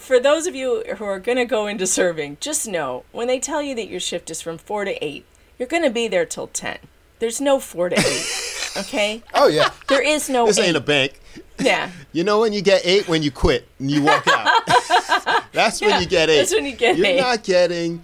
For 0.00 0.18
those 0.18 0.46
of 0.46 0.54
you 0.54 0.82
who 0.96 1.04
are 1.04 1.20
going 1.20 1.36
to 1.36 1.44
go 1.44 1.66
into 1.66 1.86
serving, 1.86 2.38
just 2.40 2.66
know 2.66 3.04
when 3.12 3.28
they 3.28 3.38
tell 3.38 3.60
you 3.62 3.74
that 3.74 3.86
your 3.88 4.00
shift 4.00 4.30
is 4.30 4.40
from 4.40 4.56
4 4.58 4.86
to 4.86 5.04
8, 5.04 5.24
you're 5.58 5.68
going 5.68 5.82
to 5.82 5.90
be 5.90 6.08
there 6.08 6.24
till 6.24 6.46
10. 6.46 6.78
There's 7.18 7.38
no 7.40 7.60
4 7.60 7.90
to 7.90 7.96
8, 7.98 8.72
okay? 8.78 9.22
Oh, 9.34 9.46
yeah. 9.48 9.70
There 9.88 10.02
is 10.02 10.30
no 10.30 10.46
This 10.46 10.58
eight. 10.58 10.68
ain't 10.68 10.76
a 10.78 10.80
bank. 10.80 11.20
Yeah. 11.58 11.90
You 12.12 12.24
know 12.24 12.40
when 12.40 12.54
you 12.54 12.62
get 12.62 12.80
eight 12.86 13.06
when 13.08 13.22
you 13.22 13.30
quit 13.30 13.68
and 13.78 13.90
you 13.90 14.02
walk 14.02 14.26
out. 14.26 14.48
that's 15.52 15.82
when 15.82 16.00
you 16.00 16.08
get 16.08 16.30
eight. 16.30 16.38
that's 16.38 16.54
when 16.54 16.64
you 16.64 16.74
get 16.74 16.96
you're 16.96 17.06
eight. 17.06 17.20
not 17.20 17.44
getting 17.44 18.02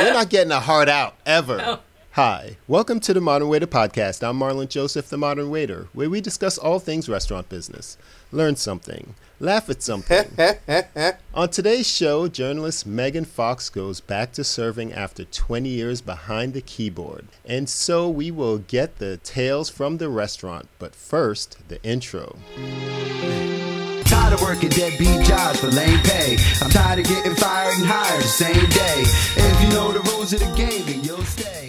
you're 0.00 0.12
not 0.14 0.30
getting 0.30 0.50
a 0.50 0.58
hard 0.60 0.88
out 0.88 1.14
ever. 1.26 1.78
Hi, 2.14 2.58
welcome 2.68 3.00
to 3.00 3.12
the 3.12 3.20
Modern 3.20 3.48
Waiter 3.48 3.66
Podcast. 3.66 4.22
I'm 4.22 4.38
Marlon 4.38 4.68
Joseph, 4.68 5.08
the 5.08 5.16
Modern 5.16 5.50
Waiter, 5.50 5.88
where 5.92 6.08
we 6.08 6.20
discuss 6.20 6.56
all 6.56 6.78
things 6.78 7.08
restaurant 7.08 7.48
business, 7.48 7.98
learn 8.30 8.54
something, 8.54 9.16
laugh 9.40 9.68
at 9.68 9.82
something. 9.82 10.24
On 11.34 11.48
today's 11.48 11.88
show, 11.88 12.28
journalist 12.28 12.86
Megan 12.86 13.24
Fox 13.24 13.68
goes 13.68 14.00
back 14.00 14.30
to 14.34 14.44
serving 14.44 14.92
after 14.92 15.24
20 15.24 15.68
years 15.68 16.00
behind 16.00 16.54
the 16.54 16.60
keyboard. 16.60 17.26
And 17.44 17.68
so 17.68 18.08
we 18.08 18.30
will 18.30 18.58
get 18.58 18.98
the 18.98 19.16
tales 19.16 19.68
from 19.68 19.96
the 19.96 20.08
restaurant, 20.08 20.68
but 20.78 20.94
first, 20.94 21.58
the 21.66 21.82
intro. 21.82 22.36
Tired 24.04 24.34
of 24.34 24.40
working 24.40 24.68
deadbeat 24.68 25.26
jobs 25.26 25.58
for 25.58 25.66
lame 25.66 25.98
pay. 26.04 26.36
I'm 26.62 26.70
tired 26.70 27.00
of 27.00 27.06
getting 27.06 27.34
fired 27.34 27.74
and 27.74 27.84
hired 27.84 28.22
the 28.22 28.28
same 28.28 28.68
day. 28.68 29.02
If 29.02 29.62
you 29.62 29.68
know 29.70 29.90
the 29.90 30.08
rules 30.12 30.32
of 30.32 30.38
the 30.38 30.54
game, 30.54 30.86
then 30.86 31.02
you'll 31.02 31.24
stay. 31.24 31.63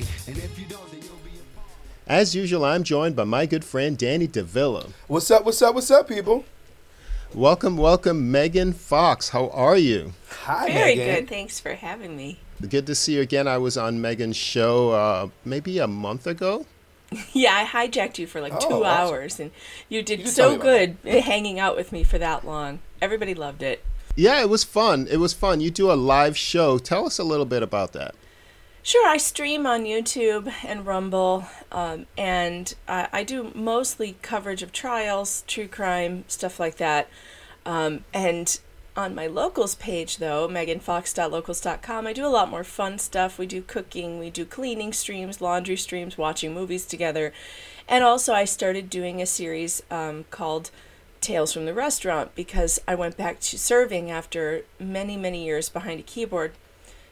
As 2.08 2.36
usual, 2.36 2.64
I'm 2.64 2.84
joined 2.84 3.16
by 3.16 3.24
my 3.24 3.46
good 3.46 3.66
friend 3.66 3.98
Danny 3.98 4.28
DeVilla. 4.28 4.92
What's 5.08 5.32
up, 5.32 5.44
what's 5.46 5.62
up, 5.62 5.74
what's 5.74 5.90
up, 5.90 6.08
people? 6.08 6.46
Welcome, 7.34 7.78
welcome, 7.78 8.32
Megan 8.32 8.74
Fox. 8.74 9.30
How 9.30 9.50
are 9.50 9.78
you? 9.78 10.14
Hi, 10.44 10.68
Very 10.72 10.96
Megan. 10.96 11.16
good. 11.16 11.30
Thanks 11.30 11.60
for 11.60 11.74
having 11.74 12.16
me. 12.16 12.40
Good 12.70 12.86
to 12.88 12.96
see 12.96 13.16
you 13.16 13.22
again. 13.22 13.48
I 13.48 13.58
was 13.58 13.76
on 13.78 14.00
Megan's 14.00 14.38
show 14.38 14.92
uh, 14.92 15.30
maybe 15.44 15.80
a 15.80 15.88
month 15.88 16.28
ago. 16.28 16.66
Yeah, 17.34 17.56
I 17.56 17.64
hijacked 17.66 18.18
you 18.18 18.26
for 18.28 18.42
like 18.42 18.52
Oh, 18.56 18.60
two 18.60 18.84
awesome. 18.84 18.86
hours, 18.86 19.40
and 19.40 19.52
you 19.90 20.02
did 20.02 20.20
You 20.20 20.26
did 20.26 20.36
tell 20.36 20.50
me 20.52 20.56
so 20.58 20.62
good 20.62 20.98
hanging 21.24 21.60
out 21.60 21.76
with 21.76 21.92
me 21.92 22.04
for 22.04 22.18
that 22.18 22.46
long. 22.46 22.80
Everybody 23.02 23.34
loved 23.36 23.62
it. 23.64 23.84
Yeah, 24.16 24.42
it 24.42 24.50
was 24.50 24.64
fun. 24.64 25.08
It 25.10 25.18
was 25.18 25.32
fun. 25.32 25.62
You 25.62 25.70
do 25.72 25.92
a 25.92 25.94
live 25.94 26.36
show. 26.36 26.78
Tell 26.78 27.06
us 27.06 27.18
a 27.20 27.24
little 27.24 27.46
bit 27.46 27.62
about 27.64 27.94
that. 27.94 28.16
Sure, 28.86 29.08
I 29.08 29.18
stream 29.18 29.66
on 29.66 29.86
YouTube 29.86 30.54
and 30.64 30.86
Rumble, 30.86 31.48
um, 31.72 32.06
and 32.16 32.72
I, 32.88 33.24
do 33.24 33.52
mostly 33.56 34.16
coverage 34.22 34.62
of 34.62 34.72
trials, 34.72 35.44
true 35.48 35.68
crime, 35.68 36.24
stuff 36.28 36.60
like 36.60 36.78
that. 36.78 37.10
Um, 37.66 38.04
and 38.14 38.60
on 38.96 39.16
my 39.16 39.26
locals 39.26 39.74
page, 39.74 40.18
though, 40.18 40.48
meganfox.locals.com, 40.48 42.06
I 42.06 42.14
do 42.14 42.28
a 42.28 42.30
lot 42.30 42.52
more 42.52 42.64
fun 42.64 43.00
stuff. 43.00 43.40
We 43.40 43.48
do 43.48 43.64
cooking, 43.64 44.20
we 44.20 44.30
do 44.30 44.46
cleaning 44.46 44.94
streams, 44.94 45.42
laundry 45.42 45.78
streams, 45.78 46.16
watching 46.16 46.54
movies 46.54 46.86
together. 46.86 47.34
And 47.90 48.04
also, 48.04 48.34
I 48.34 48.46
started 48.46 48.92
doing 48.92 49.20
a 49.20 49.26
series 49.26 49.82
um, 49.90 50.26
called 50.30 50.70
Tales 51.22 51.54
from 51.54 51.66
the 51.66 51.74
Restaurant 51.74 52.36
because 52.36 52.80
I 52.88 52.94
went 52.94 53.18
back 53.18 53.40
to 53.40 53.58
serving 53.58 54.12
after 54.12 54.64
many, 54.80 55.18
many 55.18 55.44
years 55.44 55.70
behind 55.70 56.02
a 56.02 56.04
keyboard 56.04 56.52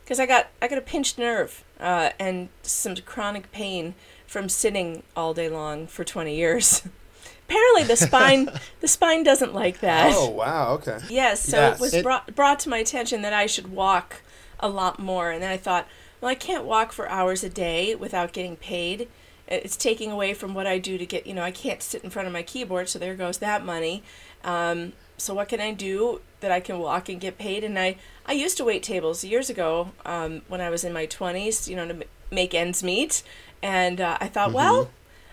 because 0.03 0.19
I 0.19 0.25
got 0.25 0.47
I 0.61 0.67
got 0.67 0.77
a 0.77 0.81
pinched 0.81 1.17
nerve 1.17 1.63
uh, 1.79 2.11
and 2.19 2.49
some 2.61 2.95
chronic 2.97 3.51
pain 3.51 3.95
from 4.27 4.49
sitting 4.49 5.03
all 5.15 5.33
day 5.33 5.49
long 5.49 5.85
for 5.87 6.03
20 6.03 6.35
years. 6.35 6.87
Apparently, 7.47 7.83
the 7.83 7.95
spine 7.97 8.49
the 8.79 8.87
spine 8.87 9.23
doesn't 9.23 9.53
like 9.53 9.79
that. 9.81 10.13
Oh, 10.15 10.29
wow, 10.29 10.73
okay. 10.75 10.99
Yes, 11.09 11.41
so 11.41 11.57
Yes. 11.57 11.77
it 11.77 11.81
was 11.81 11.93
It- 11.93 12.03
brought 12.03 12.35
brought 12.35 12.59
to 12.61 12.69
my 12.69 12.77
attention 12.77 13.21
that 13.21 13.33
I 13.33 13.45
should 13.45 13.71
walk 13.71 14.21
a 14.59 14.69
lot 14.69 14.97
more, 14.99 15.29
and 15.31 15.43
then 15.43 15.51
I 15.51 15.57
thought, 15.57 15.87
well, 16.21 16.31
I 16.31 16.35
can't 16.35 16.63
walk 16.63 16.91
for 16.93 17.07
hours 17.09 17.43
a 17.43 17.49
day 17.49 17.95
without 17.95 18.31
getting 18.31 18.55
paid. 18.55 19.09
It's 19.45 19.75
taking 19.75 20.09
away 20.09 20.33
from 20.33 20.53
what 20.53 20.65
I 20.65 20.77
do 20.79 20.97
to 20.97 21.05
get, 21.05 21.27
you 21.27 21.33
know, 21.33 21.41
I 21.43 21.51
can't 21.51 21.83
sit 21.83 22.01
in 22.01 22.09
front 22.09 22.27
of 22.27 22.33
my 22.33 22.43
keyboard, 22.43 22.87
so 22.87 22.97
there 22.97 23.13
goes 23.13 23.39
that 23.39 23.65
money. 23.65 24.01
Um, 24.45 24.93
so 25.17 25.33
what 25.33 25.49
can 25.49 25.59
I 25.59 25.71
do 25.71 26.21
that 26.39 26.51
I 26.51 26.59
can 26.59 26.79
walk 26.79 27.09
and 27.09 27.19
get 27.19 27.37
paid? 27.37 27.63
And 27.63 27.77
I, 27.77 27.97
I 28.25 28.33
used 28.33 28.57
to 28.57 28.65
wait 28.65 28.83
tables 28.83 29.23
years 29.23 29.49
ago 29.49 29.91
um, 30.05 30.41
when 30.47 30.61
I 30.61 30.69
was 30.69 30.83
in 30.83 30.93
my 30.93 31.07
20s, 31.07 31.67
you 31.67 31.75
know, 31.75 31.87
to 31.87 31.93
m- 31.93 32.03
make 32.31 32.53
ends 32.53 32.83
meet. 32.83 33.23
And 33.61 34.01
uh, 34.01 34.17
I 34.19 34.27
thought, 34.27 34.51
well, 34.53 34.89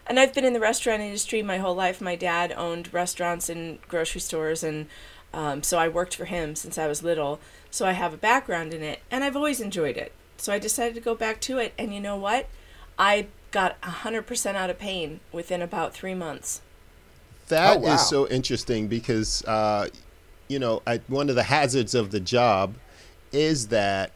and 0.07 0.19
I've 0.19 0.35
been 0.35 0.45
in 0.45 0.53
the 0.53 0.61
restaurant 0.61 1.03
industry 1.03 1.43
my 1.43 1.59
whole 1.59 1.75
life. 1.75 2.01
My 2.01 2.17
dad 2.17 2.53
owned 2.57 2.93
restaurants 2.93 3.49
and 3.49 3.81
grocery 3.83 4.21
stores, 4.21 4.63
and 4.63 4.87
um, 5.33 5.63
so 5.63 5.79
I 5.79 5.89
worked 5.89 6.17
for 6.17 6.25
him 6.25 6.55
since 6.57 6.79
I 6.79 6.87
was 6.87 7.03
little. 7.03 7.41
So 7.71 7.87
I 7.87 7.93
have 7.93 8.13
a 8.13 8.17
background 8.19 8.75
in 8.75 8.83
it, 8.83 9.01
and 9.11 9.23
I've 9.23 9.37
always 9.37 9.61
enjoyed 9.61 9.97
it. 9.97 10.13
So 10.37 10.53
I 10.53 10.59
decided 10.59 10.95
to 10.95 11.01
go 11.01 11.15
back 11.15 11.41
to 11.43 11.59
it, 11.59 11.75
and 11.79 11.95
you 11.95 12.01
know 12.01 12.17
what? 12.17 12.49
I 12.99 13.29
got 13.51 13.81
100% 13.83 14.55
out 14.55 14.71
of 14.71 14.79
pain 14.79 15.21
within 15.33 15.63
about 15.63 15.93
three 15.93 16.15
months. 16.15 16.61
That 17.51 17.79
is 17.79 17.85
Oh, 17.85 17.89
wow. 17.91 17.97
so 17.97 18.29
interesting 18.29 18.89
because, 18.89 19.45
uh, 19.45 19.89
you 20.49 20.59
know, 20.59 20.83
I, 20.87 21.01
one 21.09 21.29
of 21.29 21.37
the 21.37 21.45
hazards 21.45 21.95
of 21.95 22.11
the 22.11 22.21
job 22.21 22.75
is 23.33 23.69
that 23.69 24.11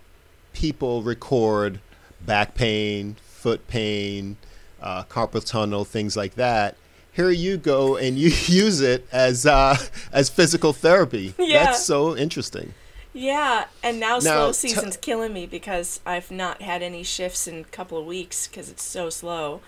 people 0.52 1.02
record 1.02 1.80
back 2.24 2.54
pain, 2.54 3.16
foot 3.22 3.66
pain, 3.68 4.36
uh, 4.82 5.04
carpal 5.04 5.44
tunnel, 5.44 5.84
things 5.84 6.16
like 6.16 6.34
that. 6.34 6.76
Here 7.12 7.30
you 7.30 7.56
go, 7.56 7.96
and 7.96 8.18
you 8.22 8.30
use 8.46 8.80
it 8.80 9.06
as 9.12 9.46
uh, 9.46 9.76
as 10.12 10.28
physical 10.30 10.72
therapy. 10.72 11.34
Yeah. 11.38 11.64
That's 11.66 11.84
so 11.84 12.16
interesting. 12.16 12.74
Yeah, 13.16 13.66
and 13.84 14.00
now, 14.00 14.14
Now, 14.14 14.18
slow 14.18 14.48
t- 14.48 14.52
season's 14.54 14.96
killing 14.96 15.32
me 15.32 15.46
because 15.46 16.00
I've 16.04 16.32
not 16.32 16.62
had 16.62 16.82
any 16.82 17.04
shifts 17.04 17.46
in 17.46 17.60
a 17.60 17.64
couple 17.64 17.96
of 17.96 18.06
weeks 18.06 18.48
because 18.48 18.68
it's 18.68 18.82
so 18.82 19.08
slow. 19.08 19.60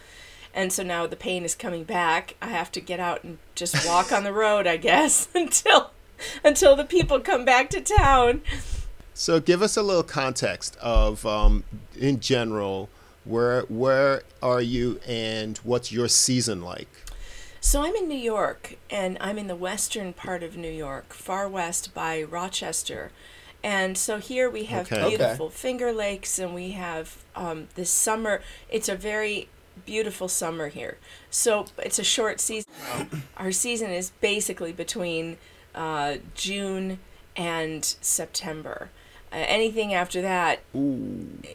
And 0.57 0.73
so 0.73 0.83
now 0.83 1.07
the 1.07 1.17
pain 1.17 1.45
is 1.45 1.55
coming 1.55 1.85
back. 1.85 2.35
I 2.41 2.49
have 2.49 2.73
to 2.73 2.81
get 2.81 2.99
out 2.99 3.23
and 3.23 3.37
just 3.55 3.87
walk 3.87 4.11
on 4.11 4.25
the 4.25 4.33
road, 4.45 4.67
I 4.67 4.79
guess, 4.79 5.29
until 5.35 5.91
until 6.43 6.75
the 6.75 6.85
people 6.85 7.21
come 7.21 7.45
back 7.45 7.69
to 7.71 7.81
town. 7.83 8.41
So 9.13 9.39
give 9.39 9.61
us 9.61 9.77
a 9.77 9.83
little 9.83 10.03
context 10.03 10.77
of, 10.79 11.25
um, 11.27 11.65
in 11.95 12.21
general, 12.21 12.89
where 13.25 13.63
where 13.63 14.23
are 14.43 14.63
you 14.63 14.99
and 15.07 15.59
what's 15.59 15.93
your 15.93 16.09
season 16.09 16.63
like? 16.63 16.89
So 17.61 17.83
I'm 17.83 17.95
in 17.97 18.09
New 18.09 18.19
York, 18.19 18.79
and 18.89 19.19
I'm 19.21 19.39
in 19.39 19.49
the 19.49 19.57
western 19.57 20.13
part 20.13 20.43
of 20.43 20.57
New 20.57 20.71
York, 20.71 21.13
far 21.13 21.49
west 21.49 21.93
by 21.93 22.23
Rochester. 22.23 23.11
And 23.65 23.99
so 23.99 24.19
here 24.19 24.49
we 24.49 24.65
have 24.65 24.87
Okay. 24.87 25.03
Okay. 25.03 25.09
beautiful 25.17 25.51
Finger 25.51 25.93
Lakes, 25.93 26.39
and 26.39 26.55
we 26.55 26.71
have 26.73 27.25
um, 27.35 27.67
this 27.75 27.91
summer. 27.91 28.41
It's 28.71 28.89
a 28.89 28.95
very 28.95 29.49
beautiful 29.85 30.29
summer 30.29 30.69
here. 30.69 30.99
So 31.31 31.67
it's 31.79 31.99
a 31.99 32.05
short 32.05 32.41
season. 32.41 32.71
Our 33.37 33.53
season 33.53 33.91
is 33.91 34.11
basically 34.21 34.73
between 34.73 35.39
uh, 35.75 36.17
June 36.35 36.99
and 37.37 37.85
September. 37.85 38.91
Uh, 39.33 39.37
anything 39.37 39.93
after 39.93 40.23
that, 40.23 40.61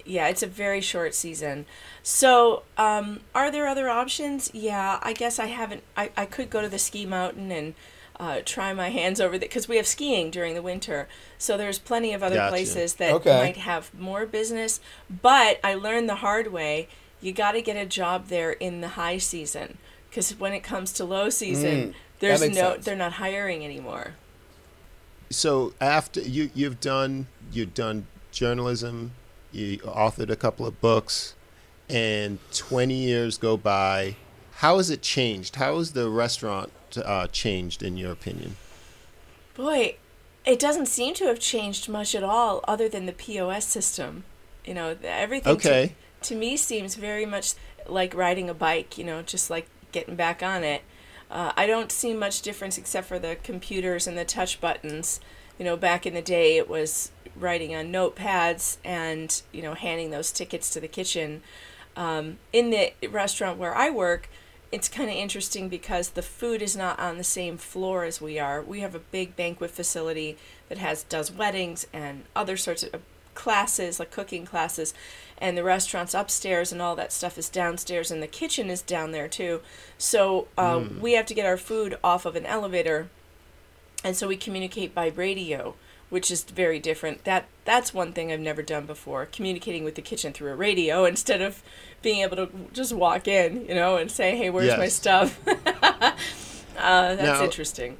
yeah, 0.05 0.27
it's 0.27 0.43
a 0.43 0.47
very 0.47 0.81
short 0.81 1.15
season. 1.15 1.65
So, 2.03 2.63
um, 2.77 3.21
are 3.33 3.49
there 3.49 3.65
other 3.65 3.89
options? 3.89 4.51
Yeah, 4.53 4.99
I 5.01 5.13
guess 5.13 5.39
I 5.39 5.45
haven't. 5.47 5.83
I, 5.95 6.11
I 6.17 6.25
could 6.25 6.49
go 6.49 6.61
to 6.61 6.67
the 6.67 6.77
ski 6.77 7.05
mountain 7.05 7.49
and 7.51 7.73
uh, 8.19 8.41
try 8.45 8.73
my 8.73 8.89
hands 8.89 9.19
over 9.21 9.37
there 9.37 9.47
because 9.47 9.67
we 9.69 9.77
have 9.77 9.87
skiing 9.87 10.29
during 10.29 10.53
the 10.53 10.61
winter. 10.61 11.07
So 11.37 11.57
there's 11.57 11.79
plenty 11.79 12.13
of 12.13 12.21
other 12.21 12.35
Gotcha. 12.35 12.51
places 12.51 12.95
that 12.95 13.13
Okay. 13.13 13.35
might 13.37 13.57
have 13.57 13.91
more 13.97 14.25
business. 14.25 14.79
But 15.09 15.59
I 15.63 15.73
learned 15.73 16.07
the 16.09 16.15
hard 16.15 16.51
way. 16.51 16.87
You 17.21 17.31
got 17.31 17.51
to 17.53 17.61
get 17.61 17.77
a 17.77 17.85
job 17.85 18.27
there 18.27 18.51
in 18.51 18.81
the 18.81 18.89
high 18.89 19.17
season 19.19 19.77
because 20.09 20.37
when 20.39 20.53
it 20.53 20.61
comes 20.61 20.91
to 20.93 21.05
low 21.05 21.29
season, 21.29 21.93
there's 22.19 22.41
no 22.41 22.73
sense. 22.73 22.85
they're 22.85 22.95
not 22.95 23.13
hiring 23.13 23.63
anymore. 23.63 24.15
So 25.29 25.73
after 25.79 26.19
you 26.21 26.49
you've 26.53 26.79
done 26.79 27.27
you've 27.51 27.73
done 27.73 28.07
journalism, 28.31 29.11
you 29.51 29.77
authored 29.79 30.29
a 30.29 30.35
couple 30.35 30.65
of 30.65 30.81
books, 30.81 31.35
and 31.89 32.39
20 32.53 32.93
years 32.93 33.37
go 33.37 33.55
by. 33.57 34.15
How 34.55 34.77
has 34.77 34.89
it 34.89 35.01
changed? 35.01 35.55
How 35.55 35.77
has 35.77 35.93
the 35.93 36.09
restaurant 36.09 36.71
uh, 36.97 37.27
changed 37.27 37.81
in 37.81 37.97
your 37.97 38.11
opinion? 38.11 38.57
Boy, 39.55 39.95
it 40.45 40.59
doesn't 40.59 40.85
seem 40.87 41.13
to 41.15 41.25
have 41.25 41.39
changed 41.39 41.89
much 41.89 42.13
at 42.13 42.23
all, 42.23 42.61
other 42.67 42.87
than 42.89 43.05
the 43.05 43.11
POS 43.13 43.65
system. 43.65 44.23
You 44.65 44.73
know, 44.75 44.95
everything 45.03 45.53
Okay. 45.53 45.87
to, 45.87 45.93
me 46.29 46.57
seems 46.57 46.95
very 46.95 47.25
much 47.25 47.53
like 47.87 48.13
riding 48.13 48.49
a 48.49 48.53
bike. 48.53 48.97
You 48.97 49.03
know, 49.03 49.21
just 49.21 49.49
like 49.49 49.67
getting 49.91 50.15
back 50.15 50.43
on 50.43 50.63
it. 50.63 50.83
Uh, 51.29 51.53
I 51.55 51.65
don't 51.65 51.91
see 51.91 52.13
much 52.13 52.41
difference 52.41 52.77
except 52.77 53.07
for 53.07 53.17
the 53.17 53.37
computers 53.41 54.05
and 54.05 54.17
the 54.17 54.25
touch 54.25 54.59
buttons. 54.59 55.21
You 55.57 55.65
know, 55.65 55.77
back 55.77 56.05
in 56.05 56.13
the 56.13 56.21
day, 56.21 56.57
it 56.57 56.69
was 56.69 57.11
writing 57.35 57.73
on 57.75 57.91
notepads 57.91 58.77
and 58.83 59.41
you 59.51 59.61
know 59.61 59.73
handing 59.73 60.11
those 60.11 60.31
tickets 60.31 60.69
to 60.71 60.79
the 60.79 60.87
kitchen. 60.87 61.41
Um, 61.95 62.37
in 62.53 62.69
the 62.69 62.93
restaurant 63.09 63.57
where 63.57 63.75
I 63.75 63.89
work, 63.89 64.29
it's 64.71 64.87
kind 64.87 65.09
of 65.09 65.15
interesting 65.15 65.67
because 65.67 66.09
the 66.09 66.21
food 66.21 66.61
is 66.61 66.75
not 66.75 66.99
on 66.99 67.17
the 67.17 67.23
same 67.23 67.57
floor 67.57 68.05
as 68.05 68.21
we 68.21 68.39
are. 68.39 68.61
We 68.61 68.79
have 68.79 68.95
a 68.95 68.99
big 68.99 69.35
banquet 69.35 69.71
facility 69.71 70.37
that 70.69 70.77
has 70.77 71.03
does 71.03 71.31
weddings 71.31 71.87
and 71.91 72.23
other 72.35 72.55
sorts 72.55 72.83
of 72.83 73.01
classes, 73.35 73.99
like 73.99 74.11
cooking 74.11 74.45
classes, 74.45 74.93
and 75.37 75.57
the 75.57 75.63
restaurant's 75.63 76.13
upstairs 76.13 76.71
and 76.71 76.81
all 76.81 76.95
that 76.95 77.11
stuff 77.11 77.37
is 77.37 77.49
downstairs, 77.49 78.11
and 78.11 78.21
the 78.21 78.27
kitchen 78.27 78.69
is 78.69 78.81
down 78.81 79.11
there 79.11 79.27
too. 79.27 79.61
So 79.97 80.47
uh, 80.57 80.83
we 80.99 81.13
have 81.13 81.25
to 81.25 81.33
get 81.33 81.45
our 81.45 81.57
food 81.57 81.97
off 82.03 82.25
of 82.25 82.35
an 82.35 82.45
elevator, 82.45 83.09
and 84.03 84.15
so 84.15 84.27
we 84.27 84.37
communicate 84.37 84.93
by 84.93 85.07
radio, 85.07 85.73
which 86.09 86.29
is 86.29 86.43
very 86.43 86.79
different. 86.79 87.23
That 87.23 87.45
that's 87.65 87.93
one 87.93 88.13
thing 88.13 88.31
I've 88.31 88.39
never 88.39 88.61
done 88.61 88.85
before, 88.85 89.25
communicating 89.25 89.83
with 89.83 89.95
the 89.95 90.01
kitchen 90.01 90.31
through 90.31 90.51
a 90.51 90.55
radio 90.55 91.05
instead 91.13 91.41
of 91.41 91.63
being 92.01 92.21
able 92.21 92.35
to 92.37 92.49
just 92.71 92.93
walk 92.93 93.27
in, 93.27 93.65
you 93.67 93.75
know, 93.75 93.97
and 93.97 94.11
say, 94.11 94.37
"Hey, 94.37 94.49
where's 94.49 94.77
my 94.77 94.87
stuff?" 94.87 95.39
uh, 95.47 96.13
that's 96.77 97.21
Now- 97.21 97.43
interesting. 97.43 97.97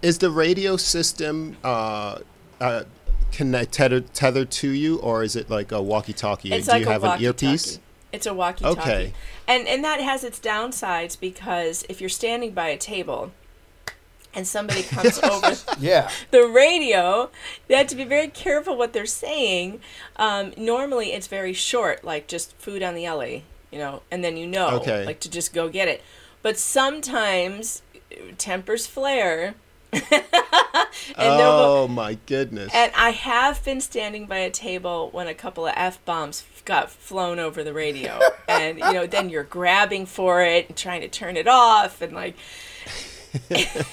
Is 0.00 0.18
the 0.18 0.30
radio 0.30 0.76
system 0.76 1.56
uh, 1.64 2.20
uh, 2.60 2.84
connect 3.32 3.72
tethered, 3.72 4.12
tethered 4.14 4.50
to 4.52 4.68
you, 4.70 4.98
or 4.98 5.22
is 5.22 5.36
it 5.36 5.48
like 5.50 5.72
a 5.72 5.80
walkie-talkie? 5.82 6.52
It's 6.52 6.66
Do 6.66 6.72
like 6.72 6.82
you 6.82 6.88
a 6.88 6.92
have 6.92 7.02
an 7.04 7.10
walkie-talkie. 7.10 7.46
earpiece? 7.46 7.78
It's 8.12 8.26
a 8.26 8.34
walkie-talkie. 8.34 8.80
Okay. 8.80 9.12
And 9.46 9.66
and 9.68 9.84
that 9.84 10.00
has 10.00 10.24
its 10.24 10.38
downsides 10.40 11.18
because 11.18 11.84
if 11.88 12.00
you're 12.00 12.08
standing 12.10 12.52
by 12.52 12.68
a 12.68 12.76
table 12.78 13.32
and 14.34 14.46
somebody 14.46 14.82
comes 14.94 15.18
over 15.20 15.56
Yeah. 15.78 16.10
the 16.30 16.46
radio, 16.46 17.30
you 17.68 17.76
have 17.76 17.86
to 17.88 17.96
be 17.96 18.04
very 18.04 18.28
careful 18.28 18.76
what 18.76 18.92
they're 18.92 19.06
saying. 19.06 19.80
Um, 20.16 20.52
normally, 20.56 21.12
it's 21.12 21.26
very 21.26 21.52
short, 21.52 22.04
like 22.04 22.28
just 22.28 22.54
food 22.56 22.82
on 22.82 22.94
the 22.94 23.04
alley, 23.06 23.44
you 23.70 23.78
know, 23.78 24.02
and 24.10 24.22
then 24.24 24.36
you 24.36 24.46
know, 24.46 24.68
Okay. 24.80 25.04
like 25.06 25.20
to 25.20 25.30
just 25.30 25.52
go 25.52 25.68
get 25.68 25.88
it. 25.88 26.02
But 26.42 26.58
sometimes 26.58 27.82
uh, 28.12 28.16
tempers 28.38 28.86
flare. 28.86 29.54
Oh 31.16 31.88
my 31.88 32.18
goodness! 32.26 32.70
and 32.74 32.92
I 32.94 33.10
have 33.10 33.64
been 33.64 33.80
standing 33.80 34.26
by 34.26 34.38
a 34.38 34.50
table 34.50 35.08
when 35.12 35.26
a 35.26 35.34
couple 35.34 35.66
of 35.66 35.72
f 35.76 36.04
bombs 36.04 36.44
got 36.64 36.90
flown 36.90 37.38
over 37.38 37.64
the 37.64 37.72
radio, 37.72 38.20
and 38.48 38.78
you 38.78 38.92
know, 38.92 39.06
then 39.06 39.30
you're 39.30 39.42
grabbing 39.44 40.06
for 40.06 40.42
it 40.42 40.68
and 40.68 40.76
trying 40.76 41.00
to 41.00 41.08
turn 41.08 41.36
it 41.36 41.48
off, 41.48 42.02
and 42.02 42.12
like, 42.12 42.36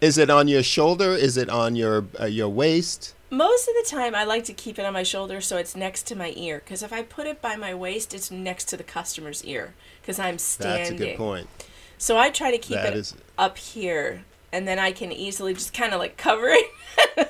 Is 0.00 0.18
it 0.18 0.28
on 0.28 0.48
your 0.48 0.62
shoulder? 0.62 1.12
Is 1.12 1.36
it 1.36 1.48
on 1.48 1.76
your 1.76 2.06
uh, 2.20 2.26
your 2.26 2.48
waist? 2.48 3.14
most 3.30 3.66
of 3.68 3.74
the 3.74 3.90
time 3.90 4.14
I 4.14 4.22
like 4.22 4.44
to 4.44 4.52
keep 4.52 4.78
it 4.78 4.84
on 4.84 4.92
my 4.92 5.02
shoulder 5.02 5.40
so 5.40 5.56
it's 5.56 5.74
next 5.74 6.04
to 6.04 6.14
my 6.14 6.32
ear, 6.36 6.60
because 6.64 6.82
if 6.84 6.92
I 6.92 7.02
put 7.02 7.26
it 7.26 7.42
by 7.42 7.56
my 7.56 7.74
waist, 7.74 8.14
it's 8.14 8.30
next 8.30 8.66
to 8.66 8.76
the 8.76 8.84
customer's 8.84 9.44
ear, 9.44 9.74
because 10.00 10.18
I'm 10.20 10.38
standing. 10.38 10.78
That's 10.78 10.90
a 10.90 10.94
good 10.94 11.16
point. 11.16 11.48
So 11.98 12.16
I 12.16 12.30
try 12.30 12.50
to 12.52 12.58
keep 12.58 12.76
That 12.76 12.92
it 12.92 12.98
is- 12.98 13.14
up 13.36 13.58
here, 13.58 14.24
and 14.54 14.68
then 14.68 14.78
I 14.78 14.92
can 14.92 15.10
easily 15.10 15.52
just 15.52 15.74
kind 15.74 15.92
of 15.92 15.98
like 15.98 16.16
cover 16.16 16.46
it. 16.46 16.66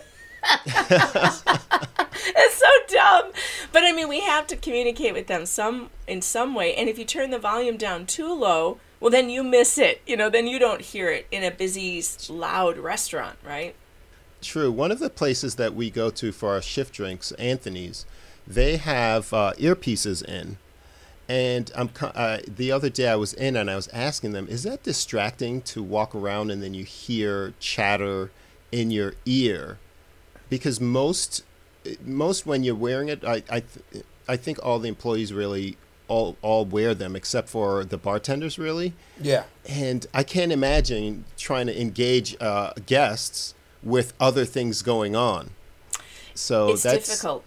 it's 2.26 2.54
so 2.54 2.68
dumb, 2.88 3.32
but 3.72 3.82
I 3.82 3.92
mean, 3.92 4.08
we 4.08 4.20
have 4.20 4.46
to 4.48 4.56
communicate 4.56 5.14
with 5.14 5.26
them 5.26 5.46
some 5.46 5.88
in 6.06 6.20
some 6.20 6.54
way. 6.54 6.74
And 6.74 6.88
if 6.88 6.98
you 6.98 7.06
turn 7.06 7.30
the 7.30 7.38
volume 7.38 7.78
down 7.78 8.04
too 8.04 8.32
low, 8.32 8.78
well, 9.00 9.10
then 9.10 9.30
you 9.30 9.42
miss 9.42 9.78
it. 9.78 10.02
You 10.06 10.18
know, 10.18 10.28
then 10.28 10.46
you 10.46 10.58
don't 10.58 10.82
hear 10.82 11.10
it 11.10 11.26
in 11.30 11.42
a 11.42 11.50
busy, 11.50 12.02
loud 12.28 12.76
restaurant, 12.76 13.38
right? 13.42 13.74
True. 14.42 14.70
One 14.70 14.90
of 14.90 14.98
the 14.98 15.08
places 15.08 15.54
that 15.54 15.74
we 15.74 15.88
go 15.88 16.10
to 16.10 16.30
for 16.30 16.50
our 16.50 16.60
shift 16.60 16.92
drinks, 16.92 17.32
Anthony's, 17.32 18.04
they 18.46 18.76
have 18.76 19.32
uh, 19.32 19.54
earpieces 19.56 20.22
in. 20.22 20.58
And 21.28 21.70
I'm 21.74 21.90
uh, 22.00 22.38
the 22.46 22.70
other 22.70 22.90
day 22.90 23.08
I 23.08 23.16
was 23.16 23.32
in 23.32 23.56
and 23.56 23.70
I 23.70 23.76
was 23.76 23.88
asking 23.88 24.32
them, 24.32 24.46
is 24.48 24.62
that 24.64 24.82
distracting 24.82 25.62
to 25.62 25.82
walk 25.82 26.14
around 26.14 26.50
and 26.50 26.62
then 26.62 26.74
you 26.74 26.84
hear 26.84 27.54
chatter 27.60 28.30
in 28.70 28.90
your 28.90 29.14
ear? 29.24 29.78
Because 30.50 30.80
most 30.80 31.42
most 32.04 32.46
when 32.46 32.62
you're 32.62 32.74
wearing 32.74 33.08
it, 33.08 33.24
I 33.24 33.42
I, 33.50 33.60
th- 33.60 34.04
I 34.28 34.36
think 34.36 34.58
all 34.62 34.78
the 34.78 34.88
employees 34.88 35.32
really 35.32 35.78
all 36.08 36.36
all 36.42 36.66
wear 36.66 36.94
them 36.94 37.16
except 37.16 37.48
for 37.48 37.84
the 37.84 37.96
bartenders 37.96 38.58
really. 38.58 38.92
Yeah. 39.20 39.44
And 39.66 40.06
I 40.12 40.22
can't 40.22 40.52
imagine 40.52 41.24
trying 41.38 41.66
to 41.66 41.80
engage 41.80 42.36
uh, 42.40 42.72
guests 42.84 43.54
with 43.82 44.12
other 44.20 44.44
things 44.44 44.82
going 44.82 45.16
on. 45.16 45.50
So 46.34 46.70
it's 46.70 46.82
that's 46.82 47.08
difficult. 47.08 47.44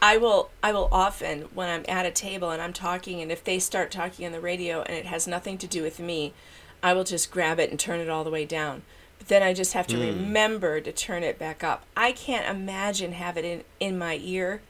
I 0.00 0.16
will 0.16 0.50
I 0.62 0.72
will 0.72 0.88
often 0.92 1.42
when 1.54 1.68
I'm 1.68 1.84
at 1.88 2.06
a 2.06 2.10
table 2.10 2.50
and 2.50 2.60
I'm 2.60 2.72
talking 2.72 3.20
and 3.20 3.32
if 3.32 3.42
they 3.42 3.58
start 3.58 3.90
talking 3.90 4.26
on 4.26 4.32
the 4.32 4.40
radio 4.40 4.82
and 4.82 4.96
it 4.96 5.06
has 5.06 5.26
nothing 5.26 5.58
to 5.58 5.66
do 5.66 5.82
with 5.82 5.98
me, 5.98 6.32
I 6.82 6.92
will 6.92 7.04
just 7.04 7.30
grab 7.30 7.58
it 7.58 7.70
and 7.70 7.80
turn 7.80 8.00
it 8.00 8.08
all 8.08 8.24
the 8.24 8.30
way 8.30 8.44
down. 8.44 8.82
But 9.18 9.28
then 9.28 9.42
I 9.42 9.54
just 9.54 9.72
have 9.72 9.86
to 9.88 9.96
hmm. 9.96 10.18
remember 10.18 10.80
to 10.80 10.92
turn 10.92 11.22
it 11.22 11.38
back 11.38 11.64
up. 11.64 11.84
I 11.96 12.12
can't 12.12 12.48
imagine 12.48 13.12
have 13.12 13.36
it 13.36 13.44
in 13.44 13.64
in 13.80 13.98
my 13.98 14.20
ear 14.22 14.60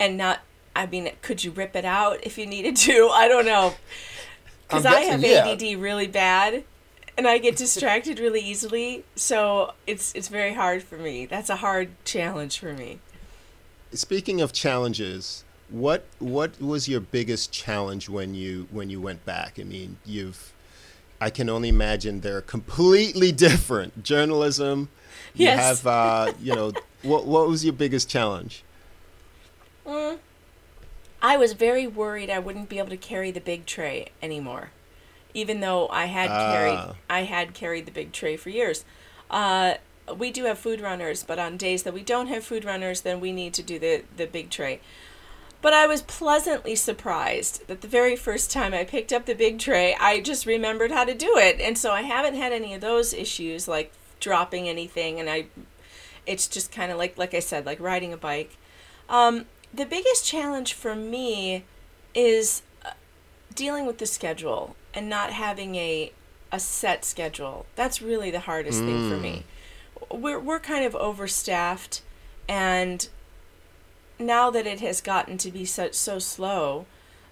and 0.00 0.16
not 0.16 0.40
I 0.74 0.86
mean 0.86 1.10
could 1.22 1.44
you 1.44 1.50
rip 1.50 1.76
it 1.76 1.84
out 1.84 2.18
if 2.22 2.38
you 2.38 2.46
needed 2.46 2.76
to? 2.76 3.08
I 3.12 3.28
don't 3.28 3.46
know. 3.46 3.74
Cuz 4.68 4.86
I'm 4.86 5.08
have 5.08 5.22
yeah. 5.22 5.46
ADD 5.46 5.78
really 5.78 6.06
bad 6.06 6.64
and 7.16 7.28
I 7.28 7.38
get 7.38 7.56
distracted 7.56 8.18
really 8.18 8.40
easily, 8.40 9.04
so 9.14 9.74
it's 9.86 10.12
it's 10.14 10.28
very 10.28 10.54
hard 10.54 10.82
for 10.82 10.96
me. 10.96 11.26
That's 11.26 11.50
a 11.50 11.56
hard 11.56 11.90
challenge 12.04 12.58
for 12.58 12.72
me. 12.72 12.98
Speaking 13.94 14.40
of 14.40 14.52
challenges. 14.52 15.44
What 15.70 16.04
what 16.18 16.60
was 16.60 16.88
your 16.88 17.00
biggest 17.00 17.50
challenge 17.50 18.08
when 18.08 18.34
you 18.34 18.68
when 18.70 18.90
you 18.90 19.00
went 19.00 19.24
back? 19.24 19.58
I 19.58 19.64
mean, 19.64 19.96
you've 20.04 20.52
I 21.20 21.30
can 21.30 21.48
only 21.48 21.68
imagine 21.70 22.20
they're 22.20 22.42
completely 22.42 23.32
different. 23.46 24.02
Journalism. 24.04 24.88
You 25.34 25.46
Yes. 25.46 25.80
have 25.82 25.86
uh, 25.86 26.32
you 26.40 26.54
know 26.54 26.72
what 27.02 27.26
what 27.26 27.48
was 27.48 27.64
your 27.64 27.72
biggest 27.72 28.08
challenge? 28.08 28.62
I 31.22 31.38
was 31.38 31.54
very 31.54 31.86
worried 31.86 32.28
I 32.28 32.38
wouldn't 32.38 32.68
be 32.68 32.78
able 32.78 32.90
to 32.90 32.98
carry 32.98 33.30
the 33.30 33.40
big 33.40 33.64
tray 33.64 34.08
anymore, 34.22 34.70
even 35.32 35.60
though 35.60 35.88
I 35.88 36.04
had 36.04 36.30
Ah. 36.30 36.52
carried 36.52 36.96
I 37.08 37.22
had 37.22 37.54
carried 37.54 37.86
the 37.86 37.92
big 37.92 38.12
tray 38.12 38.36
for 38.36 38.50
years. 38.50 38.84
Uh, 39.30 39.74
we 40.16 40.30
do 40.30 40.44
have 40.44 40.58
food 40.58 40.80
runners, 40.80 41.22
but 41.22 41.38
on 41.38 41.56
days 41.56 41.82
that 41.84 41.94
we 41.94 42.02
don't 42.02 42.26
have 42.26 42.44
food 42.44 42.64
runners, 42.64 43.00
then 43.02 43.20
we 43.20 43.32
need 43.32 43.54
to 43.54 43.62
do 43.62 43.78
the 43.78 44.02
the 44.16 44.26
big 44.26 44.50
tray. 44.50 44.80
But 45.62 45.72
I 45.72 45.86
was 45.86 46.02
pleasantly 46.02 46.76
surprised 46.76 47.66
that 47.68 47.80
the 47.80 47.88
very 47.88 48.16
first 48.16 48.52
time 48.52 48.74
I 48.74 48.84
picked 48.84 49.14
up 49.14 49.24
the 49.24 49.34
big 49.34 49.58
tray, 49.58 49.96
I 49.98 50.20
just 50.20 50.44
remembered 50.44 50.90
how 50.90 51.04
to 51.04 51.14
do 51.14 51.38
it, 51.38 51.58
and 51.60 51.78
so 51.78 51.90
I 51.90 52.02
haven't 52.02 52.34
had 52.34 52.52
any 52.52 52.74
of 52.74 52.82
those 52.82 53.14
issues 53.14 53.66
like 53.66 53.92
dropping 54.20 54.68
anything, 54.68 55.18
and 55.18 55.30
I 55.30 55.46
it's 56.26 56.48
just 56.48 56.70
kind 56.70 56.92
of 56.92 56.98
like 56.98 57.16
like 57.16 57.34
I 57.34 57.40
said, 57.40 57.64
like 57.64 57.80
riding 57.80 58.12
a 58.12 58.18
bike. 58.18 58.56
Um, 59.08 59.46
the 59.72 59.86
biggest 59.86 60.26
challenge 60.26 60.72
for 60.74 60.94
me 60.94 61.64
is 62.14 62.62
uh, 62.84 62.90
dealing 63.54 63.86
with 63.86 63.98
the 63.98 64.06
schedule 64.06 64.76
and 64.92 65.08
not 65.08 65.32
having 65.32 65.76
a 65.76 66.12
a 66.52 66.60
set 66.60 67.04
schedule. 67.04 67.66
That's 67.74 68.00
really 68.00 68.30
the 68.30 68.40
hardest 68.40 68.80
thing 68.80 69.10
for 69.10 69.16
me. 69.16 69.44
We're 70.10 70.40
we're 70.40 70.60
kind 70.60 70.84
of 70.84 70.94
overstaffed, 70.94 72.02
and 72.48 73.08
now 74.18 74.50
that 74.50 74.66
it 74.66 74.80
has 74.80 75.00
gotten 75.00 75.38
to 75.38 75.50
be 75.50 75.64
so 75.64 75.90
so 75.90 76.18
slow, 76.18 76.86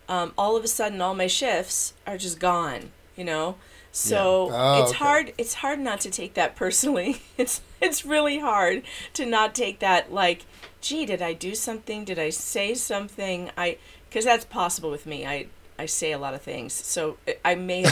um, 0.08 0.32
all 0.36 0.56
of 0.56 0.64
a 0.64 0.68
sudden 0.68 1.00
all 1.00 1.14
my 1.14 1.26
shifts 1.26 1.94
are 2.06 2.18
just 2.18 2.38
gone. 2.38 2.90
You 3.16 3.24
know, 3.24 3.56
So 3.92 4.48
Oh, 4.52 4.80
it's 4.80 4.90
okay. 4.92 4.98
hard. 4.98 5.32
It's 5.38 5.54
hard 5.54 5.78
not 5.78 6.00
to 6.00 6.10
take 6.10 6.34
that 6.34 6.56
personally. 6.56 7.22
It's 7.38 7.60
it's 7.80 8.04
really 8.06 8.38
hard 8.38 8.82
to 9.14 9.26
not 9.26 9.54
take 9.54 9.80
that 9.80 10.12
like, 10.12 10.44
gee, 10.80 11.04
did 11.06 11.20
I 11.22 11.32
do 11.32 11.54
something? 11.54 12.04
Did 12.04 12.18
I 12.18 12.30
say 12.30 12.74
something? 12.74 13.50
I 13.56 13.78
because 14.08 14.24
that's 14.24 14.44
possible 14.44 14.90
with 14.90 15.06
me. 15.06 15.26
I 15.26 15.46
I 15.82 15.86
say 15.86 16.12
a 16.12 16.18
lot 16.18 16.32
of 16.32 16.42
things, 16.42 16.72
so 16.72 17.16
I 17.44 17.56
may. 17.56 17.82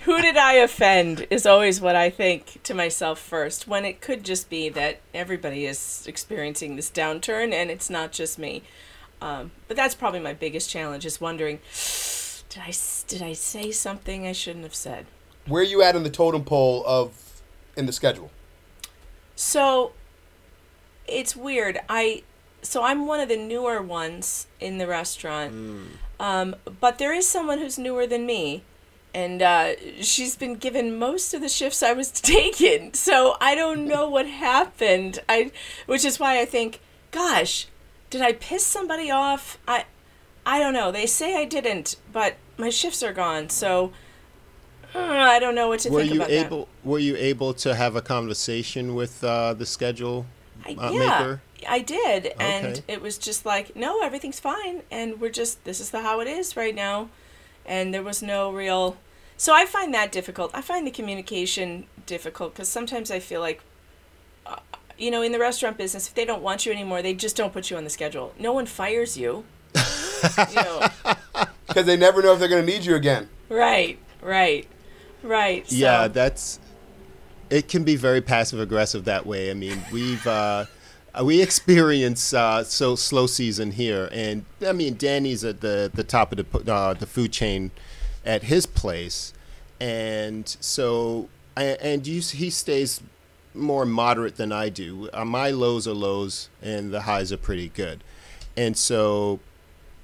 Who 0.04 0.22
did 0.22 0.38
I 0.38 0.54
offend? 0.54 1.26
Is 1.28 1.44
always 1.44 1.78
what 1.78 1.94
I 1.94 2.08
think 2.08 2.62
to 2.62 2.72
myself 2.72 3.18
first. 3.18 3.68
When 3.68 3.84
it 3.84 4.00
could 4.00 4.24
just 4.24 4.48
be 4.48 4.70
that 4.70 5.00
everybody 5.12 5.66
is 5.66 6.06
experiencing 6.06 6.76
this 6.76 6.90
downturn, 6.90 7.52
and 7.52 7.70
it's 7.70 7.90
not 7.90 8.12
just 8.12 8.38
me. 8.38 8.62
Um, 9.20 9.50
but 9.68 9.76
that's 9.76 9.94
probably 9.94 10.20
my 10.20 10.32
biggest 10.32 10.70
challenge: 10.70 11.04
is 11.04 11.20
wondering, 11.20 11.58
did 12.48 12.62
I 12.62 12.72
did 13.06 13.20
I 13.20 13.34
say 13.34 13.72
something 13.72 14.26
I 14.26 14.32
shouldn't 14.32 14.64
have 14.64 14.74
said? 14.74 15.04
Where 15.46 15.60
are 15.60 15.66
you 15.66 15.82
at 15.82 15.96
in 15.96 16.02
the 16.02 16.08
totem 16.08 16.44
pole 16.44 16.82
of 16.86 17.42
in 17.76 17.84
the 17.84 17.92
schedule? 17.92 18.30
So 19.36 19.92
it's 21.06 21.36
weird. 21.36 21.78
I 21.90 22.22
so 22.62 22.82
I'm 22.82 23.06
one 23.06 23.20
of 23.20 23.28
the 23.28 23.36
newer 23.36 23.82
ones 23.82 24.46
in 24.60 24.78
the 24.78 24.86
restaurant. 24.86 25.52
Um, 26.18 26.56
but 26.80 26.98
there 26.98 27.12
is 27.12 27.26
someone 27.28 27.58
who's 27.58 27.78
newer 27.78 28.06
than 28.06 28.26
me. 28.26 28.62
And 29.12 29.42
uh, 29.42 29.72
she's 30.00 30.36
been 30.36 30.54
given 30.54 30.96
most 30.96 31.34
of 31.34 31.40
the 31.40 31.48
shifts 31.48 31.82
I 31.82 31.92
was 31.92 32.10
taking. 32.12 32.94
So 32.94 33.36
I 33.40 33.54
don't 33.54 33.86
know 33.88 34.08
what 34.08 34.26
happened. 34.26 35.18
I 35.28 35.50
which 35.86 36.04
is 36.04 36.20
why 36.20 36.40
I 36.40 36.44
think, 36.44 36.80
gosh, 37.10 37.66
did 38.10 38.22
I 38.22 38.32
piss 38.34 38.64
somebody 38.64 39.10
off? 39.10 39.58
I 39.66 39.86
I 40.46 40.60
don't 40.60 40.74
know. 40.74 40.92
They 40.92 41.06
say 41.06 41.36
I 41.36 41.44
didn't, 41.44 41.96
but 42.12 42.36
my 42.56 42.70
shifts 42.70 43.02
are 43.02 43.12
gone. 43.12 43.48
So 43.48 43.92
uh, 44.94 44.98
I 44.98 45.38
don't 45.38 45.54
know 45.54 45.68
what 45.68 45.80
to 45.80 45.90
Were 45.90 46.00
think 46.02 46.14
you 46.14 46.20
about 46.20 46.30
able 46.30 46.68
Were 46.84 46.98
you 46.98 47.16
able 47.16 47.52
to 47.54 47.74
have 47.74 47.96
a 47.96 48.02
conversation 48.02 48.94
with 48.94 49.22
uh, 49.24 49.54
the 49.54 49.66
schedule 49.66 50.26
I, 50.64 50.74
uh, 50.74 50.92
yeah, 50.92 50.98
maker? 50.98 51.42
I 51.68 51.80
did, 51.80 52.32
and 52.38 52.66
Okay. 52.66 52.82
it 52.88 53.00
was 53.02 53.18
just 53.18 53.44
like, 53.46 53.74
no, 53.76 54.02
everything's 54.02 54.40
fine, 54.40 54.82
and 54.90 55.20
we're 55.20 55.30
just 55.30 55.64
this 55.64 55.80
is 55.80 55.90
the 55.90 56.00
how 56.02 56.20
it 56.20 56.26
is 56.28 56.56
right 56.56 56.74
now, 56.74 57.08
and 57.66 57.92
there 57.94 58.02
was 58.02 58.22
no 58.22 58.50
real. 58.52 58.96
So 59.36 59.54
I 59.54 59.64
find 59.66 59.92
that 59.94 60.12
difficult. 60.12 60.50
I 60.54 60.60
find 60.60 60.86
the 60.86 60.90
communication 60.90 61.86
difficult 62.06 62.52
because 62.54 62.68
sometimes 62.68 63.10
I 63.10 63.20
feel 63.20 63.40
like, 63.40 63.62
uh, 64.46 64.56
you 64.98 65.10
know, 65.10 65.22
in 65.22 65.32
the 65.32 65.38
restaurant 65.38 65.78
business, 65.78 66.06
if 66.08 66.14
they 66.14 66.24
don't 66.26 66.42
want 66.42 66.66
you 66.66 66.72
anymore, 66.72 67.00
they 67.00 67.14
just 67.14 67.36
don't 67.36 67.52
put 67.52 67.70
you 67.70 67.76
on 67.78 67.84
the 67.84 67.90
schedule. 67.90 68.34
No 68.38 68.52
one 68.52 68.66
fires 68.66 69.16
you. 69.16 69.44
you 70.50 70.56
know, 70.56 70.86
Because 71.66 71.86
they 71.86 71.96
never 71.96 72.20
know 72.22 72.34
if 72.34 72.38
they're 72.38 72.48
going 72.48 72.66
to 72.66 72.70
need 72.70 72.84
you 72.84 72.96
again. 72.96 73.28
right, 73.48 73.98
right, 74.20 74.66
right. 75.22 75.66
So, 75.68 75.74
Yeah, 75.76 76.08
that's. 76.08 76.58
It 77.48 77.66
can 77.68 77.82
be 77.82 77.96
very 77.96 78.20
passive 78.20 78.60
aggressive 78.60 79.06
that 79.06 79.24
way. 79.26 79.50
I 79.50 79.54
mean, 79.54 79.82
we've 79.90 80.24
uh, 80.26 80.66
we 81.22 81.42
experience 81.42 82.32
uh, 82.32 82.64
so 82.64 82.96
slow 82.96 83.26
season 83.26 83.72
here, 83.72 84.08
and 84.12 84.44
I 84.66 84.72
mean, 84.72 84.96
Danny's 84.96 85.44
at 85.44 85.60
the 85.60 85.90
the 85.92 86.04
top 86.04 86.32
of 86.32 86.38
the 86.38 86.72
uh, 86.72 86.94
the 86.94 87.06
food 87.06 87.32
chain 87.32 87.70
at 88.24 88.44
his 88.44 88.66
place, 88.66 89.32
and 89.80 90.48
so 90.60 91.28
and 91.56 92.06
you, 92.06 92.20
he 92.20 92.50
stays 92.50 93.02
more 93.54 93.84
moderate 93.84 94.36
than 94.36 94.52
I 94.52 94.68
do. 94.68 95.10
Uh, 95.12 95.24
my 95.24 95.50
lows 95.50 95.88
are 95.88 95.94
lows, 95.94 96.48
and 96.62 96.92
the 96.92 97.02
highs 97.02 97.32
are 97.32 97.36
pretty 97.36 97.68
good, 97.68 98.04
and 98.56 98.76
so 98.76 99.40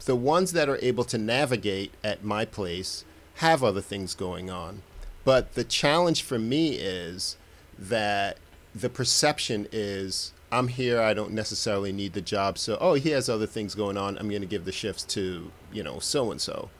the 0.04 0.16
ones 0.16 0.52
that 0.52 0.68
are 0.68 0.78
able 0.82 1.04
to 1.04 1.18
navigate 1.18 1.92
at 2.02 2.24
my 2.24 2.44
place 2.44 3.04
have 3.36 3.62
other 3.62 3.80
things 3.80 4.14
going 4.14 4.50
on. 4.50 4.82
But 5.24 5.54
the 5.54 5.64
challenge 5.64 6.22
for 6.22 6.38
me 6.38 6.74
is 6.74 7.36
that 7.78 8.38
the 8.74 8.88
perception 8.88 9.66
is 9.72 10.32
I'm 10.58 10.68
here, 10.68 11.00
I 11.00 11.14
don't 11.14 11.32
necessarily 11.32 11.92
need 11.92 12.12
the 12.14 12.20
job. 12.20 12.58
So, 12.58 12.76
oh, 12.80 12.94
he 12.94 13.10
has 13.10 13.28
other 13.28 13.46
things 13.46 13.74
going 13.74 13.96
on. 13.96 14.16
I'm 14.18 14.28
going 14.28 14.42
to 14.42 14.46
give 14.48 14.64
the 14.64 14.72
shifts 14.72 15.02
to, 15.14 15.50
you 15.72 15.82
know, 15.82 15.98
so 15.98 16.30
and 16.30 16.40
so. 16.40 16.70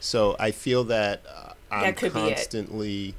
So 0.00 0.36
I 0.38 0.50
feel 0.50 0.84
that 0.84 1.22
uh, 1.28 1.52
I'm 1.70 1.82
That 1.82 1.96
could 1.96 2.12
be 2.14 2.20
it. 2.20 2.34
constantly 2.36 3.14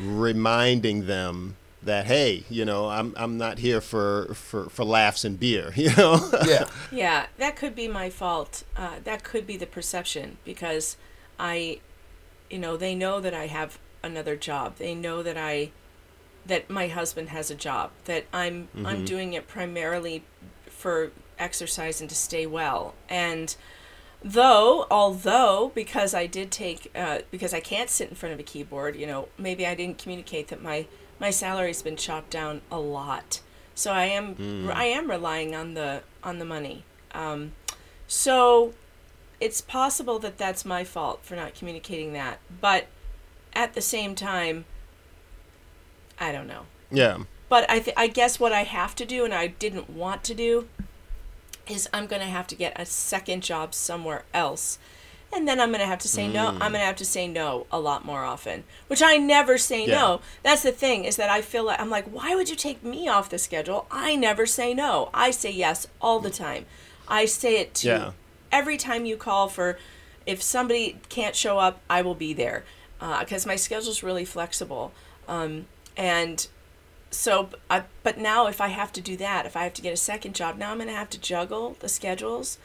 reminding 0.00 1.06
them 1.06 1.56
that 1.82 2.04
hey, 2.06 2.44
you 2.50 2.64
know, 2.64 2.88
I'm 2.88 3.14
I'm 3.16 3.38
not 3.38 3.58
here 3.58 3.80
for 3.80 4.34
for 4.34 4.68
for 4.68 4.84
laughs 4.84 5.24
and 5.24 5.40
beer, 5.40 5.72
you 5.76 5.94
know. 5.96 6.30
Yeah. 6.46 6.66
Yeah, 6.92 7.26
that 7.38 7.56
could 7.56 7.74
be 7.74 7.88
my 7.88 8.10
fault. 8.10 8.64
Uh, 8.76 8.96
that 9.04 9.24
could 9.24 9.46
be 9.46 9.56
the 9.56 9.66
perception 9.66 10.36
because 10.44 10.96
I, 11.38 11.80
you 12.50 12.58
know, 12.58 12.76
they 12.76 12.94
know 12.94 13.20
that 13.20 13.32
I 13.34 13.46
have 13.46 13.78
another 14.02 14.36
job. 14.36 14.76
They 14.76 14.94
know 14.94 15.22
that 15.22 15.36
I, 15.38 15.70
that 16.46 16.70
my 16.70 16.88
husband 16.88 17.30
has 17.30 17.50
a 17.50 17.54
job. 17.54 17.90
That 18.04 18.26
I'm 18.32 18.68
I'm 18.84 19.04
doing 19.04 19.32
it 19.34 19.48
primarily 19.48 20.24
for 20.66 21.12
exercise 21.38 22.00
and 22.00 22.08
to 22.10 22.16
stay 22.16 22.46
well. 22.46 22.94
And 23.08 23.54
though, 24.22 24.86
although 24.90 25.72
because 25.74 26.14
I 26.14 26.26
did 26.26 26.50
take 26.50 26.90
uh, 26.94 27.20
because 27.30 27.54
I 27.54 27.60
can't 27.60 27.90
sit 27.90 28.08
in 28.08 28.14
front 28.14 28.32
of 28.32 28.40
a 28.40 28.44
keyboard, 28.44 28.96
you 28.96 29.06
know, 29.06 29.28
maybe 29.38 29.66
I 29.66 29.74
didn't 29.74 29.98
communicate 29.98 30.48
that 30.48 30.62
my 30.62 30.86
my 31.18 31.30
salary's 31.30 31.82
been 31.82 31.96
chopped 31.96 32.30
down 32.30 32.62
a 32.70 32.78
lot. 32.78 33.40
So 33.74 33.92
I 33.92 34.04
am 34.04 34.70
I 34.72 34.84
am 34.84 35.10
relying 35.10 35.54
on 35.54 35.74
the 35.74 36.02
on 36.22 36.38
the 36.38 36.44
money. 36.44 36.84
Um, 37.12 37.52
so 38.06 38.74
it's 39.40 39.60
possible 39.60 40.18
that 40.18 40.36
that's 40.36 40.64
my 40.64 40.84
fault 40.84 41.24
for 41.24 41.34
not 41.34 41.54
communicating 41.54 42.12
that, 42.12 42.40
but 42.60 42.88
at 43.54 43.74
the 43.74 43.80
same 43.80 44.14
time, 44.14 44.64
I 46.20 46.30
don't 46.32 46.46
know. 46.46 46.62
yeah. 46.90 47.18
But 47.48 47.68
I 47.68 47.80
th- 47.80 47.96
I 47.96 48.06
guess 48.06 48.38
what 48.38 48.52
I 48.52 48.62
have 48.62 48.94
to 48.94 49.04
do, 49.04 49.24
and 49.24 49.34
I 49.34 49.48
didn't 49.48 49.90
want 49.90 50.22
to 50.24 50.34
do, 50.34 50.68
is 51.68 51.88
I'm 51.92 52.06
gonna 52.06 52.26
have 52.26 52.46
to 52.48 52.54
get 52.54 52.78
a 52.80 52.86
second 52.86 53.42
job 53.42 53.74
somewhere 53.74 54.22
else, 54.32 54.78
and 55.32 55.48
then 55.48 55.60
I'm 55.60 55.72
gonna 55.72 55.84
have 55.86 55.98
to 56.00 56.08
say 56.08 56.28
no. 56.28 56.48
I'm 56.48 56.58
gonna 56.72 56.78
have 56.78 56.94
to 56.96 57.04
say 57.04 57.26
no 57.26 57.66
a 57.72 57.80
lot 57.80 58.04
more 58.04 58.22
often, 58.24 58.62
which 58.86 59.02
I 59.02 59.16
never 59.16 59.58
say 59.58 59.84
Yeah. 59.86 59.98
no. 60.00 60.20
That's 60.44 60.62
the 60.62 60.70
thing 60.70 61.04
is 61.04 61.16
that 61.16 61.28
I 61.30 61.40
feel 61.42 61.64
like 61.64 61.80
I'm 61.80 61.90
like, 61.90 62.06
why 62.06 62.36
would 62.36 62.48
you 62.48 62.54
take 62.56 62.84
me 62.84 63.08
off 63.08 63.28
the 63.30 63.38
schedule? 63.38 63.86
I 63.90 64.14
never 64.14 64.46
say 64.46 64.72
no. 64.72 65.10
I 65.12 65.32
say 65.32 65.50
yes 65.50 65.88
all 66.00 66.20
the 66.20 66.30
time. 66.30 66.66
I 67.08 67.24
say 67.24 67.58
it 67.60 67.74
to 67.76 67.88
Yeah. 67.88 68.10
every 68.52 68.76
time 68.76 69.06
you 69.06 69.16
call 69.16 69.48
for. 69.48 69.76
If 70.26 70.40
somebody 70.42 71.00
can't 71.08 71.34
show 71.34 71.58
up, 71.58 71.80
I 71.90 72.02
will 72.02 72.14
be 72.14 72.32
there 72.32 72.62
because 73.20 73.44
my 73.46 73.56
schedule's 73.56 74.02
really 74.04 74.24
flexible. 74.24 74.92
Um, 75.26 75.66
and 76.00 76.48
so 77.10 77.50
I, 77.68 77.82
but 78.02 78.16
now 78.16 78.46
if 78.46 78.58
I 78.60 78.68
have 78.68 78.90
to 78.92 79.02
do 79.02 79.16
that, 79.18 79.44
if 79.44 79.54
I 79.54 79.64
have 79.64 79.74
to 79.74 79.82
get 79.82 79.92
a 79.92 79.98
second 79.98 80.34
job, 80.34 80.56
now 80.56 80.70
I'm 80.70 80.78
going 80.78 80.88
to 80.88 80.94
have 80.94 81.10
to 81.10 81.20
juggle 81.20 81.76
the 81.80 81.90
schedules 81.90 82.56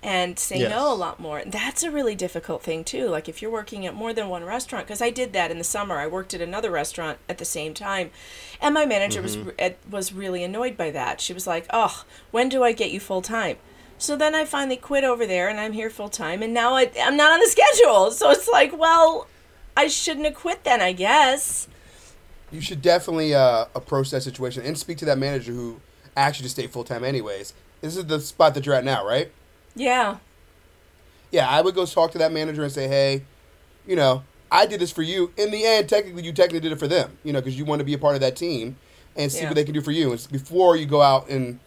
and 0.00 0.38
say 0.38 0.60
Yes. 0.60 0.70
no 0.70 0.92
a 0.92 0.94
lot 0.94 1.18
more. 1.18 1.38
And 1.38 1.50
that's 1.50 1.82
a 1.82 1.90
really 1.90 2.14
difficult 2.14 2.62
thing 2.62 2.84
too. 2.84 3.08
Like 3.08 3.28
if 3.28 3.42
you're 3.42 3.50
working 3.50 3.84
at 3.84 3.94
more 3.94 4.12
than 4.12 4.28
one 4.28 4.44
restaurant, 4.44 4.86
because 4.86 5.02
I 5.02 5.10
did 5.10 5.32
that 5.32 5.50
in 5.50 5.58
the 5.58 5.64
summer. 5.64 5.96
I 5.96 6.06
worked 6.06 6.34
at 6.34 6.40
another 6.40 6.70
restaurant 6.70 7.18
at 7.28 7.38
the 7.38 7.44
same 7.44 7.74
time, 7.74 8.10
and 8.60 8.72
my 8.74 8.86
manager 8.86 9.20
was 9.20 9.36
mm-hmm. 9.36 9.50
uh, 9.58 9.70
was 9.90 10.12
really 10.12 10.44
annoyed 10.44 10.76
by 10.76 10.92
that. 10.92 11.20
She 11.20 11.32
was 11.32 11.48
like, 11.48 11.66
"Oh, 11.72 12.04
when 12.30 12.48
do 12.48 12.62
I 12.62 12.72
get 12.72 12.92
you 12.92 13.00
full 13.00 13.22
time?" 13.22 13.56
So 13.98 14.14
then 14.14 14.34
I 14.34 14.44
finally 14.44 14.76
quit 14.76 15.02
over 15.02 15.26
there, 15.26 15.48
and 15.48 15.58
I'm 15.58 15.72
here 15.72 15.90
full 15.90 16.10
time, 16.10 16.42
and 16.42 16.54
now 16.54 16.74
I, 16.74 16.92
I'm 17.00 17.16
not 17.16 17.32
on 17.32 17.40
the 17.40 17.48
schedule. 17.48 18.10
So 18.12 18.30
it's 18.30 18.48
like, 18.48 18.76
well, 18.78 19.26
I 19.76 19.88
shouldn't 19.88 20.26
have 20.26 20.34
quit 20.34 20.62
then, 20.62 20.80
I 20.80 20.92
guess. 20.92 21.66
You 22.54 22.60
should 22.60 22.80
definitely 22.82 23.34
uh, 23.34 23.66
approach 23.74 24.10
that 24.10 24.22
situation 24.22 24.62
and 24.64 24.78
speak 24.78 24.98
to 24.98 25.04
that 25.06 25.18
manager 25.18 25.52
who 25.52 25.80
asked 26.16 26.38
you 26.38 26.44
to 26.44 26.48
stay 26.48 26.68
full 26.68 26.84
time, 26.84 27.02
anyways. 27.02 27.52
This 27.80 27.96
is 27.96 28.06
the 28.06 28.20
spot 28.20 28.54
that 28.54 28.64
you're 28.64 28.76
at 28.76 28.84
now, 28.84 29.04
right? 29.04 29.32
Yeah. 29.74 30.18
Yeah, 31.32 31.48
I 31.48 31.60
would 31.62 31.74
go 31.74 31.84
talk 31.84 32.12
to 32.12 32.18
that 32.18 32.32
manager 32.32 32.62
and 32.62 32.70
say, 32.70 32.86
hey, 32.86 33.24
you 33.86 33.96
know, 33.96 34.22
I 34.52 34.66
did 34.66 34.80
this 34.80 34.92
for 34.92 35.02
you. 35.02 35.32
In 35.36 35.50
the 35.50 35.64
end, 35.64 35.88
technically, 35.88 36.22
you 36.22 36.32
technically 36.32 36.60
did 36.60 36.70
it 36.70 36.78
for 36.78 36.86
them, 36.86 37.18
you 37.24 37.32
know, 37.32 37.40
because 37.40 37.58
you 37.58 37.64
want 37.64 37.80
to 37.80 37.84
be 37.84 37.94
a 37.94 37.98
part 37.98 38.14
of 38.14 38.20
that 38.20 38.36
team 38.36 38.76
and 39.16 39.32
see 39.32 39.40
Yeah. 39.40 39.48
what 39.48 39.56
they 39.56 39.64
can 39.64 39.74
do 39.74 39.80
for 39.80 39.90
you 39.90 40.12
and 40.12 40.28
before 40.30 40.76
you 40.76 40.86
go 40.86 41.02
out 41.02 41.28
and 41.28 41.58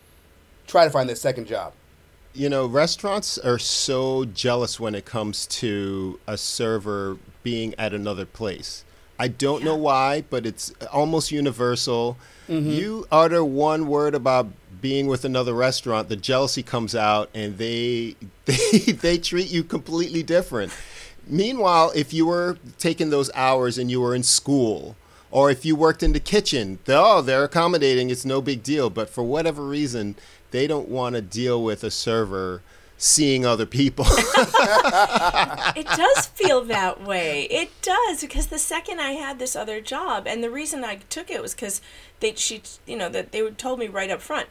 try 0.67 0.85
to 0.85 0.89
find 0.89 1.09
that 1.09 1.17
second 1.17 1.47
job. 1.47 1.73
you 2.33 2.47
know, 2.49 2.67
restaurants 2.67 3.37
are 3.39 3.57
so 3.57 4.23
jealous 4.23 4.79
when 4.79 4.93
it 4.93 5.05
comes 5.05 5.47
to 5.47 6.19
a 6.27 6.37
server 6.37 7.17
being 7.41 7.73
at 7.79 7.93
another 7.95 8.25
place. 8.27 8.83
I 9.19 9.27
don't 9.27 9.63
know 9.63 9.75
why, 9.75 10.23
but 10.29 10.45
it's 10.45 10.73
almost 10.91 11.31
universal. 11.31 12.17
Mm-hmm. 12.47 12.69
You 12.69 13.07
utter 13.11 13.43
one 13.43 13.87
word 13.87 14.13
about 14.15 14.47
being 14.79 15.07
with 15.07 15.25
another 15.25 15.53
restaurant, 15.53 16.07
the 16.07 16.15
jealousy 16.15 16.61
comes 16.63 16.93
out, 16.95 17.29
and 17.33 17.57
they 17.57 18.15
they 18.45 18.79
they 18.79 19.17
treat 19.17 19.49
you 19.51 19.63
completely 19.63 20.23
different. 20.23 20.71
Meanwhile, 21.25 21.91
if 21.95 22.13
you 22.13 22.25
were 22.27 22.57
taking 22.77 23.09
those 23.09 23.29
hours 23.33 23.77
and 23.77 23.91
you 23.91 23.99
were 23.99 24.15
in 24.15 24.23
school, 24.23 24.95
or 25.31 25.49
if 25.51 25.65
you 25.65 25.75
worked 25.75 26.03
in 26.03 26.13
the 26.13 26.19
kitchen, 26.19 26.79
they- 26.85 26.93
oh, 26.95 27.21
they're 27.21 27.43
accommodating. 27.43 28.09
It's 28.09 28.23
no 28.23 28.41
big 28.41 28.63
deal. 28.63 28.89
But 28.89 29.09
for 29.09 29.23
whatever 29.23 29.63
reason, 29.65 30.15
they 30.51 30.67
don't 30.67 30.87
want 30.87 31.15
to 31.15 31.21
deal 31.21 31.61
with 31.61 31.83
a 31.83 31.91
server 31.91 32.61
seeing 32.97 33.45
other 33.45 33.65
people. 33.65 34.05
it 34.09 35.85
does 35.85 36.25
feel 36.25 36.63
that 36.65 37.01
way. 37.01 37.43
It 37.43 37.69
does 37.81 38.21
because 38.21 38.47
the 38.47 38.59
second 38.59 38.99
I 38.99 39.11
had 39.11 39.39
this 39.39 39.55
other 39.55 39.79
job, 39.79 40.27
and 40.27 40.43
the 40.43 40.51
reason 40.51 40.83
I 40.83 40.95
took 41.09 41.29
it 41.29 41.41
was 41.41 41.53
because 41.53 41.81
they 42.19 42.33
she 42.35 42.61
you 42.85 42.97
know 42.97 43.09
that 43.09 43.31
they 43.31 43.49
told 43.51 43.79
me 43.79 43.87
right 43.87 44.09
up 44.09 44.21
front, 44.21 44.47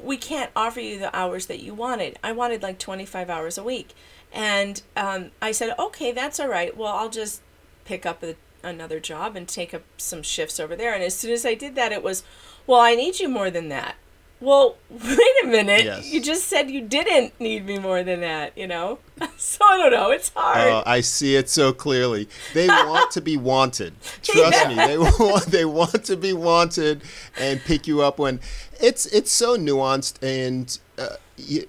we 0.00 0.16
can't 0.16 0.50
offer 0.56 0.80
you 0.80 0.98
the 0.98 1.14
hours 1.16 1.46
that 1.46 1.60
you 1.60 1.74
wanted. 1.74 2.18
I 2.24 2.32
wanted 2.32 2.62
like 2.62 2.78
twenty 2.78 3.06
five 3.06 3.28
hours 3.30 3.58
a 3.58 3.64
week, 3.64 3.94
and 4.32 4.82
um, 4.96 5.30
I 5.40 5.52
said 5.52 5.74
okay, 5.78 6.12
that's 6.12 6.40
all 6.40 6.48
right. 6.48 6.76
Well, 6.76 6.94
I'll 6.94 7.10
just 7.10 7.42
pick 7.84 8.06
up 8.06 8.22
a, 8.22 8.36
another 8.62 9.00
job 9.00 9.36
and 9.36 9.48
take 9.48 9.74
up 9.74 9.82
some 9.96 10.22
shifts 10.22 10.60
over 10.60 10.76
there. 10.76 10.94
And 10.94 11.02
as 11.02 11.16
soon 11.16 11.32
as 11.32 11.44
I 11.44 11.54
did 11.54 11.74
that, 11.74 11.92
it 11.92 12.02
was, 12.02 12.22
well, 12.66 12.80
I 12.80 12.94
need 12.94 13.20
you 13.20 13.28
more 13.28 13.50
than 13.50 13.68
that. 13.68 13.96
Well, 14.42 14.76
wait 14.90 15.44
a 15.44 15.46
minute. 15.46 15.84
Yes. 15.84 16.12
You 16.12 16.20
just 16.20 16.48
said 16.48 16.68
you 16.68 16.80
didn't 16.80 17.38
need 17.40 17.64
me 17.64 17.78
more 17.78 18.02
than 18.02 18.20
that, 18.20 18.58
you 18.58 18.66
know? 18.66 18.98
So 19.36 19.64
I 19.64 19.76
don't 19.76 19.92
know. 19.92 20.10
It's 20.10 20.30
hard. 20.34 20.58
Oh, 20.68 20.82
I 20.84 21.00
see 21.00 21.36
it 21.36 21.48
so 21.48 21.72
clearly. 21.72 22.28
They 22.54 22.66
want 22.68 23.12
to 23.12 23.20
be 23.20 23.36
wanted. 23.36 23.94
Trust 24.22 24.68
me, 24.68 24.74
they 24.74 24.98
want 24.98 25.46
they 25.46 25.64
want 25.64 26.04
to 26.06 26.16
be 26.16 26.32
wanted 26.32 27.02
and 27.38 27.60
pick 27.60 27.86
you 27.86 28.02
up 28.02 28.18
when 28.18 28.40
it's 28.80 29.06
it's 29.06 29.30
so 29.30 29.56
nuanced 29.56 30.20
and 30.22 30.78
uh, 30.98 31.16
y 31.38 31.64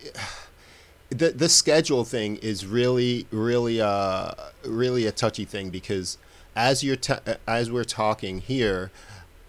the 1.09 1.29
the 1.29 1.49
schedule 1.49 2.03
thing 2.03 2.37
is 2.37 2.65
really 2.65 3.27
really 3.29 3.79
uh 3.79 4.31
really 4.65 5.05
a 5.05 5.11
touchy 5.11 5.45
thing 5.45 5.69
because 5.69 6.17
as 6.55 6.83
you're 6.83 6.95
t- 6.95 7.13
as 7.47 7.71
we're 7.71 7.83
talking 7.83 8.39
here, 8.39 8.91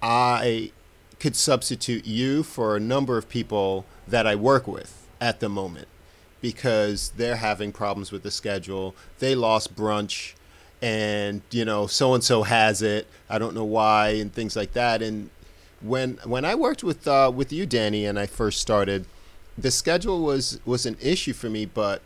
I 0.02 0.72
could 1.24 1.34
substitute 1.34 2.04
you 2.04 2.42
for 2.42 2.76
a 2.76 2.80
number 2.80 3.16
of 3.16 3.30
people 3.30 3.86
that 4.06 4.26
I 4.26 4.34
work 4.34 4.68
with 4.68 5.08
at 5.22 5.40
the 5.40 5.48
moment 5.48 5.88
because 6.42 7.14
they're 7.16 7.36
having 7.36 7.72
problems 7.72 8.12
with 8.12 8.22
the 8.22 8.30
schedule. 8.30 8.94
They 9.20 9.34
lost 9.34 9.74
brunch 9.74 10.34
and 10.82 11.40
you 11.50 11.64
know 11.64 11.86
so 11.86 12.12
and 12.12 12.22
so 12.22 12.42
has 12.42 12.82
it. 12.82 13.06
I 13.30 13.38
don't 13.38 13.54
know 13.54 13.64
why 13.64 14.08
and 14.08 14.34
things 14.34 14.54
like 14.54 14.74
that 14.74 15.00
and 15.00 15.30
when 15.80 16.18
when 16.24 16.44
I 16.44 16.54
worked 16.56 16.84
with 16.84 17.08
uh, 17.08 17.32
with 17.34 17.54
you 17.54 17.64
Danny 17.64 18.04
and 18.04 18.18
I 18.18 18.26
first 18.26 18.60
started 18.60 19.06
the 19.56 19.70
schedule 19.70 20.22
was 20.22 20.60
was 20.66 20.84
an 20.84 20.98
issue 21.00 21.32
for 21.32 21.48
me 21.48 21.64
but 21.64 22.02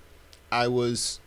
I 0.53 0.69
was 0.69 1.19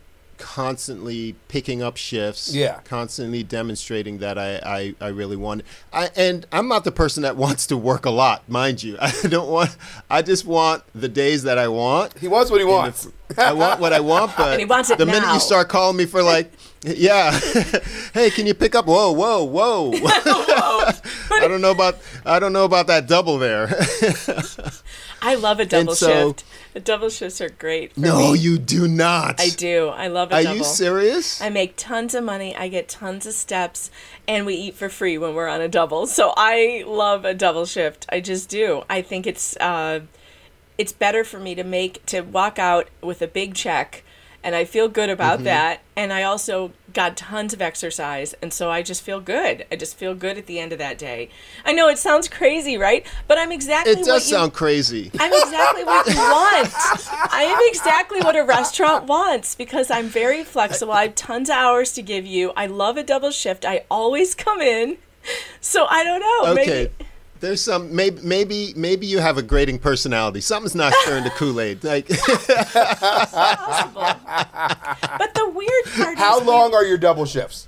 constantly 0.42 1.34
picking 1.48 1.82
up 1.82 1.96
shifts 1.96 2.52
Yeah. 2.54 2.80
constantly 2.84 3.42
demonstrating 3.44 4.18
that 4.18 4.36
I, 4.38 4.56
I, 4.56 4.94
I 5.00 5.08
really 5.08 5.36
want 5.36 5.62
I 5.92 6.10
and 6.16 6.44
I'm 6.50 6.66
not 6.66 6.82
the 6.84 6.90
person 6.92 7.22
that 7.22 7.36
wants 7.44 7.66
to 7.68 7.76
work 7.76 8.04
a 8.04 8.10
lot, 8.10 8.48
mind 8.48 8.82
you. 8.82 8.96
I 9.00 9.12
don't 9.28 9.48
want 9.48 9.76
I 10.10 10.20
just 10.22 10.44
want 10.44 10.82
the 10.94 11.08
days 11.08 11.44
that 11.44 11.58
I 11.58 11.68
want. 11.68 12.18
He 12.18 12.28
wants 12.28 12.50
what 12.50 12.60
he 12.60 12.66
wants. 12.66 13.06
if- 13.06 13.12
I 13.38 13.52
want 13.52 13.80
what 13.80 13.92
I 13.92 14.00
want, 14.00 14.36
but 14.36 14.48
And 14.52 14.60
he 14.60 14.64
wants 14.64 14.90
it 14.90 14.98
the 14.98 15.06
minute 15.06 15.32
you 15.32 15.40
start 15.40 15.68
calling 15.68 15.96
me 15.96 16.06
for 16.06 16.22
like 16.22 16.52
yeah. 16.84 17.30
hey, 18.14 18.30
can 18.30 18.46
you 18.46 18.54
pick 18.54 18.74
up 18.74 18.86
whoa, 18.86 19.12
whoa, 19.12 19.44
whoa. 19.44 19.92
whoa. 19.98 20.90
I 21.30 21.46
don't 21.48 21.60
know 21.60 21.70
about 21.70 21.98
I 22.24 22.38
don't 22.38 22.52
know 22.52 22.64
about 22.64 22.88
that 22.88 23.06
double 23.06 23.38
there. 23.38 23.68
I 25.22 25.36
love 25.36 25.60
a 25.60 25.64
double 25.64 25.94
so- 25.94 26.30
shift. 26.30 26.44
The 26.72 26.80
double 26.80 27.10
shifts 27.10 27.40
are 27.42 27.50
great. 27.50 27.92
For 27.92 28.00
no, 28.00 28.32
me. 28.32 28.38
you 28.38 28.58
do 28.58 28.88
not. 28.88 29.38
I 29.38 29.50
do. 29.50 29.88
I 29.88 30.06
love 30.06 30.32
a 30.32 30.36
Are 30.36 30.42
double. 30.42 30.56
you 30.56 30.64
serious? 30.64 31.38
I 31.42 31.50
make 31.50 31.74
tons 31.76 32.14
of 32.14 32.24
money. 32.24 32.56
I 32.56 32.68
get 32.68 32.88
tons 32.88 33.26
of 33.26 33.34
steps, 33.34 33.90
and 34.26 34.46
we 34.46 34.54
eat 34.54 34.74
for 34.74 34.88
free 34.88 35.18
when 35.18 35.34
we're 35.34 35.48
on 35.48 35.60
a 35.60 35.68
double. 35.68 36.06
So 36.06 36.32
I 36.34 36.82
love 36.86 37.26
a 37.26 37.34
double 37.34 37.66
shift. 37.66 38.06
I 38.08 38.20
just 38.20 38.48
do. 38.48 38.84
I 38.88 39.02
think 39.02 39.26
it's 39.26 39.54
uh, 39.58 40.00
it's 40.82 40.92
better 40.92 41.22
for 41.24 41.38
me 41.38 41.54
to 41.54 41.62
make 41.64 42.04
to 42.06 42.20
walk 42.22 42.58
out 42.58 42.88
with 43.00 43.22
a 43.22 43.28
big 43.28 43.54
check, 43.54 44.02
and 44.44 44.54
I 44.56 44.64
feel 44.64 44.88
good 44.88 45.10
about 45.10 45.36
Mm-hmm. 45.38 45.44
that. 45.44 45.80
And 45.94 46.12
I 46.12 46.22
also 46.24 46.72
got 46.92 47.16
tons 47.16 47.52
of 47.54 47.62
exercise, 47.62 48.34
and 48.42 48.52
so 48.52 48.68
I 48.70 48.82
just 48.82 49.02
feel 49.02 49.20
good. 49.20 49.64
I 49.70 49.76
just 49.76 49.96
feel 49.96 50.14
good 50.14 50.36
at 50.38 50.46
the 50.46 50.58
end 50.58 50.72
of 50.72 50.78
that 50.78 50.98
day. 50.98 51.28
I 51.64 51.72
know 51.72 51.88
it 51.88 51.98
sounds 51.98 52.28
crazy, 52.28 52.76
right? 52.76 53.06
But 53.28 53.38
I'm 53.38 53.52
exactly 53.52 53.92
it 53.92 53.98
what 53.98 54.06
does 54.06 54.28
you- 54.30 54.36
sound 54.36 54.52
crazy. 54.54 55.10
I'm 55.20 55.32
exactly 55.32 55.84
what 55.84 56.06
you 56.08 56.16
want. 56.16 56.72
I 57.32 57.44
am 57.54 57.60
exactly 57.70 58.20
what 58.22 58.34
a 58.36 58.42
restaurant 58.42 59.04
wants 59.04 59.54
because 59.54 59.90
I'm 59.90 60.08
very 60.08 60.42
flexible. 60.44 60.92
I 60.94 61.02
have 61.04 61.14
tons 61.14 61.48
of 61.48 61.56
hours 61.56 61.92
to 61.92 62.02
give 62.02 62.26
you. 62.26 62.52
I 62.56 62.66
love 62.66 62.96
a 62.96 63.04
double 63.04 63.30
shift. 63.30 63.64
I 63.64 63.84
always 63.90 64.34
come 64.34 64.60
in. 64.60 64.96
So 65.60 65.86
I 65.88 66.02
don't 66.02 66.20
know. 66.20 66.52
Okay. 66.60 66.90
Maybe 66.98 67.06
There's 67.42 67.60
some 67.60 67.94
maybe 67.94 68.22
maybe 68.22 68.72
maybe 68.76 69.04
you 69.04 69.18
have 69.18 69.36
a 69.36 69.42
grating 69.42 69.76
personality. 69.80 70.40
Something's 70.40 70.76
not 70.76 70.94
stirring 71.02 71.24
the 71.24 71.30
Kool-Aid. 71.36 71.82
Like 71.82 72.08
possible. 72.08 74.02
But 75.18 75.34
the 75.34 75.48
weird 75.48 75.84
part 75.96 76.18
How 76.18 76.38
is 76.40 76.46
long 76.46 76.72
are 76.72 76.84
your 76.84 76.98
double 76.98 77.24
shifts? 77.26 77.66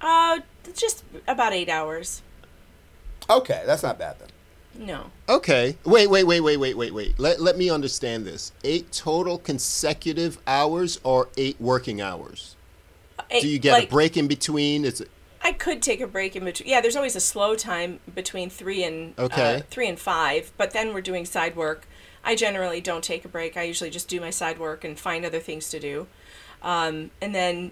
Uh, 0.00 0.40
just 0.74 1.04
about 1.28 1.52
eight 1.52 1.68
hours. 1.68 2.22
Okay, 3.28 3.62
that's 3.66 3.82
not 3.82 3.98
bad 3.98 4.16
then. 4.18 4.86
No. 4.86 5.10
Okay. 5.28 5.76
Wait, 5.84 6.08
wait, 6.08 6.24
wait, 6.24 6.40
wait, 6.40 6.56
wait, 6.56 6.74
wait, 6.74 6.94
wait. 6.94 7.18
Let, 7.18 7.42
let 7.42 7.58
me 7.58 7.68
understand 7.68 8.24
this. 8.24 8.52
Eight 8.64 8.90
total 8.90 9.36
consecutive 9.36 10.38
hours 10.46 10.98
or 11.04 11.28
eight 11.36 11.60
working 11.60 12.00
hours? 12.00 12.56
Do 13.28 13.46
you 13.46 13.58
get 13.58 13.72
Like, 13.72 13.88
a 13.88 13.90
break 13.90 14.16
in 14.16 14.26
between? 14.28 14.86
Is 14.86 15.02
it 15.02 15.10
I 15.42 15.52
could 15.52 15.80
take 15.82 16.00
a 16.00 16.06
break 16.06 16.36
in 16.36 16.44
between. 16.44 16.68
Yeah, 16.68 16.80
there's 16.80 16.96
always 16.96 17.16
a 17.16 17.20
slow 17.20 17.54
time 17.54 18.00
between 18.14 18.50
three 18.50 18.84
and 18.84 19.18
Okay. 19.18 19.56
uh, 19.56 19.60
three 19.70 19.88
and 19.88 19.98
five. 19.98 20.52
But 20.56 20.72
then 20.72 20.92
we're 20.92 21.00
doing 21.00 21.24
side 21.24 21.56
work. 21.56 21.86
I 22.22 22.34
generally 22.34 22.80
don't 22.80 23.02
take 23.02 23.24
a 23.24 23.28
break. 23.28 23.56
I 23.56 23.62
usually 23.62 23.90
just 23.90 24.08
do 24.08 24.20
my 24.20 24.30
side 24.30 24.58
work 24.58 24.84
and 24.84 24.98
find 24.98 25.24
other 25.24 25.40
things 25.40 25.70
to 25.70 25.80
do. 25.80 26.06
Um, 26.62 27.10
and 27.22 27.34
then, 27.34 27.70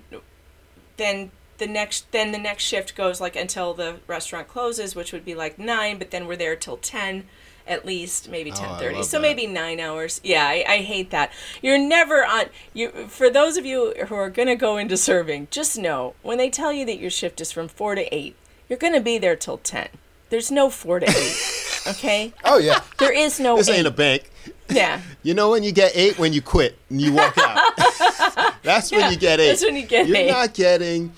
then 0.96 1.30
the 1.58 1.66
next 1.66 2.10
then 2.12 2.32
the 2.32 2.38
next 2.38 2.64
shift 2.64 2.94
goes 2.96 3.20
like 3.20 3.36
until 3.36 3.74
the 3.74 3.96
restaurant 4.06 4.48
closes, 4.48 4.94
which 4.94 5.12
would 5.12 5.24
be 5.24 5.34
like 5.34 5.58
nine. 5.58 5.98
But 5.98 6.10
then 6.10 6.26
we're 6.26 6.36
there 6.36 6.56
till 6.56 6.78
ten. 6.78 7.24
At 7.68 7.84
least 7.84 8.30
maybe 8.30 8.50
oh, 8.50 8.54
ten 8.54 8.78
thirty, 8.78 9.02
so 9.02 9.18
that. 9.18 9.22
maybe 9.22 9.46
nine 9.46 9.78
hours. 9.78 10.20
Yeah, 10.24 10.46
I, 10.46 10.64
I 10.66 10.76
hate 10.78 11.10
that. 11.10 11.30
You're 11.62 11.78
never 11.78 12.24
on. 12.24 12.46
You 12.72 12.88
for 13.08 13.28
those 13.30 13.56
of 13.58 13.66
you 13.66 13.92
who 14.08 14.14
are 14.14 14.30
gonna 14.30 14.56
go 14.56 14.78
into 14.78 14.96
serving, 14.96 15.48
just 15.50 15.78
know 15.78 16.14
when 16.22 16.38
they 16.38 16.48
tell 16.50 16.72
you 16.72 16.84
that 16.86 16.98
your 16.98 17.10
shift 17.10 17.40
is 17.40 17.52
from 17.52 17.68
four 17.68 17.94
to 17.94 18.12
eight, 18.14 18.34
you're 18.68 18.78
gonna 18.78 19.00
be 19.02 19.18
there 19.18 19.36
till 19.36 19.58
ten. 19.58 19.88
There's 20.30 20.50
no 20.50 20.70
four 20.70 20.98
to 21.00 21.06
eight. 21.08 21.82
okay, 21.86 22.32
Oh 22.44 22.58
yeah. 22.58 22.80
there 22.98 23.12
is 23.12 23.38
no. 23.38 23.56
this 23.56 23.68
eight. 23.68 23.78
ain't 23.78 23.86
a 23.86 23.90
bank. 23.90 24.30
Yeah, 24.70 25.00
You 25.22 25.32
know 25.34 25.50
when 25.50 25.62
you 25.62 25.72
get 25.72 25.92
eight 25.94 26.18
when 26.18 26.32
you 26.34 26.42
quit 26.42 26.78
and 26.90 27.00
you 27.00 27.12
walk 27.14 27.36
out. 27.38 27.74
that's 28.62 28.90
Yeah, 28.92 28.98
when 28.98 29.12
you 29.12 29.18
get 29.18 29.40
eight. 29.40 29.48
that's 29.48 29.62
when 29.64 29.76
you 29.76 29.86
get 29.86 30.06
you're 30.06 30.16
eight. 30.16 30.28
not 30.30 30.52
getting 30.54 31.12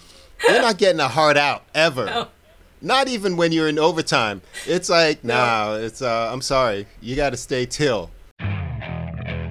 you're 0.48 0.62
not 0.62 0.78
getting 0.78 1.00
a 1.00 1.08
hard 1.08 1.36
out 1.36 1.64
ever. 1.74 2.28
Not 2.82 3.08
even 3.08 3.36
when 3.36 3.52
you're 3.52 3.68
in 3.68 3.78
overtime. 3.78 4.40
It's 4.66 4.88
like, 4.88 5.22
nah, 5.22 5.74
it's 5.74 6.00
uh 6.00 6.30
I'm 6.32 6.40
sorry. 6.40 6.86
You 7.00 7.14
gotta 7.16 7.36
stay 7.36 7.66
till. 7.66 8.10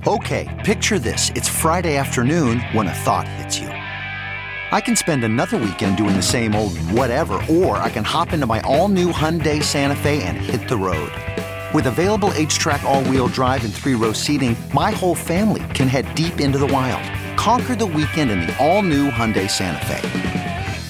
Okay, 0.08 0.48
picture 0.66 0.98
this. 0.98 1.30
It's 1.36 1.50
Friday 1.50 1.98
afternoon 1.98 2.62
when 2.72 2.88
a 2.88 2.94
thought 2.94 3.28
hits 3.28 3.60
you. 3.60 3.68
I 3.68 4.82
can 4.82 4.96
spend 4.96 5.24
another 5.24 5.58
weekend 5.58 5.98
doing 5.98 6.16
the 6.16 6.22
same 6.22 6.56
old 6.56 6.78
whatever, 6.92 7.34
or 7.50 7.78
I 7.78 7.90
can 7.90 8.04
hop 8.04 8.34
into 8.34 8.46
my 8.46 8.62
all 8.62 8.88
new 8.88 9.12
Hyundai 9.12 9.62
Santa 9.62 9.96
Fe 9.96 10.24
and 10.24 10.38
hit 10.38 10.68
the 10.70 10.78
road. 10.78 11.12
With 11.74 11.86
available 11.88 12.30
HTRAC, 12.30 12.84
all 12.84 13.04
wheel 13.04 13.28
drive, 13.28 13.64
and 13.64 13.74
three 13.74 13.96
row 13.96 14.14
seating, 14.14 14.56
my 14.74 14.92
whole 14.92 15.16
family 15.16 15.64
can 15.74 15.88
head 15.88 16.14
deep 16.16 16.40
into 16.40 16.58
the 16.58 16.68
wild. 16.68 17.04
Conquer 17.38 17.76
the 17.76 17.86
weekend 17.86 18.32
in 18.32 18.40
the 18.40 18.58
all 18.58 18.82
new 18.82 19.12
Hyundai 19.12 19.50
Santa 19.50 19.86
Fe. 19.86 20.49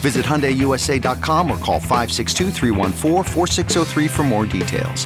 Visit 0.00 0.24
HyundaiUSA.com 0.24 1.50
or 1.50 1.58
call 1.58 1.78
562-314-4603 1.80 4.08
for 4.10 4.22
more 4.22 4.46
details. 4.46 5.04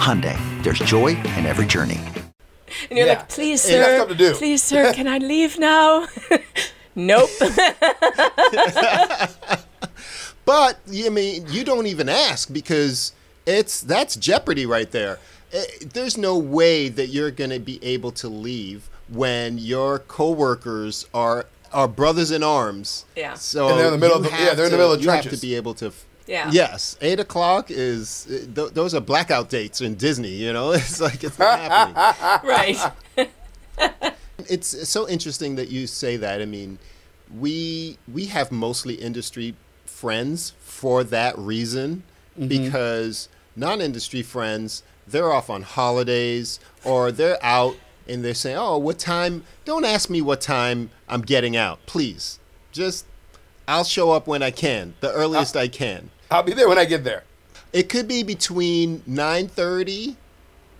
Hyundai, 0.00 0.38
there's 0.62 0.78
joy 0.78 1.08
in 1.36 1.44
every 1.46 1.66
journey. 1.66 2.00
and 2.88 2.96
you're 2.98 3.06
Yeah. 3.08 3.14
like, 3.18 3.28
please, 3.28 3.60
sir, 3.62 3.98
something 3.98 4.16
to 4.16 4.30
do." 4.32 4.38
please, 4.38 4.62
sir, 4.62 4.92
can 4.94 5.06
I 5.08 5.18
leave 5.18 5.58
now? 5.58 6.06
nope. 6.94 7.28
But 10.46 10.78
I 11.06 11.10
mean, 11.10 11.44
you 11.48 11.64
don't 11.64 11.86
even 11.86 12.08
ask 12.08 12.52
because 12.52 13.12
it's 13.46 13.80
that's 13.82 14.16
jeopardy 14.16 14.66
right 14.66 14.90
there. 14.90 15.18
eh, 15.52 15.64
there's 15.92 16.16
no 16.16 16.36
way 16.38 16.88
that 16.88 17.08
you're 17.08 17.30
going 17.30 17.50
to 17.50 17.60
be 17.60 17.78
able 17.84 18.10
to 18.12 18.28
leave 18.28 18.88
when 19.08 19.58
your 19.58 19.98
coworkers 20.00 21.06
are 21.14 21.46
are 21.72 21.86
brothers 21.88 22.30
in 22.30 22.42
arms. 22.42 23.04
Yeah. 23.16 23.34
So 23.34 23.68
And 23.68 23.78
they're 23.78 23.86
in 23.86 23.92
the 23.92 23.98
middle 23.98 24.16
of 24.18 24.22
the- 24.24 24.30
yeah, 24.30 24.54
they're 24.54 24.66
in 24.66 24.70
the 24.72 24.76
to- 24.76 24.76
middle 24.76 24.92
of 24.92 25.02
You 25.02 25.10
have 25.10 25.28
to 25.30 25.36
be 25.36 25.54
able 25.54 25.74
to. 25.74 25.86
f- 25.88 26.04
Yeah. 26.26 26.50
Yes, 26.52 26.96
eight 27.00 27.18
o'clock 27.20 27.70
is 27.70 28.26
eh, 28.30 28.46
th- 28.54 28.72
those 28.72 28.94
are 28.94 29.00
blackout 29.00 29.48
dates 29.48 29.80
in 29.80 29.94
Disney. 29.96 30.30
You 30.30 30.52
know, 30.52 30.70
it's 30.78 31.00
like 31.00 31.22
it's 31.24 31.38
not 31.38 31.58
happening. 31.58 32.48
Right. 32.48 32.78
It's 34.48 34.88
so 34.88 35.06
interesting 35.08 35.56
that 35.56 35.68
you 35.68 35.86
say 35.86 36.16
that. 36.16 36.40
I 36.40 36.46
mean, 36.46 36.78
we 37.38 37.98
we 38.12 38.26
have 38.26 38.50
mostly 38.50 38.94
industry 38.94 39.54
friends 39.84 40.54
for 40.60 41.04
that 41.04 41.36
reason 41.38 42.02
because 42.48 43.28
non-industry 43.54 44.22
friends 44.22 44.82
they're 45.06 45.30
off 45.32 45.50
on 45.50 45.62
holidays 45.62 46.58
or 46.84 47.12
they're 47.12 47.38
out 47.44 47.76
and 48.10 48.24
they're 48.24 48.34
saying, 48.34 48.56
"Oh, 48.58 48.78
what 48.78 48.98
time? 48.98 49.44
Don't 49.64 49.84
ask 49.84 50.10
me 50.10 50.20
what 50.20 50.40
time 50.40 50.90
I'm 51.08 51.22
getting 51.22 51.56
out, 51.56 51.84
please. 51.86 52.38
Just 52.72 53.06
I'll 53.66 53.84
show 53.84 54.12
up 54.12 54.26
when 54.26 54.42
I 54.42 54.50
can, 54.50 54.94
the 55.00 55.12
earliest 55.12 55.56
I 55.56 55.68
can." 55.68 56.10
I'll 56.30 56.42
be 56.42 56.52
there 56.52 56.68
when 56.68 56.78
I 56.78 56.84
get 56.84 57.04
there. 57.04 57.24
It 57.72 57.88
could 57.88 58.08
be 58.08 58.22
between 58.22 59.02
9:30 59.08 60.16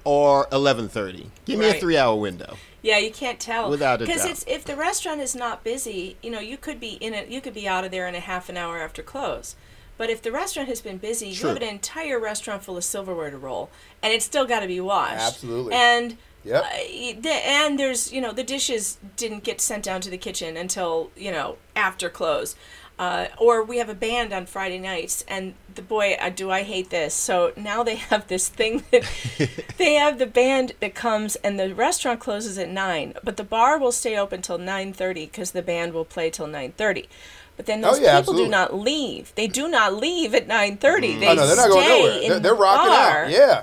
or 0.04 0.46
11:30. 0.46 1.30
Give 1.44 1.58
me 1.58 1.68
a 1.68 1.74
3-hour 1.74 2.16
window. 2.16 2.56
Yeah, 2.82 2.98
you 2.98 3.10
can't 3.10 3.38
tell 3.38 3.68
Without 3.68 4.00
a 4.00 4.06
because 4.06 4.22
doubt. 4.22 4.30
it's 4.30 4.44
if 4.46 4.64
the 4.64 4.74
restaurant 4.74 5.20
is 5.20 5.34
not 5.34 5.62
busy, 5.62 6.16
you 6.22 6.30
know, 6.30 6.40
you 6.40 6.56
could 6.56 6.80
be 6.80 6.92
in 6.94 7.12
it. 7.12 7.28
You 7.28 7.40
could 7.40 7.52
be 7.54 7.68
out 7.68 7.84
of 7.84 7.90
there 7.90 8.08
in 8.08 8.14
a 8.14 8.20
half 8.20 8.48
an 8.48 8.56
hour 8.56 8.80
after 8.80 9.02
close. 9.02 9.54
But 9.98 10.08
if 10.08 10.22
the 10.22 10.32
restaurant 10.32 10.70
has 10.70 10.80
been 10.80 10.96
busy, 10.96 11.34
True. 11.34 11.50
you 11.50 11.54
have 11.54 11.62
an 11.62 11.68
entire 11.68 12.18
restaurant 12.18 12.64
full 12.64 12.78
of 12.78 12.84
silverware 12.84 13.30
to 13.30 13.36
roll, 13.36 13.68
and 14.02 14.14
it's 14.14 14.24
still 14.24 14.46
got 14.46 14.60
to 14.60 14.66
be 14.66 14.80
washed. 14.80 15.20
Absolutely. 15.20 15.74
And 15.74 16.16
Yep. 16.44 16.64
uh, 16.64 17.28
and 17.28 17.78
there's 17.78 18.12
you 18.12 18.20
know 18.20 18.32
the 18.32 18.42
dishes 18.44 18.98
didn't 19.16 19.44
get 19.44 19.60
sent 19.60 19.84
down 19.84 20.00
to 20.02 20.10
the 20.10 20.18
kitchen 20.18 20.56
until 20.56 21.10
you 21.16 21.30
know 21.30 21.56
after 21.76 22.08
close. 22.08 22.56
Uh, 22.98 23.28
or 23.38 23.64
we 23.64 23.78
have 23.78 23.88
a 23.88 23.94
band 23.94 24.30
on 24.30 24.44
Friday 24.44 24.78
nights, 24.78 25.24
and 25.26 25.54
the 25.74 25.80
boy, 25.80 26.18
uh, 26.20 26.28
do 26.28 26.50
I 26.50 26.64
hate 26.64 26.90
this? 26.90 27.14
So 27.14 27.50
now 27.56 27.82
they 27.82 27.94
have 27.94 28.28
this 28.28 28.50
thing 28.50 28.82
that 28.90 29.08
they 29.78 29.94
have 29.94 30.18
the 30.18 30.26
band 30.26 30.72
that 30.80 30.94
comes, 30.94 31.36
and 31.36 31.58
the 31.58 31.74
restaurant 31.74 32.20
closes 32.20 32.58
at 32.58 32.68
nine, 32.68 33.14
but 33.24 33.38
the 33.38 33.44
bar 33.44 33.78
will 33.78 33.92
stay 33.92 34.18
open 34.18 34.42
till 34.42 34.58
nine 34.58 34.92
thirty 34.92 35.24
because 35.24 35.52
the 35.52 35.62
band 35.62 35.94
will 35.94 36.04
play 36.04 36.28
till 36.28 36.46
nine 36.46 36.72
thirty. 36.72 37.08
But 37.56 37.64
then 37.64 37.82
Oh, 37.84 37.92
those 37.92 38.00
yeah, 38.00 38.18
people 38.20 38.34
do 38.36 38.48
not 38.48 38.74
leave. 38.74 39.34
They 39.34 39.46
do 39.46 39.66
not 39.68 39.94
leave 39.94 40.34
at 40.34 40.46
nine 40.46 40.76
thirty. 40.76 41.18
They 41.18 41.28
oh 41.28 41.34
no, 41.34 41.46
they're 41.46 41.56
not 41.56 41.68
going 41.70 41.84
stay 41.86 41.98
nowhere. 42.02 42.22
in 42.22 42.28
They're, 42.28 42.38
they're 42.40 42.52
the 42.54 42.58
rocking 42.60 42.88
bar. 42.92 43.24
out. 43.24 43.30
Yeah. 43.30 43.62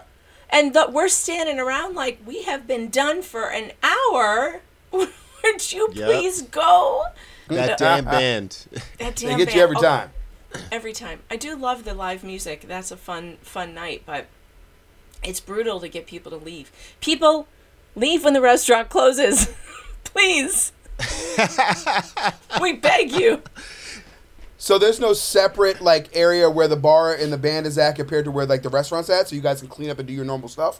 And 0.49 0.73
the, 0.73 0.87
we're 0.91 1.09
standing 1.09 1.59
around 1.59 1.95
like 1.95 2.19
we 2.25 2.43
have 2.43 2.65
been 2.67 2.89
done 2.89 3.21
for 3.21 3.49
an 3.51 3.71
hour. 3.83 4.61
Would 4.91 5.71
you 5.71 5.89
Yep. 5.93 6.05
please 6.09 6.41
go? 6.43 7.03
That 7.47 7.77
damn 7.77 8.05
band. 8.05 8.65
That 8.99 9.15
They 9.17 9.27
damn 9.27 9.37
get 9.37 9.49
you 9.49 9.53
band- 9.53 9.59
every 9.61 9.75
oh, 9.77 9.81
time. 9.81 10.09
every 10.71 10.93
time. 10.93 11.19
I 11.29 11.35
do 11.35 11.55
love 11.55 11.83
the 11.83 11.93
live 11.93 12.23
music. 12.23 12.61
That's 12.67 12.91
a 12.91 12.97
fun 12.97 13.37
fun 13.41 13.73
night, 13.73 14.03
but 14.05 14.27
it's 15.23 15.39
brutal 15.39 15.79
to 15.81 15.89
get 15.89 16.07
people 16.07 16.31
to 16.31 16.37
leave. 16.37 16.71
People 17.01 17.47
leave 17.95 18.23
when 18.23 18.33
the 18.33 18.41
restaurant 18.41 18.89
closes. 18.89 19.53
Please. 20.03 20.71
we 22.61 22.73
beg 22.73 23.11
you. 23.11 23.41
So 24.57 24.77
there's 24.79 24.99
no 24.99 25.13
separate 25.13 25.81
like 25.81 26.09
area 26.15 26.49
where 26.49 26.67
the 26.67 26.75
bar 26.75 27.13
and 27.13 27.31
the 27.31 27.37
band 27.37 27.67
is 27.67 27.77
at 27.77 27.95
compared 27.95 28.25
to 28.25 28.31
where 28.31 28.45
like 28.45 28.63
the 28.63 28.69
restaurant's 28.69 29.09
at, 29.09 29.29
so 29.29 29.35
you 29.35 29.41
guys 29.41 29.59
can 29.59 29.69
clean 29.69 29.89
up 29.89 29.99
and 29.99 30.07
do 30.07 30.13
your 30.13 30.25
normal 30.25 30.49
stuff. 30.49 30.79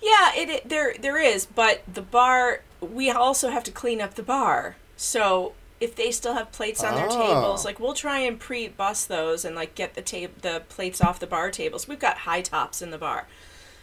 Yeah, 0.00 0.32
it, 0.36 0.48
it 0.48 0.68
there 0.68 0.94
there 1.00 1.18
is, 1.18 1.44
but 1.46 1.82
the 1.92 2.02
bar 2.02 2.62
we 2.80 3.10
also 3.10 3.50
have 3.50 3.64
to 3.64 3.72
clean 3.72 4.00
up 4.00 4.14
the 4.14 4.22
bar. 4.22 4.76
So 4.96 5.54
if 5.80 5.94
they 5.96 6.10
still 6.12 6.34
have 6.34 6.52
plates 6.52 6.82
on 6.82 6.94
their 6.94 7.06
Oh. 7.10 7.18
tables, 7.26 7.64
ah. 7.64 7.68
like 7.68 7.80
we'll 7.80 7.94
try 7.94 8.18
and 8.20 8.38
pre-bus 8.38 9.04
those 9.06 9.44
and 9.44 9.56
like 9.56 9.74
get 9.74 9.94
the 9.94 10.02
ta- 10.02 10.32
the 10.40 10.62
plates 10.68 11.00
off 11.00 11.18
the 11.18 11.26
bar 11.26 11.50
tables. 11.50 11.88
We've 11.88 11.98
got 11.98 12.18
high 12.18 12.42
tops 12.42 12.80
in 12.80 12.90
the 12.90 12.98
bar, 12.98 13.26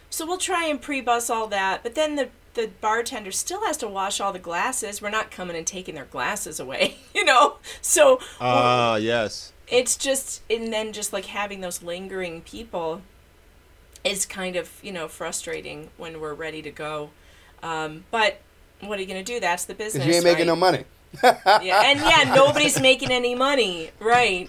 so 0.08 0.24
we'll 0.26 0.38
try 0.38 0.64
and 0.64 0.80
pre-bus 0.80 1.28
all 1.28 1.46
that. 1.48 1.82
But 1.82 1.94
then 1.94 2.16
the 2.16 2.30
the 2.56 2.68
bartender 2.80 3.30
still 3.30 3.64
has 3.64 3.76
to 3.78 3.86
wash 3.88 4.20
all 4.20 4.32
the 4.32 4.38
glasses. 4.40 5.00
We're 5.00 5.10
not 5.10 5.30
coming 5.30 5.56
and 5.56 5.66
taking 5.66 5.94
their 5.94 6.06
glasses 6.06 6.58
away, 6.58 6.96
you 7.14 7.24
know. 7.24 7.56
So 7.80 8.18
Ah, 8.40 8.96
yes. 8.96 9.52
it's 9.68 9.96
just 9.96 10.42
and 10.50 10.72
then 10.72 10.92
just 10.92 11.12
like 11.12 11.26
having 11.26 11.60
those 11.60 11.82
lingering 11.82 12.40
people 12.42 13.02
is 14.04 14.26
kind 14.26 14.56
of 14.56 14.70
you 14.82 14.92
know 14.92 15.06
frustrating 15.08 15.90
when 15.96 16.20
we're 16.20 16.34
ready 16.34 16.62
to 16.62 16.70
go 16.70 17.10
um, 17.62 18.04
but 18.12 18.40
what 18.80 18.98
are 18.98 19.02
you 19.02 19.08
gonna 19.08 19.22
do 19.24 19.40
that's 19.40 19.64
the 19.64 19.74
business 19.74 20.06
you 20.06 20.12
ain't 20.14 20.22
making 20.24 20.46
no 20.46 20.54
money. 20.54 20.84
yeah 21.24 21.82
and 21.86 21.98
yeah 22.00 22.32
nobody's 22.34 22.80
making 22.80 23.10
any 23.10 23.34
money 23.34 23.90
right 23.98 24.48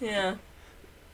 yeah 0.00 0.36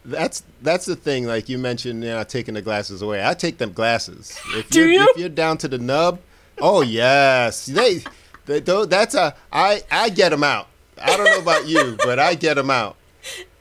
That's 0.05 0.43
that's 0.63 0.87
the 0.87 0.97
thing. 0.97 1.27
Like 1.27 1.49
you 1.49 1.59
mentioned, 1.59 2.03
you 2.03 2.11
know, 2.11 2.25
taking 2.25 2.55
the 2.55 2.63
glasses 2.63 3.03
away. 3.03 3.25
I 3.25 3.35
take 3.35 3.59
them 3.59 3.73
glasses. 3.73 4.39
If 4.57 4.71
Do 4.71 4.81
you're, 4.81 4.89
you? 4.89 5.09
If 5.11 5.19
you're 5.19 5.29
down 5.29 5.59
to 5.59 5.69
the 5.69 5.79
nub, 5.79 6.21
oh 6.59 6.83
yes, 6.83 7.67
they, 7.67 8.03
they 8.47 8.61
that's 8.61 9.15
a 9.15 9.35
I 9.53 9.83
I 9.91 10.09
get 10.09 10.31
them 10.31 10.43
out. 10.45 10.69
I 11.03 11.17
don't 11.17 11.27
know 11.27 11.41
about 11.41 11.67
you, 11.67 11.97
but 12.05 12.19
I 12.19 12.35
get 12.35 12.55
them 12.55 12.71
out. 12.71 12.97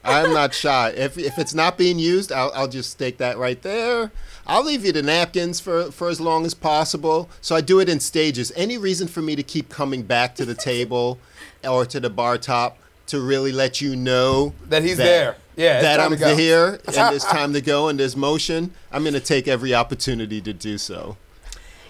I'm 0.02 0.32
not 0.32 0.54
shy. 0.54 0.90
If 0.96 1.18
if 1.18 1.38
it's 1.38 1.54
not 1.54 1.76
being 1.76 1.98
used, 1.98 2.32
I'll 2.32 2.50
I'll 2.54 2.68
just 2.68 2.90
stake 2.90 3.18
that 3.18 3.36
right 3.36 3.60
there. 3.60 4.10
I'll 4.46 4.64
leave 4.64 4.84
you 4.84 4.92
the 4.92 5.02
napkins 5.02 5.60
for 5.60 5.90
for 5.90 6.08
as 6.08 6.20
long 6.20 6.46
as 6.46 6.54
possible. 6.54 7.28
So 7.40 7.54
I 7.54 7.60
do 7.60 7.80
it 7.80 7.88
in 7.88 8.00
stages. 8.00 8.50
Any 8.56 8.78
reason 8.78 9.08
for 9.08 9.20
me 9.20 9.36
to 9.36 9.42
keep 9.42 9.68
coming 9.68 10.02
back 10.02 10.34
to 10.36 10.44
the 10.46 10.54
table 10.54 11.18
or 11.62 11.84
to 11.86 12.00
the 12.00 12.10
bar 12.10 12.38
top 12.38 12.78
to 13.08 13.20
really 13.20 13.52
let 13.52 13.80
you 13.80 13.94
know 13.96 14.54
That 14.68 14.82
he's 14.82 14.96
there. 14.96 15.36
Yeah, 15.56 15.80
that 15.80 16.00
I'm 16.00 16.16
to 16.16 16.34
here 16.34 16.80
and 16.86 16.94
there's 16.94 17.24
time 17.24 17.52
to 17.52 17.60
go 17.60 17.88
and 17.88 17.98
there's 17.98 18.16
motion, 18.16 18.72
I'm 18.92 19.02
going 19.02 19.14
to 19.14 19.20
take 19.20 19.48
every 19.48 19.74
opportunity 19.74 20.40
to 20.40 20.52
do 20.52 20.78
so. 20.78 21.16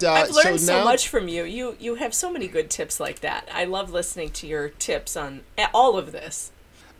Uh, 0.02 0.10
i've 0.12 0.30
learned 0.30 0.60
so, 0.60 0.78
now- 0.78 0.84
much 0.84 1.08
from 1.08 1.28
you. 1.28 1.44
You 1.44 1.76
you 1.78 1.96
have 1.96 2.14
so 2.14 2.32
many 2.32 2.48
good 2.48 2.70
tips 2.70 2.98
like 3.00 3.20
that. 3.20 3.48
I 3.52 3.64
love 3.64 3.90
listening 3.92 4.30
to 4.30 4.46
your 4.46 4.70
tips 4.70 5.16
on 5.16 5.42
all 5.74 5.98
of 5.98 6.12
this. 6.12 6.52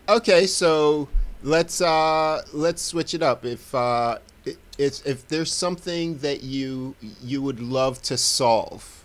Okay, 0.09 0.46
so 0.46 1.09
let's 1.42 1.81
uh, 1.81 2.42
let's 2.53 2.83
switch 2.83 3.14
it 3.14 3.23
up. 3.23 3.44
If 3.44 3.75
uh, 3.75 4.18
i- 4.46 4.57
if 4.79 5.07
if 5.07 5.27
there's 5.29 5.53
something 5.53 6.18
that 6.18 6.42
you 6.42 6.94
you 7.23 7.40
would 7.42 7.61
love 7.61 8.03
to 8.03 8.18
solve, 8.18 9.05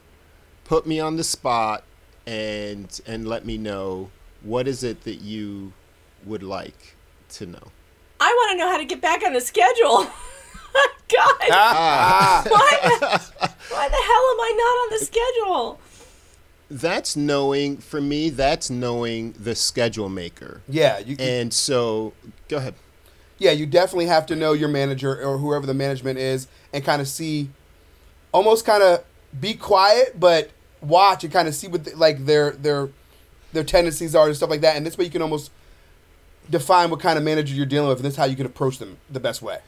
put 0.66 0.86
me 0.86 1.00
on 1.00 1.16
the 1.16 1.24
spot 1.24 1.84
and 2.28 3.00
and 3.06 3.28
let 3.28 3.46
me 3.46 3.58
know 3.58 4.10
what 4.42 4.68
is 4.68 4.84
it 4.84 5.04
that 5.04 5.22
you 5.22 5.72
would 6.26 6.44
like 6.44 6.95
to 7.30 7.46
know. 7.46 7.72
i 8.20 8.26
want 8.32 8.52
to 8.52 8.58
know 8.58 8.70
how 8.72 8.78
to 8.78 8.86
get 8.86 9.02
back 9.02 9.24
on 9.26 9.34
the 9.34 9.42
schedule 9.42 10.06
god 11.14 11.36
Ah. 11.52 12.44
why, 12.48 12.80
the, 12.84 13.00
why 13.74 13.88
the 13.88 13.96
hell 13.96 14.26
am 14.34 14.40
i 14.42 14.54
not 14.58 14.76
on 14.84 15.00
the 15.00 15.06
schedule 15.06 15.80
That's 16.70 17.16
knowing 17.16 17.78
for 17.78 18.02
me. 18.02 18.30
That's 18.32 18.70
knowing 18.72 19.34
the 19.34 19.54
schedule 19.56 20.10
maker. 20.10 20.62
Yeah, 20.68 20.98
you 20.98 21.16
can, 21.16 21.28
And 21.28 21.54
so, 21.54 22.14
go 22.50 22.58
ahead. 22.58 22.74
yeah, 23.38 23.52
you 23.52 23.68
definitely 23.68 24.08
have 24.08 24.26
to 24.28 24.36
know 24.36 24.54
your 24.54 24.68
manager 24.70 25.22
or 25.24 25.38
whoever 25.38 25.68
the 25.68 25.76
management 25.76 26.18
is 26.18 26.48
and 26.74 26.84
kind 26.84 27.02
of 27.04 27.08
see, 27.08 27.50
almost 28.32 28.66
kind 28.66 28.82
of 28.82 29.04
be 29.40 29.54
quiet, 29.54 30.20
but 30.20 30.50
watch 30.82 31.24
and 31.24 31.32
kind 31.32 31.48
of 31.48 31.54
see 31.54 31.68
what 31.68 31.84
the, 31.86 31.96
like 31.96 32.26
their 32.26 32.52
their 32.54 32.90
their 33.54 33.64
tendencies 33.64 34.16
are 34.16 34.26
and 34.28 34.36
stuff 34.36 34.50
like 34.50 34.62
that. 34.62 34.76
And 34.76 34.84
this 34.86 34.98
way, 34.98 35.06
you 35.06 35.12
can 35.12 35.22
almost 35.22 35.52
define 36.50 36.90
what 36.90 37.00
kind 37.00 37.18
of 37.18 37.24
manager 37.24 37.54
you're 37.54 37.66
dealing 37.66 37.90
with, 37.90 37.98
and 37.98 38.06
this 38.06 38.14
is 38.14 38.18
how 38.18 38.26
you 38.26 38.36
can 38.36 38.46
approach 38.46 38.78
them 38.78 38.98
the 39.10 39.20
best 39.20 39.42
way. 39.42 39.60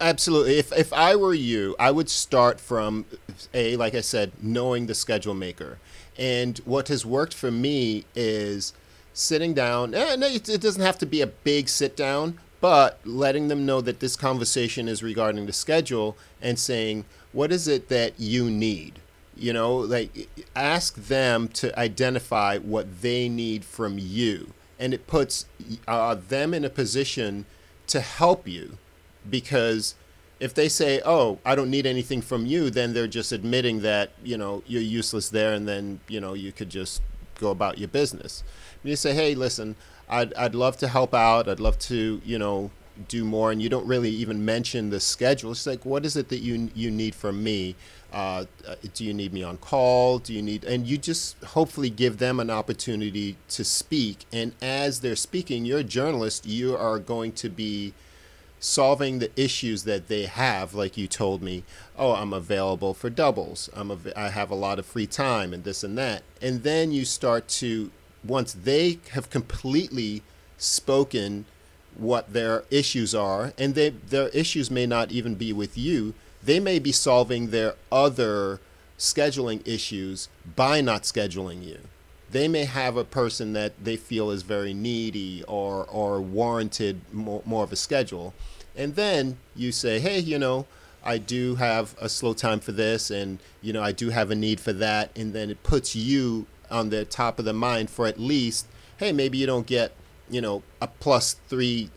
Absolutely. 0.00 0.58
If 0.58 0.72
if 0.72 0.92
I 0.92 1.14
were 1.16 1.34
you, 1.34 1.76
I 1.78 1.90
would 1.90 2.08
start 2.08 2.58
from 2.58 3.04
a 3.52 3.76
like 3.76 3.94
I 3.94 4.00
said, 4.00 4.32
knowing 4.40 4.86
the 4.86 4.94
schedule 4.94 5.34
maker. 5.34 5.78
And 6.18 6.58
what 6.64 6.88
has 6.88 7.04
worked 7.04 7.34
for 7.34 7.50
me 7.50 8.04
is 8.14 8.72
sitting 9.12 9.54
down. 9.54 9.94
Eh, 9.94 10.16
no, 10.16 10.26
it, 10.26 10.48
it 10.48 10.60
doesn't 10.60 10.82
have 10.82 10.98
to 10.98 11.06
be 11.06 11.20
a 11.20 11.26
big 11.26 11.68
sit 11.68 11.96
down, 11.96 12.38
but 12.60 13.00
letting 13.04 13.48
them 13.48 13.66
know 13.66 13.80
that 13.82 14.00
this 14.00 14.16
conversation 14.16 14.88
is 14.88 15.02
regarding 15.02 15.46
the 15.46 15.52
schedule 15.52 16.16
and 16.40 16.58
saying, 16.58 17.04
"What 17.32 17.52
is 17.52 17.68
it 17.68 17.88
that 17.88 18.18
you 18.18 18.50
need?" 18.50 19.00
You 19.36 19.52
know, 19.52 19.76
like 19.76 20.28
ask 20.56 20.94
them 20.94 21.48
to 21.48 21.78
identify 21.78 22.58
what 22.58 23.02
they 23.02 23.28
need 23.28 23.64
from 23.64 23.98
you, 23.98 24.52
and 24.80 24.92
it 24.94 25.06
puts 25.06 25.46
uh, 25.86 26.16
them 26.16 26.52
in 26.54 26.64
a 26.64 26.70
position 26.70 27.44
to 27.86 28.00
help 28.00 28.48
you 28.48 28.78
because 29.28 29.94
if 30.40 30.54
they 30.54 30.68
say, 30.68 31.02
"Oh, 31.04 31.38
I 31.44 31.54
don't 31.54 31.70
need 31.70 31.86
anything 31.86 32.22
from 32.22 32.46
you," 32.46 32.70
then 32.70 32.94
they're 32.94 33.06
just 33.06 33.30
admitting 33.30 33.82
that 33.82 34.10
you 34.24 34.38
know 34.38 34.62
you're 34.66 34.82
useless 34.82 35.28
there, 35.28 35.52
and 35.52 35.68
then 35.68 36.00
you 36.08 36.20
know 36.20 36.32
you 36.32 36.50
could 36.50 36.70
just 36.70 37.02
go 37.38 37.50
about 37.50 37.78
your 37.78 37.88
business. 37.88 38.42
When 38.82 38.90
you 38.90 38.96
say, 38.96 39.14
"Hey, 39.14 39.34
listen, 39.34 39.76
I'd 40.08 40.32
I'd 40.34 40.54
love 40.54 40.78
to 40.78 40.88
help 40.88 41.14
out. 41.14 41.48
I'd 41.48 41.60
love 41.60 41.78
to 41.80 42.22
you 42.24 42.38
know 42.38 42.70
do 43.08 43.24
more, 43.24 43.52
and 43.52 43.60
you 43.62 43.68
don't 43.68 43.86
really 43.86 44.10
even 44.10 44.44
mention 44.44 44.90
the 44.90 45.00
schedule. 45.00 45.52
It's 45.52 45.66
like, 45.66 45.84
what 45.84 46.04
is 46.06 46.16
it 46.16 46.28
that 46.30 46.38
you 46.40 46.70
you 46.74 46.90
need 46.90 47.14
from 47.14 47.42
me? 47.44 47.76
Uh, 48.12 48.44
uh, 48.66 48.74
do 48.94 49.04
you 49.04 49.14
need 49.14 49.32
me 49.32 49.42
on 49.42 49.56
call? 49.58 50.18
Do 50.18 50.32
you 50.32 50.42
need, 50.42 50.64
and 50.64 50.86
you 50.86 50.98
just 50.98 51.42
hopefully 51.44 51.90
give 51.90 52.18
them 52.18 52.40
an 52.40 52.50
opportunity 52.50 53.36
to 53.50 53.64
speak. 53.64 54.24
And 54.32 54.52
as 54.60 55.00
they're 55.00 55.16
speaking, 55.16 55.64
you're 55.64 55.80
a 55.80 55.84
journalist. 55.84 56.46
You 56.46 56.76
are 56.76 56.98
going 56.98 57.32
to 57.32 57.48
be 57.48 57.94
solving 58.60 59.18
the 59.18 59.30
issues 59.40 59.84
that 59.84 60.08
they 60.08 60.26
have 60.26 60.74
like 60.74 60.98
you 60.98 61.06
told 61.06 61.42
me 61.42 61.64
oh 61.98 62.12
i'm 62.12 62.34
available 62.34 62.92
for 62.92 63.08
doubles 63.08 63.70
i'm 63.74 63.90
av- 63.90 64.12
i 64.14 64.28
have 64.28 64.50
a 64.50 64.54
lot 64.54 64.78
of 64.78 64.84
free 64.84 65.06
time 65.06 65.54
and 65.54 65.64
this 65.64 65.82
and 65.82 65.96
that 65.96 66.22
and 66.42 66.62
then 66.62 66.92
you 66.92 67.02
start 67.02 67.48
to 67.48 67.90
once 68.22 68.52
they 68.52 68.98
have 69.12 69.30
completely 69.30 70.22
spoken 70.58 71.46
what 71.96 72.34
their 72.34 72.62
issues 72.70 73.14
are 73.14 73.54
and 73.56 73.74
they 73.74 73.88
their 73.88 74.28
issues 74.28 74.70
may 74.70 74.84
not 74.84 75.10
even 75.10 75.34
be 75.34 75.54
with 75.54 75.78
you 75.78 76.12
they 76.42 76.60
may 76.60 76.78
be 76.78 76.92
solving 76.92 77.50
their 77.50 77.74
other 77.90 78.60
scheduling 78.98 79.66
issues 79.66 80.28
by 80.56 80.80
not 80.80 81.02
scheduling 81.02 81.64
you. 81.64 81.78
They 82.30 82.46
may 82.46 82.64
have 82.64 82.96
a 82.96 83.04
person 83.04 83.54
that 83.54 83.72
they 83.82 83.96
feel 83.96 84.30
is 84.30 84.42
very 84.42 84.72
needy 84.72 85.42
or 85.48 85.84
or 85.86 86.20
warranted 86.20 87.00
more, 87.12 87.42
more 87.44 87.64
of 87.64 87.72
a 87.72 87.76
schedule. 87.76 88.34
And 88.76 88.94
then 88.94 89.38
you 89.56 89.72
say 89.72 89.98
hey 89.98 90.18
you 90.18 90.38
know 90.38 90.66
i 91.02 91.16
do 91.16 91.56
have 91.56 91.96
a 91.98 92.08
slow 92.08 92.34
time 92.34 92.60
for 92.60 92.72
this 92.72 93.10
and 93.10 93.38
you 93.62 93.72
know 93.72 93.82
i 93.82 93.90
do 93.90 94.10
have 94.10 94.30
a 94.30 94.34
need 94.34 94.60
for 94.60 94.72
that. 94.74 95.10
And 95.16 95.32
then 95.32 95.50
it 95.50 95.62
puts 95.62 95.96
you 95.96 96.46
on 96.70 96.90
the 96.90 97.04
top 97.04 97.38
of 97.38 97.44
the 97.44 97.52
mind 97.52 97.90
for 97.90 98.06
at 98.06 98.20
least 98.20 98.66
hey 98.98 99.12
maybe 99.12 99.38
you 99.38 99.46
don't 99.46 99.66
get 99.66 99.92
you 100.30 100.40
know 100.40 100.62
a 100.80 100.86
plus 100.86 101.34
three 101.48 101.90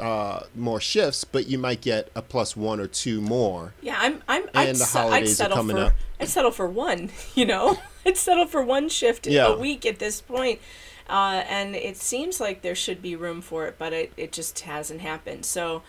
uh, 0.00 0.40
more 0.54 0.80
shifts 0.80 1.22
but 1.24 1.46
you 1.46 1.58
might 1.58 1.80
get 1.80 2.08
a 2.14 2.22
plus 2.22 2.56
one 2.56 2.80
or 2.80 2.86
two 2.86 3.20
more 3.20 3.74
Yeah, 3.82 3.96
I'm. 3.98 4.22
I'm. 4.28 4.44
I'd, 4.54 4.68
And 4.70 4.76
the 4.78 4.84
se- 4.84 4.98
I'd 4.98 5.02
holidays 5.02 5.40
are 5.40 5.48
coming 5.50 5.76
for. 5.76 5.82
up. 5.84 5.92
I'd 6.20 6.28
settle 6.28 6.50
for 6.50 6.66
one. 6.66 7.10
You 7.34 7.46
know, 7.46 7.78
I'd 8.06 8.16
settle 8.16 8.46
for 8.46 8.62
one 8.62 8.88
shift 8.88 9.26
Yeah. 9.26 9.48
a 9.48 9.56
week 9.58 9.84
at 9.86 9.98
this 9.98 10.20
point. 10.20 10.60
Uh, 11.08 11.42
and 11.48 11.76
it 11.76 11.96
seems 11.98 12.40
like 12.40 12.62
there 12.62 12.74
should 12.74 13.02
be 13.02 13.14
room 13.14 13.42
for 13.42 13.66
it, 13.66 13.76
but 13.78 13.92
it, 13.92 14.12
it 14.16 14.32
just 14.32 14.58
hasn't 14.60 15.02
happened. 15.02 15.44
So, 15.44 15.82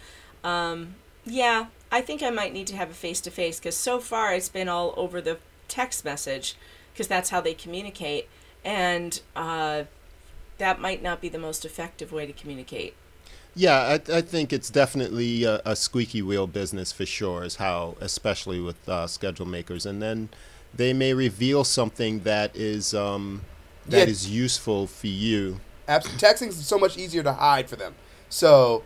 um, 0.44 0.96
yeah, 1.26 1.68
I 1.92 2.02
think 2.02 2.22
I 2.22 2.30
might 2.32 2.52
need 2.52 2.68
to 2.68 2.76
have 2.76 2.90
a 2.90 2.94
face 2.94 3.22
to 3.22 3.32
face 3.32 3.58
because 3.60 3.78
so 3.78 4.00
far 4.00 4.34
it's 4.34 4.50
been 4.50 4.68
all 4.68 4.94
over 4.98 5.22
the 5.22 5.38
text 5.70 6.04
message 6.04 6.56
because 6.92 7.08
that's 7.08 7.30
how 7.30 7.40
they 7.40 7.54
communicate, 7.54 8.28
and 8.66 9.22
uh, 9.38 9.84
that 10.58 10.80
might 10.80 11.02
not 11.04 11.22
be 11.22 11.30
the 11.30 11.38
most 11.40 11.66
effective 11.66 12.12
way 12.12 12.26
to 12.26 12.34
communicate. 12.34 12.94
Yeah, 13.58 13.98
I, 14.10 14.18
I 14.18 14.22
think 14.22 14.52
it's 14.52 14.70
definitely 14.70 15.44
a, 15.46 15.62
a 15.66 15.76
squeaky 15.76 16.22
wheel 16.22 16.46
business 16.48 16.92
for 16.92 17.06
sure. 17.06 17.44
Is 17.44 17.56
how, 17.56 17.96
especially 18.02 18.60
with 18.60 18.88
uh, 18.90 19.08
schedule 19.08 19.46
makers, 19.46 19.86
and 19.86 20.02
then 20.02 20.30
they 20.74 20.92
may 20.92 21.14
reveal 21.14 21.64
something 21.64 22.20
that 22.22 22.54
is 22.56 22.94
um, 22.94 23.44
that 23.88 24.08
Yeah. 24.08 24.12
is 24.12 24.30
useful 24.30 24.88
for 24.88 25.08
you. 25.08 25.62
Abs- 25.88 26.08
texting 26.18 26.50
is 26.50 26.66
so 26.66 26.78
much 26.78 26.98
easier 26.98 27.24
to 27.24 27.32
hide 27.34 27.70
for 27.70 27.78
them. 27.78 27.96
So 28.30 28.84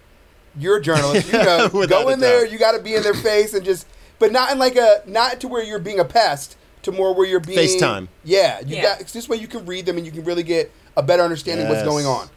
you're 0.58 0.78
a 0.78 0.82
journalist, 0.82 1.28
you 1.32 1.40
know, 1.44 1.70
go 1.88 2.10
in 2.10 2.20
there. 2.20 2.46
You 2.46 2.60
got 2.60 2.74
to 2.74 2.80
be 2.84 2.94
in 2.94 3.02
their 3.02 3.14
face 3.16 3.54
and 3.56 3.66
just, 3.66 3.88
but 4.20 4.32
not 4.32 4.52
in 4.52 4.60
like 4.60 4.76
a 4.76 5.02
not 5.08 5.40
to 5.42 5.48
where 5.48 5.64
you're 5.64 5.80
being 5.80 6.00
a 6.00 6.06
pest, 6.06 6.58
to 6.84 6.92
more 6.92 7.14
where 7.14 7.28
you're 7.28 7.40
being 7.40 7.60
FaceTime. 7.60 8.08
Yeah, 8.24 8.60
you 8.62 8.76
Yeah. 8.78 8.82
got 8.84 9.00
'cause 9.00 9.14
this 9.14 9.28
way 9.30 9.38
you 9.38 9.48
can 9.48 9.66
read 9.66 9.86
them 9.86 9.98
and 9.98 10.06
you 10.06 10.12
can 10.12 10.24
really 10.24 10.44
get 10.44 10.72
a 10.96 11.04
better 11.04 11.24
understanding 11.24 11.66
of 11.66 11.70
what's 11.72 11.84
going 11.84 12.06
on. 12.06 12.30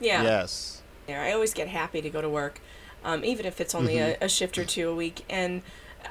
Yeah. 0.00 0.22
Yes. 0.22 0.82
there. 1.06 1.20
I 1.22 1.32
always 1.32 1.54
get 1.54 1.68
happy 1.68 2.02
to 2.02 2.10
go 2.10 2.20
to 2.20 2.28
work, 2.28 2.60
um, 3.04 3.24
even 3.24 3.46
if 3.46 3.60
it's 3.60 3.74
only 3.76 3.98
a, 3.98 4.16
a 4.20 4.28
shift 4.28 4.58
or 4.58 4.64
two 4.64 4.88
a 4.90 4.94
week. 4.94 5.24
And 5.30 5.62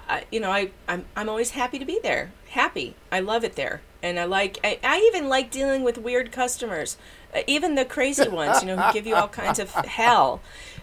uh, 0.10 0.22
you 0.32 0.40
know, 0.40 0.52
I 0.52 0.70
I'm 0.88 1.06
I'm 1.16 1.28
always 1.30 1.52
happy 1.52 1.80
to 1.80 1.86
be 1.86 2.00
there. 2.02 2.32
Happy. 2.50 2.96
I 3.12 3.20
love 3.20 3.44
it 3.44 3.56
there, 3.56 3.82
and 4.02 4.18
I 4.20 4.24
like. 4.26 4.58
I, 4.64 4.80
I 4.84 5.00
even 5.14 5.28
like 5.30 5.52
dealing 5.52 5.84
with 5.84 5.98
weird 5.98 6.32
customers, 6.32 6.98
uh, 7.36 7.42
even 7.48 7.76
the 7.76 7.86
crazy 7.86 8.28
ones. 8.42 8.62
You 8.62 8.68
know, 8.68 8.78
who 8.78 8.94
give 8.94 9.06
you 9.08 9.16
all 9.16 9.28
kinds 9.28 9.60
of 9.60 9.72
hell, 9.72 10.42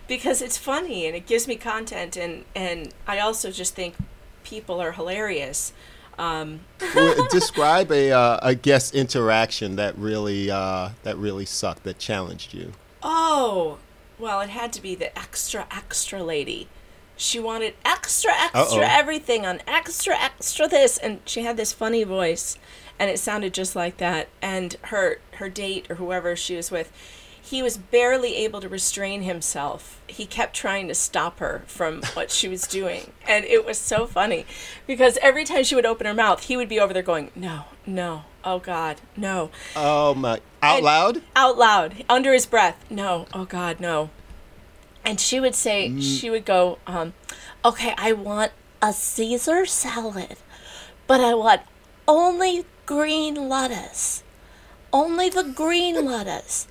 because 0.09 0.41
it's 0.43 0.57
funny 0.59 1.07
and 1.07 1.17
it 1.17 1.27
gives 1.27 1.47
me 1.49 1.57
content. 1.57 2.17
And 2.17 2.45
and 2.55 2.93
I 3.07 3.19
also 3.19 3.51
just 3.51 3.75
think 3.75 3.97
people 4.45 4.81
are 4.81 4.93
hilarious. 4.93 5.73
Um, 6.23 6.61
Describe 7.31 7.91
a 7.91 8.13
uh, 8.13 8.39
a 8.43 8.55
guest 8.55 8.95
interaction 8.95 9.75
that 9.77 9.99
really 9.99 10.51
uh, 10.51 10.91
that 11.03 11.17
really 11.17 11.45
sucked 11.45 11.83
that 11.83 11.99
challenged 11.99 12.55
you. 12.55 12.73
Oh, 13.03 13.79
well, 14.21 14.41
it 14.41 14.51
had 14.51 14.73
to 14.75 14.83
be 14.83 14.95
the 14.95 15.17
extra, 15.19 15.67
extra 15.73 16.23
lady. 16.23 16.69
She 17.17 17.41
wanted 17.41 17.75
extra, 17.85 18.31
extra 18.33 18.85
Uh-oh. 18.85 18.89
everything 18.89 19.45
on 19.45 19.61
extra, 19.67 20.17
extra 20.17 20.69
this, 20.69 20.97
and 20.97 21.21
she 21.25 21.43
had 21.43 21.57
this 21.57 21.73
funny 21.73 22.05
voice, 22.05 22.57
and 23.01 23.11
it 23.11 23.19
sounded 23.19 23.53
just 23.53 23.75
like 23.75 23.97
that. 23.97 24.29
And 24.41 24.77
her 24.83 25.19
her 25.39 25.49
date 25.49 25.91
or 25.91 25.97
whoever 25.97 26.37
she 26.37 26.55
was 26.55 26.71
with, 26.71 26.93
he 27.45 27.63
was 27.63 27.77
barely 27.77 28.37
able 28.37 28.61
to 28.61 28.69
restrain 28.69 29.23
himself. 29.23 30.01
He 30.07 30.25
kept 30.27 30.55
trying 30.55 30.87
to 30.89 30.95
stop 30.95 31.41
her 31.41 31.65
from 31.67 32.03
what 32.15 32.31
she 32.31 32.47
was 32.49 32.63
doing, 32.69 33.13
and 33.27 33.45
it 33.45 33.67
was 33.67 33.77
so 33.79 34.07
funny 34.07 34.47
because 34.87 35.19
every 35.21 35.45
time 35.45 35.65
she 35.65 35.75
would 35.75 35.85
open 35.85 36.07
her 36.07 36.15
mouth, 36.15 36.45
he 36.45 36.57
would 36.57 36.69
be 36.69 36.79
over 36.81 36.93
there 36.95 37.03
going, 37.03 37.31
"No, 37.35 37.65
no, 37.85 38.23
oh 38.45 38.59
God, 38.61 39.01
no." 39.17 39.51
Oh 39.75 40.15
my! 40.15 40.41
Out 40.63 40.77
And- 40.77 40.85
loud? 40.85 41.23
out 41.35 41.59
loud 41.59 42.05
under 42.09 42.33
his 42.33 42.47
breath 42.47 42.77
no 42.89 43.27
oh 43.35 43.45
god 43.45 43.81
no 43.81 44.11
and 45.05 45.19
she 45.21 45.41
would 45.41 45.57
say 45.57 45.89
Mm. 45.89 46.01
she 46.21 46.31
would 46.31 46.45
go 46.45 46.79
um, 46.87 47.15
okay 47.65 47.95
i 47.99 48.13
want 48.13 48.53
a 48.81 48.93
caesar 48.93 49.67
salad 49.67 50.37
but 51.09 51.21
i 51.21 51.35
want 51.35 51.63
only 52.07 52.65
green 52.87 53.49
lettuce 53.49 54.23
only 54.93 55.29
the 55.29 55.43
green 55.43 56.05
lettuce 56.13 56.69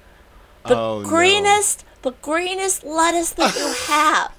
the 0.68 0.78
Oh, 0.78 1.02
no. 1.02 1.08
greenest 1.10 1.86
the 2.04 2.12
greenest 2.22 2.84
lettuce 2.84 3.32
that 3.32 3.56
you 3.56 3.74
have. 3.94 4.32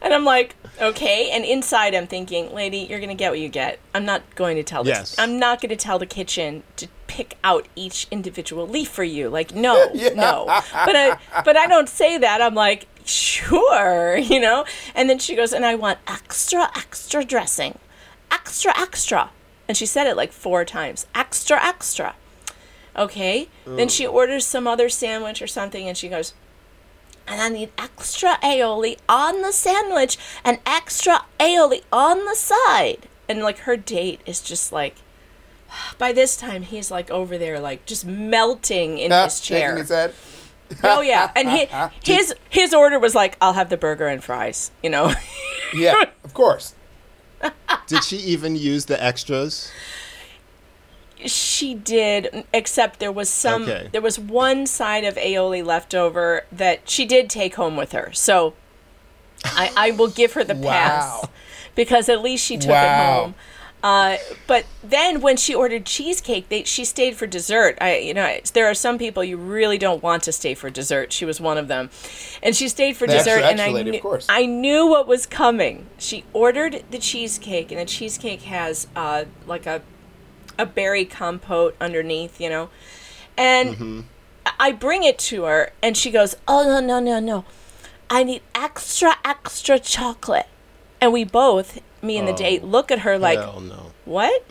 And 0.00 0.12
i'm 0.12 0.24
like 0.24 0.56
okay. 0.80 1.30
And 1.30 1.44
inside 1.44 1.94
i'm 1.94 2.06
thinking 2.06 2.52
lady 2.54 2.78
you're 2.90 3.00
gonna 3.00 3.14
get 3.14 3.30
what 3.30 3.38
you 3.40 3.48
get. 3.48 3.78
I'm 3.94 4.04
not 4.04 4.22
going 4.34 4.56
to 4.56 4.62
tell 4.62 4.82
the 4.84 4.90
Yes. 4.90 5.16
i'm 5.18 5.38
not 5.38 5.60
going 5.60 5.70
to 5.70 5.76
tell 5.76 5.98
the 5.98 6.06
kitchen 6.06 6.62
to 6.76 6.88
pick 7.06 7.36
out 7.44 7.68
each 7.76 8.06
individual 8.10 8.66
leaf 8.66 8.88
for 8.88 9.04
you. 9.04 9.28
Like 9.28 9.54
no 9.66 9.90
no. 10.14 10.46
But 10.72 10.96
i 10.96 11.18
but 11.44 11.56
i 11.56 11.66
don't 11.66 11.88
say 11.88 12.18
that. 12.18 12.40
I'm 12.42 12.54
like 12.54 12.86
sure 13.04 14.16
you 14.32 14.40
know? 14.40 14.64
And 14.94 15.08
then 15.08 15.18
she 15.18 15.36
goes 15.36 15.52
and 15.52 15.64
i 15.64 15.74
want 15.74 15.98
extra 16.06 16.70
extra 16.76 17.24
dressing. 17.24 17.78
Extra 18.30 18.72
extra. 18.78 19.30
And 19.68 19.76
she 19.76 19.86
said 19.86 20.06
it 20.06 20.16
like 20.16 20.32
four 20.32 20.64
times. 20.64 21.06
Extra 21.14 21.62
extra 21.64 22.14
okay 22.94 23.48
then 23.64 23.88
she 23.88 24.06
orders 24.06 24.44
some 24.44 24.66
other 24.66 24.88
sandwich 24.88 25.40
or 25.40 25.46
something 25.46 25.88
and 25.88 25.96
she 25.96 26.08
goes 26.08 26.34
and 27.26 27.40
I 27.40 27.48
need 27.48 27.70
extra 27.78 28.38
aioli 28.42 28.98
on 29.08 29.42
the 29.42 29.52
sandwich 29.52 30.18
and 30.44 30.58
extra 30.66 31.24
aioli 31.38 31.82
on 31.92 32.24
the 32.24 32.34
side. 32.34 33.08
And 33.28 33.40
like 33.40 33.58
her 33.60 33.76
date 33.76 34.20
is 34.26 34.40
just 34.40 34.72
like, 34.72 34.96
by 35.98 36.12
this 36.12 36.36
time 36.36 36.62
he's 36.62 36.90
like 36.90 37.10
over 37.10 37.38
there, 37.38 37.60
like 37.60 37.86
just 37.86 38.04
melting 38.04 38.98
in 38.98 39.10
his 39.10 39.40
ah, 39.40 39.42
chair. 39.42 39.76
His. 39.76 39.92
Oh 40.82 41.02
yeah, 41.02 41.30
and 41.36 41.50
he, 41.50 41.68
his 42.04 42.34
his 42.48 42.72
order 42.72 42.98
was 42.98 43.14
like, 43.14 43.36
I'll 43.40 43.52
have 43.52 43.68
the 43.68 43.76
burger 43.76 44.06
and 44.08 44.24
fries. 44.24 44.70
You 44.82 44.90
know, 44.90 45.12
Yeah, 45.74 46.04
of 46.24 46.34
course. 46.34 46.74
Did 47.86 48.04
she 48.04 48.16
even 48.18 48.56
use 48.56 48.86
the 48.86 49.02
extras? 49.02 49.70
She 51.28 51.74
did, 51.74 52.44
except 52.52 52.98
there 53.00 53.12
was 53.12 53.28
some. 53.28 53.62
Okay. 53.62 53.88
There 53.92 54.00
was 54.02 54.18
one 54.18 54.66
side 54.66 55.04
of 55.04 55.14
aioli 55.16 55.64
left 55.64 55.94
over 55.94 56.44
that 56.52 56.88
she 56.88 57.04
did 57.04 57.28
take 57.30 57.54
home 57.56 57.76
with 57.76 57.92
her. 57.92 58.10
So 58.12 58.54
I, 59.44 59.72
I 59.76 59.90
will 59.92 60.08
give 60.08 60.32
her 60.34 60.44
the 60.44 60.54
pass 60.54 61.22
Wow. 61.22 61.30
because 61.74 62.08
at 62.08 62.22
least 62.22 62.44
she 62.44 62.56
took 62.56 62.70
it 62.70 62.88
home. 63.04 63.34
Uh, 63.84 64.16
but 64.46 64.64
then 64.84 65.20
when 65.20 65.36
she 65.36 65.52
ordered 65.52 65.84
cheesecake, 65.84 66.48
they, 66.48 66.62
she 66.62 66.84
stayed 66.84 67.16
for 67.16 67.26
dessert. 67.26 67.76
I, 67.80 67.96
you 67.98 68.14
know, 68.14 68.38
there 68.54 68.66
are 68.70 68.74
some 68.74 68.96
people 68.96 69.24
you 69.24 69.36
really 69.36 69.76
don't 69.76 70.00
want 70.00 70.22
to 70.22 70.30
stay 70.30 70.54
for 70.54 70.70
dessert. 70.70 71.12
She 71.12 71.24
was 71.24 71.40
one 71.40 71.58
of 71.58 71.66
them, 71.66 71.90
and 72.44 72.54
she 72.54 72.68
stayed 72.68 72.96
for 72.96 73.08
The 73.08 73.14
extra, 73.16 73.38
dessert. 73.38 73.44
and 73.50 73.58
extra 73.58 73.70
I 73.72 73.82
lady, 73.82 73.90
knew. 73.90 74.18
I 74.28 74.46
knew 74.46 74.86
what 74.86 75.08
was 75.08 75.26
coming. 75.26 75.86
She 75.98 76.22
ordered 76.32 76.84
the 76.92 76.98
cheesecake, 77.00 77.72
and 77.72 77.80
the 77.80 77.84
cheesecake 77.84 78.42
has 78.42 78.86
uh, 78.94 79.24
like 79.48 79.66
a 79.66 79.82
a 80.58 80.66
berry 80.66 81.04
compote 81.04 81.76
underneath, 81.80 82.40
you 82.40 82.48
know, 82.48 82.70
and 83.36 84.04
I- 84.46 84.52
I 84.58 84.72
bring 84.72 85.04
it 85.04 85.18
to 85.20 85.44
her, 85.44 85.72
and 85.82 85.96
she 85.96 86.10
goes, 86.10 86.36
"Oh 86.46 86.64
no, 86.64 86.80
no, 86.80 87.00
no, 87.00 87.20
no! 87.20 87.44
I 88.10 88.22
need 88.24 88.42
extra, 88.54 89.16
extra 89.24 89.78
chocolate." 89.78 90.46
And 91.00 91.12
we 91.12 91.24
both, 91.24 91.80
me 92.00 92.16
and 92.16 92.28
the 92.28 92.32
oh. 92.32 92.36
date, 92.36 92.64
look 92.64 92.90
at 92.90 93.00
her 93.00 93.18
like, 93.18 93.38
no. 93.38 93.92
what? 94.04 94.44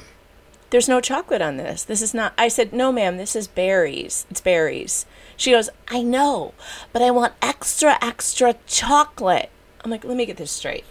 there's 0.71 0.89
no 0.89 0.99
chocolate 1.01 1.41
on 1.41 1.57
this. 1.57 1.83
This 1.83 2.01
is 2.01 2.13
not. 2.13 2.33
I 2.37 2.47
said, 2.47 2.73
no, 2.73 2.91
ma'am, 2.91 3.17
this 3.17 3.35
is 3.35 3.47
berries. 3.47 4.25
It's 4.31 4.41
berries. 4.41 5.05
She 5.37 5.51
goes, 5.51 5.69
I 5.89 6.01
know, 6.01 6.53
but 6.91 7.01
I 7.01 7.11
want 7.11 7.33
extra, 7.41 7.97
extra 8.01 8.55
chocolate. 8.65 9.49
I'm 9.83 9.91
like, 9.91 10.03
let 10.03 10.17
me 10.17 10.25
get 10.25 10.37
this 10.37 10.51
straight. 10.51 10.85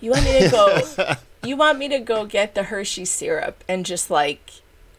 You 0.00 0.10
want 0.10 0.24
me 0.24 0.40
to 0.40 0.48
go? 0.50 1.14
you 1.46 1.56
want 1.56 1.78
me 1.78 1.88
to 1.88 1.98
go 1.98 2.24
get 2.24 2.54
the 2.54 2.64
Hershey 2.64 3.04
syrup 3.04 3.62
and 3.68 3.86
just 3.86 4.10
like, 4.10 4.50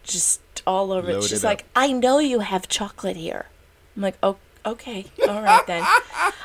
just 0.03 0.41
all 0.65 0.91
over 0.91 1.11
Load 1.11 1.23
it? 1.23 1.27
She's 1.27 1.43
it 1.43 1.47
like, 1.47 1.65
I 1.75 1.91
know 1.91 2.19
you 2.19 2.39
have 2.39 2.67
chocolate 2.67 3.17
here. 3.17 3.47
I'm 3.95 4.01
like, 4.01 4.17
oh, 4.21 4.37
okay, 4.65 5.05
all 5.27 5.41
right 5.41 5.65
then. 5.67 5.83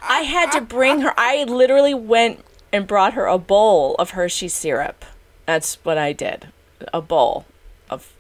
I 0.03 0.21
had 0.27 0.53
to 0.53 0.61
bring 0.61 1.01
her. 1.01 1.13
I 1.17 1.45
literally 1.45 1.95
went 1.95 2.45
and 2.73 2.87
brought 2.87 3.15
her 3.15 3.27
a 3.27 3.39
bowl 3.39 3.95
of 3.97 4.11
Hershey 4.11 4.49
syrup. 4.49 5.05
That's 5.47 5.75
what 5.85 5.99
I 5.99 6.13
did. 6.13 6.49
A 6.93 7.01
bowl 7.01 7.47
of, 7.91 8.13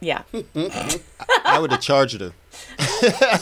yeah, 0.00 0.22
I 1.44 1.58
would 1.58 1.72
have 1.72 1.80
charged 1.80 2.20
her. 2.20 2.32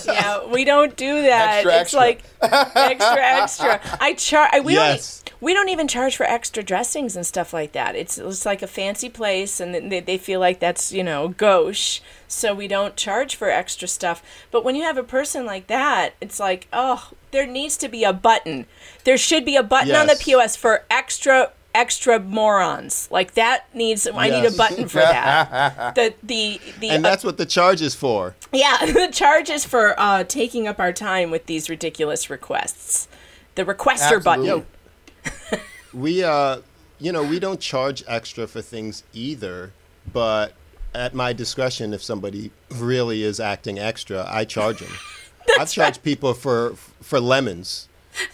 yeah. 0.06 0.46
We 0.46 0.64
don't 0.64 0.96
do 0.96 1.22
that. 1.22 1.64
Extra, 1.66 1.72
it's 1.72 1.80
extra. 1.80 1.98
like 1.98 2.22
extra, 2.42 3.22
extra. 3.22 3.80
I 4.00 4.14
char. 4.14 4.48
I, 4.50 4.60
we 4.60 4.74
Yes. 4.74 5.21
We 5.42 5.54
don't 5.54 5.68
even 5.70 5.88
charge 5.88 6.16
for 6.16 6.22
extra 6.22 6.62
dressings 6.62 7.16
and 7.16 7.26
stuff 7.26 7.52
like 7.52 7.72
that. 7.72 7.96
It's 7.96 8.16
it's 8.16 8.46
like 8.46 8.62
a 8.62 8.68
fancy 8.68 9.08
place, 9.08 9.58
and 9.58 9.74
they, 9.74 9.98
they 9.98 10.16
feel 10.16 10.38
like 10.38 10.60
that's 10.60 10.92
you 10.92 11.02
know 11.02 11.30
gauche. 11.30 12.00
So 12.28 12.54
we 12.54 12.68
don't 12.68 12.94
charge 12.94 13.34
for 13.34 13.50
extra 13.50 13.88
stuff. 13.88 14.22
But 14.52 14.62
when 14.62 14.76
you 14.76 14.84
have 14.84 14.96
a 14.96 15.02
person 15.02 15.44
like 15.44 15.66
that, 15.66 16.14
it's 16.20 16.38
like, 16.38 16.68
oh, 16.72 17.10
there 17.32 17.44
needs 17.44 17.76
to 17.78 17.88
be 17.88 18.04
a 18.04 18.12
button. 18.12 18.66
There 19.02 19.18
should 19.18 19.44
be 19.44 19.56
a 19.56 19.64
button 19.64 19.96
on 19.96 20.06
the 20.06 20.14
POS 20.14 20.54
for 20.54 20.84
extra 20.88 21.50
extra 21.74 22.20
morons. 22.20 23.08
Like 23.10 23.34
that 23.34 23.66
needs. 23.74 24.06
I 24.06 24.30
need 24.30 24.44
a 24.44 24.52
button 24.52 24.86
for 24.86 24.98
that. 24.98 25.94
the 25.96 26.14
the 26.22 26.60
the 26.78 26.90
And 26.90 27.04
uh, 27.04 27.10
that's 27.10 27.24
what 27.24 27.36
the 27.36 27.46
charge 27.46 27.82
is 27.82 27.96
for. 27.96 28.36
yeah, 28.52 28.78
the 28.86 29.08
charge 29.10 29.50
is 29.50 29.64
for 29.64 29.98
uh, 29.98 30.22
taking 30.22 30.68
up 30.68 30.78
our 30.78 30.92
time 30.92 31.32
with 31.32 31.46
these 31.46 31.68
ridiculous 31.68 32.30
requests. 32.30 33.08
The 33.56 33.64
requester 33.64 34.22
button. 34.22 34.66
We 35.94 36.22
uh 36.24 36.58
you 36.98 37.10
know, 37.12 37.22
we 37.24 37.38
don't 37.40 37.58
charge 37.60 38.04
extra 38.06 38.46
for 38.46 38.62
things 38.62 39.02
either, 39.12 39.72
but 40.12 40.52
at 40.94 41.14
my 41.14 41.32
discretion 41.32 41.92
if 41.92 42.02
somebody 42.02 42.50
really 42.70 43.22
is 43.24 43.40
acting 43.40 43.78
extra, 43.78 44.24
I 44.28 44.44
charge 44.44 44.78
them. 44.80 44.92
I've 45.58 45.70
charged 45.70 46.02
people 46.02 46.34
for 46.34 46.74
for 47.00 47.20
lemons. 47.20 47.88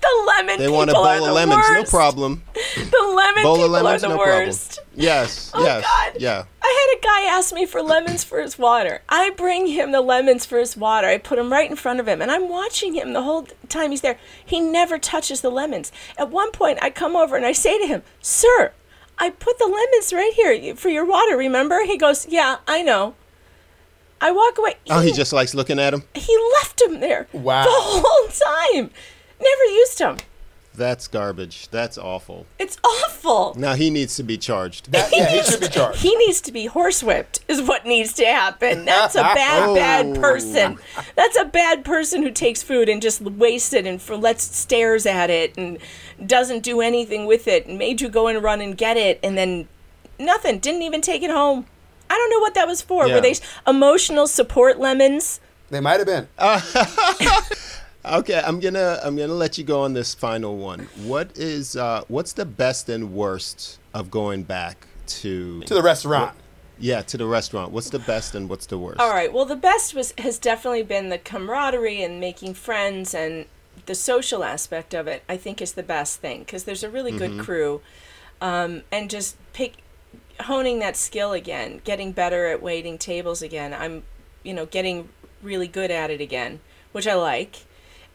The 0.00 0.24
lemon 0.26 0.58
They 0.58 0.68
want 0.68 0.90
a 0.90 0.94
bowl 0.94 1.04
of 1.26 1.34
lemons, 1.34 1.64
no 1.72 1.84
problem. 1.84 2.42
The 2.76 3.12
lemon 3.14 3.42
Bowl 3.42 3.56
people 3.56 3.74
of 3.76 3.82
lemons, 3.82 4.04
are 4.04 4.08
the 4.08 4.14
no 4.14 4.18
worst. 4.18 4.74
problem. 4.76 4.94
Yes, 5.02 5.50
Oh 5.54 5.64
yes. 5.64 5.82
God! 5.84 6.16
Yeah. 6.20 6.44
I 7.02 7.06
had 7.06 7.22
a 7.22 7.26
guy 7.26 7.36
ask 7.36 7.54
me 7.54 7.66
for 7.66 7.82
lemons 7.82 8.24
for 8.24 8.40
his 8.40 8.58
water. 8.58 9.02
I 9.08 9.30
bring 9.30 9.68
him 9.68 9.92
the 9.92 10.00
lemons 10.00 10.44
for 10.46 10.58
his 10.58 10.76
water. 10.76 11.06
I 11.06 11.18
put 11.18 11.36
them 11.36 11.52
right 11.52 11.68
in 11.70 11.76
front 11.76 12.00
of 12.00 12.06
him, 12.08 12.20
and 12.20 12.30
I'm 12.30 12.48
watching 12.48 12.94
him 12.94 13.12
the 13.12 13.22
whole 13.22 13.46
time 13.68 13.90
he's 13.90 14.00
there. 14.00 14.18
He 14.44 14.60
never 14.60 14.98
touches 14.98 15.40
the 15.40 15.50
lemons. 15.50 15.92
At 16.18 16.30
one 16.30 16.50
point, 16.52 16.78
I 16.82 16.90
come 16.90 17.16
over 17.16 17.36
and 17.36 17.46
I 17.46 17.52
say 17.52 17.78
to 17.78 17.86
him, 17.86 18.02
"Sir, 18.20 18.72
I 19.18 19.30
put 19.30 19.58
the 19.58 19.66
lemons 19.66 20.12
right 20.12 20.32
here 20.34 20.74
for 20.76 20.88
your 20.88 21.04
water. 21.06 21.36
Remember?" 21.36 21.84
He 21.84 21.96
goes, 21.96 22.26
"Yeah, 22.28 22.58
I 22.66 22.82
know." 22.82 23.14
I 24.20 24.30
walk 24.32 24.58
away. 24.58 24.74
Oh, 24.90 25.00
he 25.00 25.12
just 25.12 25.32
likes 25.32 25.54
looking 25.54 25.78
at 25.78 25.90
them. 25.90 26.02
he 26.14 26.36
left 26.60 26.80
him 26.82 27.00
there 27.00 27.26
Wow. 27.32 27.64
the 27.64 27.70
whole 27.72 28.28
time. 28.28 28.90
Never 29.40 29.64
used 29.64 29.98
him. 29.98 30.18
That's 30.74 31.08
garbage. 31.08 31.68
That's 31.68 31.98
awful. 31.98 32.46
It's 32.58 32.78
awful. 32.84 33.54
Now 33.58 33.74
he 33.74 33.90
needs 33.90 34.16
to 34.16 34.22
be 34.22 34.38
charged. 34.38 34.92
That, 34.92 35.10
yeah, 35.12 35.26
he 35.26 35.42
should 35.42 35.60
be 35.60 35.68
charged. 35.70 35.98
He 35.98 36.14
needs 36.16 36.40
to 36.42 36.52
be 36.52 36.68
horsewhipped, 36.68 37.40
is 37.48 37.60
what 37.60 37.84
needs 37.84 38.12
to 38.14 38.24
happen. 38.24 38.84
That's 38.84 39.16
a 39.16 39.22
bad, 39.22 39.62
oh. 39.68 39.74
bad 39.74 40.14
person. 40.14 40.78
That's 41.16 41.36
a 41.36 41.44
bad 41.44 41.84
person 41.84 42.22
who 42.22 42.30
takes 42.30 42.62
food 42.62 42.88
and 42.88 43.02
just 43.02 43.20
wastes 43.20 43.72
it 43.72 43.86
and 43.86 44.00
for 44.00 44.16
lets 44.16 44.44
stares 44.44 45.06
at 45.06 45.28
it 45.28 45.56
and 45.58 45.78
doesn't 46.24 46.62
do 46.62 46.80
anything 46.80 47.26
with 47.26 47.48
it 47.48 47.66
and 47.66 47.78
made 47.78 48.00
you 48.00 48.08
go 48.08 48.28
and 48.28 48.42
run 48.42 48.60
and 48.60 48.76
get 48.76 48.96
it 48.96 49.18
and 49.22 49.36
then 49.36 49.68
nothing. 50.18 50.60
Didn't 50.60 50.82
even 50.82 51.00
take 51.00 51.22
it 51.22 51.30
home. 51.30 51.66
I 52.08 52.14
don't 52.14 52.30
know 52.30 52.40
what 52.40 52.54
that 52.54 52.66
was 52.66 52.80
for. 52.80 53.06
Yeah. 53.06 53.16
Were 53.16 53.20
they 53.20 53.34
emotional 53.66 54.26
support 54.26 54.78
lemons? 54.78 55.40
They 55.70 55.80
might 55.80 56.00
have 56.00 56.06
been. 56.06 56.28
Okay, 58.04 58.40
I'm 58.44 58.60
gonna 58.60 58.98
I'm 59.04 59.16
gonna 59.16 59.34
let 59.34 59.58
you 59.58 59.64
go 59.64 59.82
on 59.82 59.92
this 59.92 60.14
final 60.14 60.56
one. 60.56 60.88
What 61.04 61.36
is 61.36 61.76
uh, 61.76 62.04
what's 62.08 62.32
the 62.32 62.46
best 62.46 62.88
and 62.88 63.12
worst 63.12 63.78
of 63.92 64.10
going 64.10 64.42
back 64.44 64.86
to 65.06 65.60
to 65.62 65.74
the 65.74 65.82
restaurant. 65.82 66.34
yeah 66.78 67.02
to 67.02 67.18
the 67.18 67.26
restaurant? 67.26 67.72
What's 67.72 67.90
the 67.90 67.98
best 67.98 68.34
and 68.34 68.48
what's 68.48 68.66
the 68.66 68.78
worst? 68.78 69.00
All 69.00 69.10
right. 69.10 69.32
Well, 69.32 69.44
the 69.44 69.56
best 69.56 69.94
was 69.94 70.14
has 70.16 70.38
definitely 70.38 70.82
been 70.82 71.10
the 71.10 71.18
camaraderie 71.18 72.02
and 72.02 72.18
making 72.18 72.54
friends 72.54 73.12
and 73.14 73.44
the 73.84 73.94
social 73.94 74.44
aspect 74.44 74.94
of 74.94 75.06
it. 75.06 75.22
I 75.28 75.36
think 75.36 75.60
is 75.60 75.72
the 75.72 75.82
best 75.82 76.20
thing 76.20 76.40
because 76.40 76.64
there's 76.64 76.82
a 76.82 76.90
really 76.90 77.12
good 77.12 77.40
crew, 77.40 77.82
um, 78.40 78.82
and 78.90 79.10
just 79.10 79.36
pick 79.52 79.82
honing 80.42 80.78
that 80.78 80.96
skill 80.96 81.32
again, 81.32 81.82
getting 81.84 82.12
better 82.12 82.46
at 82.46 82.62
waiting 82.62 82.96
tables 82.96 83.42
again. 83.42 83.74
I'm, 83.74 84.04
you 84.42 84.54
know, 84.54 84.64
getting 84.64 85.10
really 85.42 85.68
good 85.68 85.90
at 85.90 86.10
it 86.10 86.22
again, 86.22 86.60
which 86.92 87.06
I 87.06 87.14
like. 87.14 87.66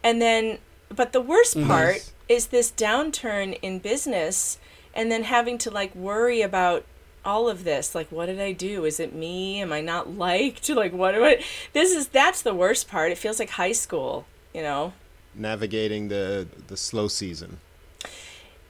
And 0.06 0.22
then, 0.22 0.60
but 0.88 1.12
the 1.12 1.20
worst 1.20 1.62
part 1.64 2.12
is 2.30 2.48
this 2.48 2.72
downturn 2.72 3.58
in 3.62 3.80
business, 3.80 4.60
and 4.94 5.12
then 5.12 5.24
having 5.24 5.58
to 5.58 5.72
like 5.72 5.94
worry 5.96 6.42
about 6.42 6.86
all 7.26 7.50
of 7.50 7.64
this. 7.64 7.96
Like 7.96 8.12
what 8.12 8.28
did 8.28 8.40
i 8.40 8.52
do? 8.52 8.86
Is 8.86 9.00
it 9.00 9.16
me? 9.16 9.60
Am 9.60 9.74
i 9.74 9.82
not 9.82 10.14
liked? 10.26 10.70
Like 10.70 10.94
what 10.94 11.14
do 11.14 11.26
i 11.26 11.44
this 11.74 11.92
is 11.92 12.08
that's 12.08 12.42
the 12.44 12.54
worst 12.54 12.88
part. 12.88 13.12
It 13.12 13.18
feels 13.18 13.40
like 13.40 13.50
high 13.50 13.72
school 13.74 14.26
you 14.54 14.62
know? 14.62 14.94
Navigating 15.34 16.08
the 16.08 16.48
the 16.68 16.78
slow 16.78 17.08
season. 17.10 17.60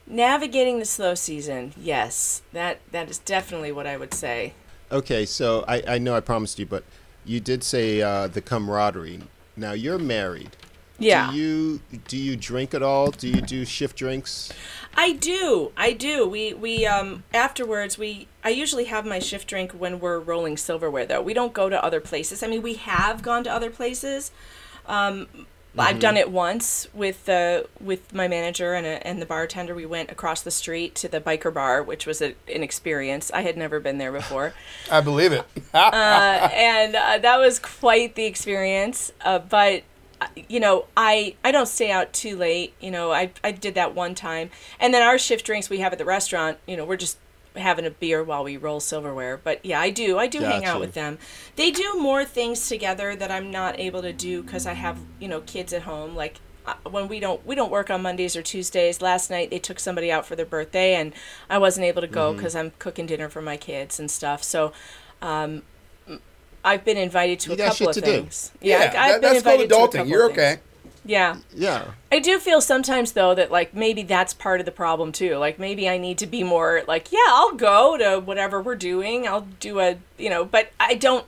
navigating 0.06 0.78
the 0.80 0.84
slow 0.84 1.14
season 1.14 1.74
yes. 1.76 2.42
That 2.52 2.80
that 2.92 3.08
is 3.10 3.18
definitely 3.18 3.72
what 3.72 3.86
i 3.86 3.96
would 3.96 4.14
say. 4.14 4.54
Okay, 4.90 5.26
so 5.26 5.64
I, 5.66 5.82
I 5.94 5.98
know 5.98 6.14
I 6.16 6.20
promised 6.20 6.58
you, 6.60 6.66
but 6.66 6.84
you 7.24 7.40
did 7.40 7.64
say 7.64 8.00
uh, 8.02 8.28
the 8.28 8.40
camaraderie. 8.40 9.20
Now 9.56 9.72
you're 9.72 9.98
married. 9.98 10.50
Yeah 10.98 11.30
Do 11.30 11.36
you 11.36 11.80
do 12.08 12.16
you 12.16 12.36
drink 12.36 12.74
at 12.74 12.82
all? 12.82 13.10
Do 13.10 13.28
you 13.28 13.40
do 13.40 13.64
shift 13.64 13.96
drinks? 13.96 14.52
I 14.94 15.12
do. 15.12 15.72
I 15.76 15.92
do. 15.92 16.26
We 16.26 16.54
we 16.54 16.86
um 16.86 17.24
afterwards 17.34 17.98
we 17.98 18.28
I 18.44 18.50
usually 18.50 18.84
have 18.84 19.04
my 19.04 19.18
shift 19.18 19.48
drink 19.48 19.72
when 19.72 20.00
we're 20.00 20.18
rolling 20.18 20.56
silverware 20.56 21.06
though. 21.06 21.22
We 21.22 21.34
don't 21.34 21.52
go 21.52 21.68
to 21.68 21.82
other 21.84 22.00
places. 22.00 22.42
I 22.42 22.46
mean, 22.46 22.62
we 22.62 22.74
have 22.74 23.22
gone 23.22 23.44
to 23.44 23.52
other 23.52 23.70
places. 23.70 24.30
Um 24.86 25.28
I've 25.78 25.98
done 25.98 26.16
it 26.16 26.30
once 26.30 26.88
with 26.94 27.28
uh, 27.28 27.64
with 27.80 28.14
my 28.14 28.28
manager 28.28 28.74
and 28.74 28.86
a, 28.86 29.06
and 29.06 29.20
the 29.20 29.26
bartender. 29.26 29.74
We 29.74 29.86
went 29.86 30.10
across 30.10 30.42
the 30.42 30.50
street 30.50 30.94
to 30.96 31.08
the 31.08 31.20
biker 31.20 31.52
bar, 31.52 31.82
which 31.82 32.06
was 32.06 32.22
a, 32.22 32.34
an 32.52 32.62
experience. 32.62 33.30
I 33.32 33.42
had 33.42 33.56
never 33.56 33.80
been 33.80 33.98
there 33.98 34.12
before. 34.12 34.54
I 34.90 35.00
believe 35.00 35.32
it. 35.32 35.44
uh, 35.74 36.48
and 36.52 36.96
uh, 36.96 37.18
that 37.18 37.38
was 37.38 37.58
quite 37.58 38.14
the 38.14 38.24
experience. 38.24 39.12
Uh, 39.22 39.38
but 39.38 39.82
you 40.48 40.60
know, 40.60 40.86
I 40.96 41.34
I 41.44 41.52
don't 41.52 41.66
stay 41.68 41.90
out 41.90 42.12
too 42.12 42.36
late. 42.36 42.74
You 42.80 42.90
know, 42.90 43.12
I 43.12 43.30
I 43.44 43.52
did 43.52 43.74
that 43.74 43.94
one 43.94 44.14
time, 44.14 44.50
and 44.80 44.92
then 44.94 45.02
our 45.02 45.18
shift 45.18 45.44
drinks 45.44 45.68
we 45.70 45.78
have 45.78 45.92
at 45.92 45.98
the 45.98 46.04
restaurant. 46.04 46.58
You 46.66 46.76
know, 46.76 46.84
we're 46.84 46.96
just 46.96 47.18
having 47.54 47.86
a 47.86 47.90
beer 47.90 48.22
while 48.22 48.44
we 48.44 48.56
roll 48.56 48.80
silverware. 48.80 49.38
But 49.42 49.64
yeah, 49.64 49.80
I 49.80 49.90
do 49.90 50.18
I 50.18 50.26
do 50.26 50.40
hang 50.40 50.64
out 50.64 50.80
with 50.80 50.94
them. 50.94 51.18
They 51.56 51.70
do 51.70 51.94
more 51.98 52.24
things 52.24 52.68
together 52.68 53.16
that 53.16 53.30
I'm 53.30 53.50
not 53.50 53.78
able 53.78 54.02
to 54.02 54.12
do 54.12 54.42
because 54.42 54.66
I 54.66 54.74
have 54.74 54.98
you 55.20 55.28
know 55.28 55.40
kids 55.42 55.72
at 55.72 55.82
home. 55.82 56.14
Like 56.14 56.36
uh, 56.66 56.74
when 56.90 57.08
we 57.08 57.20
don't 57.20 57.44
we 57.46 57.54
don't 57.54 57.70
work 57.70 57.90
on 57.90 58.02
Mondays 58.02 58.36
or 58.36 58.42
Tuesdays. 58.42 59.00
Last 59.00 59.30
night 59.30 59.50
they 59.50 59.58
took 59.58 59.78
somebody 59.78 60.10
out 60.12 60.26
for 60.26 60.36
their 60.36 60.46
birthday, 60.46 60.94
and 60.94 61.12
I 61.48 61.58
wasn't 61.58 61.86
able 61.86 62.02
to 62.02 62.08
go 62.08 62.28
Mm-hmm. 62.28 62.36
because 62.38 62.56
I'm 62.56 62.72
cooking 62.78 63.06
dinner 63.06 63.28
for 63.28 63.42
my 63.42 63.56
kids 63.56 63.98
and 63.98 64.10
stuff. 64.10 64.42
So. 64.42 64.72
Um, 65.22 65.62
I've 66.66 66.84
been 66.84 66.96
invited 66.98 67.40
to 67.40 67.50
You 67.50 67.54
a 67.54 67.58
couple 67.58 67.74
shit 67.76 67.88
of 67.88 67.94
to 67.94 68.00
do. 68.02 68.06
things. 68.06 68.50
Yeah, 68.60 68.76
I- 68.78 68.82
I've 68.82 68.92
that, 68.92 69.20
been 69.20 69.20
that's 69.32 69.42
called 69.42 69.60
invited 69.60 69.68
to 69.70 69.74
a 69.74 69.78
adulting. 69.78 69.92
couple 69.92 70.06
You're 70.10 70.26
of 70.26 70.32
okay. 70.32 70.56
Yeah. 71.08 71.36
Yeah. 71.54 71.84
I 72.10 72.18
do 72.18 72.38
feel 72.40 72.60
sometimes 72.60 73.12
though 73.12 73.32
that 73.36 73.52
like 73.52 73.72
maybe 73.72 74.02
that's 74.02 74.34
part 74.34 74.58
of 74.58 74.66
the 74.66 74.72
problem 74.72 75.12
too. 75.12 75.36
Like 75.36 75.58
maybe 75.58 75.88
I 75.88 75.98
need 75.98 76.18
to 76.18 76.26
be 76.26 76.42
more 76.42 76.82
like, 76.88 77.12
yeah, 77.12 77.18
I'll 77.28 77.52
go 77.54 77.96
to 77.96 78.18
whatever 78.18 78.60
we're 78.60 78.74
doing. 78.74 79.26
I'll 79.28 79.46
do 79.60 79.78
a, 79.78 79.96
you 80.18 80.28
know, 80.28 80.44
but 80.44 80.72
I 80.80 80.94
don't 80.94 81.24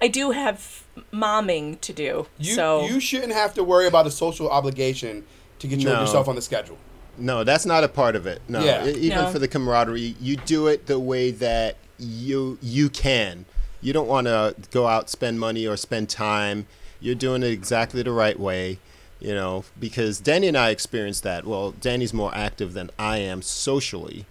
I 0.00 0.06
do 0.08 0.30
have 0.30 0.84
momming 1.12 1.80
to 1.80 1.92
do. 1.92 2.26
You 2.38 2.54
so 2.54 2.86
you 2.86 3.00
shouldn't 3.00 3.32
have 3.32 3.52
to 3.54 3.64
worry 3.64 3.86
about 3.88 4.06
a 4.06 4.10
social 4.12 4.48
obligation 4.48 5.24
to 5.58 5.66
get 5.66 5.80
your, 5.80 5.92
No. 5.94 6.00
yourself 6.02 6.28
on 6.28 6.36
the 6.36 6.42
schedule. 6.42 6.78
No, 7.18 7.42
that's 7.44 7.66
not 7.66 7.82
a 7.82 7.88
part 7.88 8.14
of 8.14 8.26
it. 8.26 8.42
No, 8.46 8.62
Yeah. 8.62 8.86
Even 8.86 9.18
No. 9.24 9.30
for 9.30 9.38
the 9.40 9.48
camaraderie, 9.48 10.14
you 10.20 10.36
do 10.36 10.68
it 10.68 10.86
the 10.86 10.98
way 11.00 11.32
that 11.32 11.76
you 11.98 12.58
you 12.62 12.88
can. 12.90 13.44
You 13.86 13.92
don't 13.92 14.08
want 14.08 14.26
to 14.26 14.56
go 14.72 14.88
out 14.88 15.08
spend 15.08 15.38
money 15.38 15.64
or 15.64 15.76
spend 15.76 16.08
time. 16.08 16.66
You're 16.98 17.14
doing 17.14 17.44
it 17.44 17.52
exactly 17.52 18.02
the 18.02 18.10
right 18.10 18.36
way, 18.36 18.80
you 19.20 19.32
know. 19.32 19.62
Because 19.78 20.18
Danny 20.18 20.48
and 20.48 20.58
I 20.58 20.70
experienced 20.70 21.22
that. 21.22 21.46
Well, 21.46 21.70
Danny's 21.70 22.12
more 22.12 22.34
active 22.34 22.72
than 22.72 22.90
I 22.98 23.18
am 23.18 23.42
socially, 23.42 24.26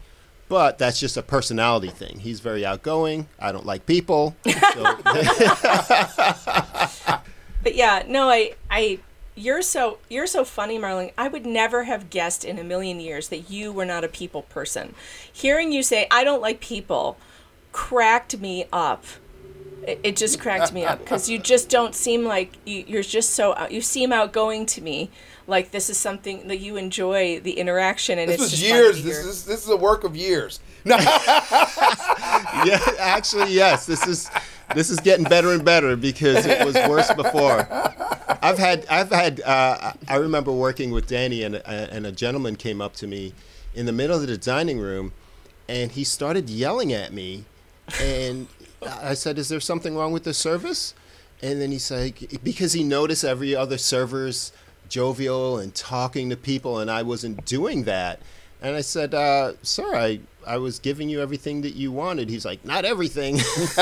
But 0.49 0.77
that's 0.77 0.99
just 0.99 1.15
a 1.15 1.21
personality 1.21 1.87
thing. 1.87 2.19
He's 2.19 2.41
very 2.41 2.65
outgoing. 2.65 3.29
I 3.39 3.53
don't 3.53 3.65
like 3.65 3.85
people. 3.85 4.35
So, 4.73 4.83
But 7.63 7.75
yeah, 7.75 8.03
no, 8.05 8.29
I, 8.29 8.55
I, 8.69 8.99
you're 9.35 9.61
so 9.61 9.99
you're 10.09 10.27
so 10.27 10.43
funny, 10.43 10.77
Marlon. 10.77 11.13
I 11.17 11.29
would 11.29 11.45
never 11.45 11.85
have 11.85 12.09
guessed 12.09 12.43
in 12.43 12.59
a 12.59 12.63
million 12.65 12.99
years 12.99 13.29
that 13.29 13.49
you 13.49 13.71
were 13.71 13.85
not 13.85 14.03
a 14.03 14.09
people 14.09 14.41
person. 14.41 14.93
Hearing 15.31 15.71
you 15.71 15.81
say 15.81 16.07
I 16.11 16.25
don't 16.25 16.41
like 16.41 16.59
people 16.59 17.17
cracked 17.71 18.37
me 18.37 18.65
up. 18.73 19.05
It, 19.87 19.99
it 20.03 20.15
just 20.15 20.39
cracked 20.39 20.73
me 20.73 20.83
up 20.83 20.99
because 20.99 21.29
you 21.29 21.37
just 21.39 21.69
don't 21.69 21.93
seem 21.93 22.23
like 22.23 22.53
you, 22.65 22.83
you're 22.87 23.03
just 23.03 23.31
so 23.31 23.55
out- 23.55 23.71
you 23.71 23.81
seem 23.81 24.11
outgoing 24.11 24.65
to 24.67 24.81
me. 24.81 25.09
Like 25.47 25.71
this 25.71 25.89
is 25.89 25.97
something 25.97 26.47
that 26.47 26.57
you 26.57 26.75
enjoy 26.75 27.39
the 27.39 27.51
interaction, 27.51 28.17
and 28.17 28.27
This 28.29 28.35
it's 28.35 28.51
was 28.51 28.51
just 28.51 28.63
years. 28.63 29.03
This 29.03 29.25
is 29.25 29.45
this 29.45 29.63
is 29.63 29.69
a 29.69 29.77
work 29.77 30.03
of 30.03 30.15
years. 30.15 30.59
No, 30.85 30.97
yeah, 30.97 32.79
actually, 32.99 33.53
yes. 33.53 33.85
This 33.85 34.07
is 34.07 34.31
this 34.73 34.89
is 34.89 34.99
getting 34.99 35.25
better 35.25 35.51
and 35.51 35.63
better 35.63 35.95
because 35.95 36.45
it 36.45 36.65
was 36.65 36.73
worse 36.89 37.13
before. 37.13 37.67
I've 38.41 38.57
had 38.57 38.87
I've 38.89 39.11
had 39.11 39.41
uh, 39.41 39.93
I 40.07 40.15
remember 40.15 40.51
working 40.51 40.91
with 40.91 41.07
Danny 41.07 41.43
and 41.43 41.55
and 41.67 42.07
a 42.07 42.11
gentleman 42.11 42.55
came 42.55 42.81
up 42.81 42.95
to 42.95 43.07
me 43.07 43.33
in 43.75 43.85
the 43.85 43.91
middle 43.91 44.19
of 44.19 44.25
the 44.25 44.37
dining 44.37 44.79
room, 44.79 45.13
and 45.69 45.91
he 45.91 46.03
started 46.03 46.49
yelling 46.49 46.91
at 46.91 47.13
me, 47.13 47.45
and 48.01 48.47
I 48.87 49.13
said, 49.13 49.37
"Is 49.37 49.49
there 49.49 49.59
something 49.59 49.95
wrong 49.95 50.11
with 50.11 50.23
the 50.23 50.33
service?" 50.33 50.93
And 51.41 51.61
then 51.61 51.71
he's 51.71 51.91
like, 51.91 52.39
because 52.43 52.73
he 52.73 52.83
noticed 52.83 53.23
every 53.25 53.53
other 53.55 53.77
server's 53.77 54.51
jovial 54.87 55.57
and 55.57 55.75
talking 55.75 56.29
to 56.29 56.37
people, 56.37 56.79
and 56.79 56.89
I 56.89 57.01
wasn't 57.03 57.45
doing 57.45 57.83
that. 57.83 58.19
And 58.61 58.75
I 58.75 58.81
said, 58.81 59.13
uh, 59.13 59.53
"Sir, 59.61 59.93
I, 59.95 60.19
I 60.47 60.57
was 60.57 60.79
giving 60.79 61.09
you 61.09 61.21
everything 61.21 61.61
that 61.61 61.75
you 61.75 61.91
wanted." 61.91 62.29
He's 62.29 62.45
like, 62.45 62.63
"Not 62.65 62.85
everything." 62.85 63.39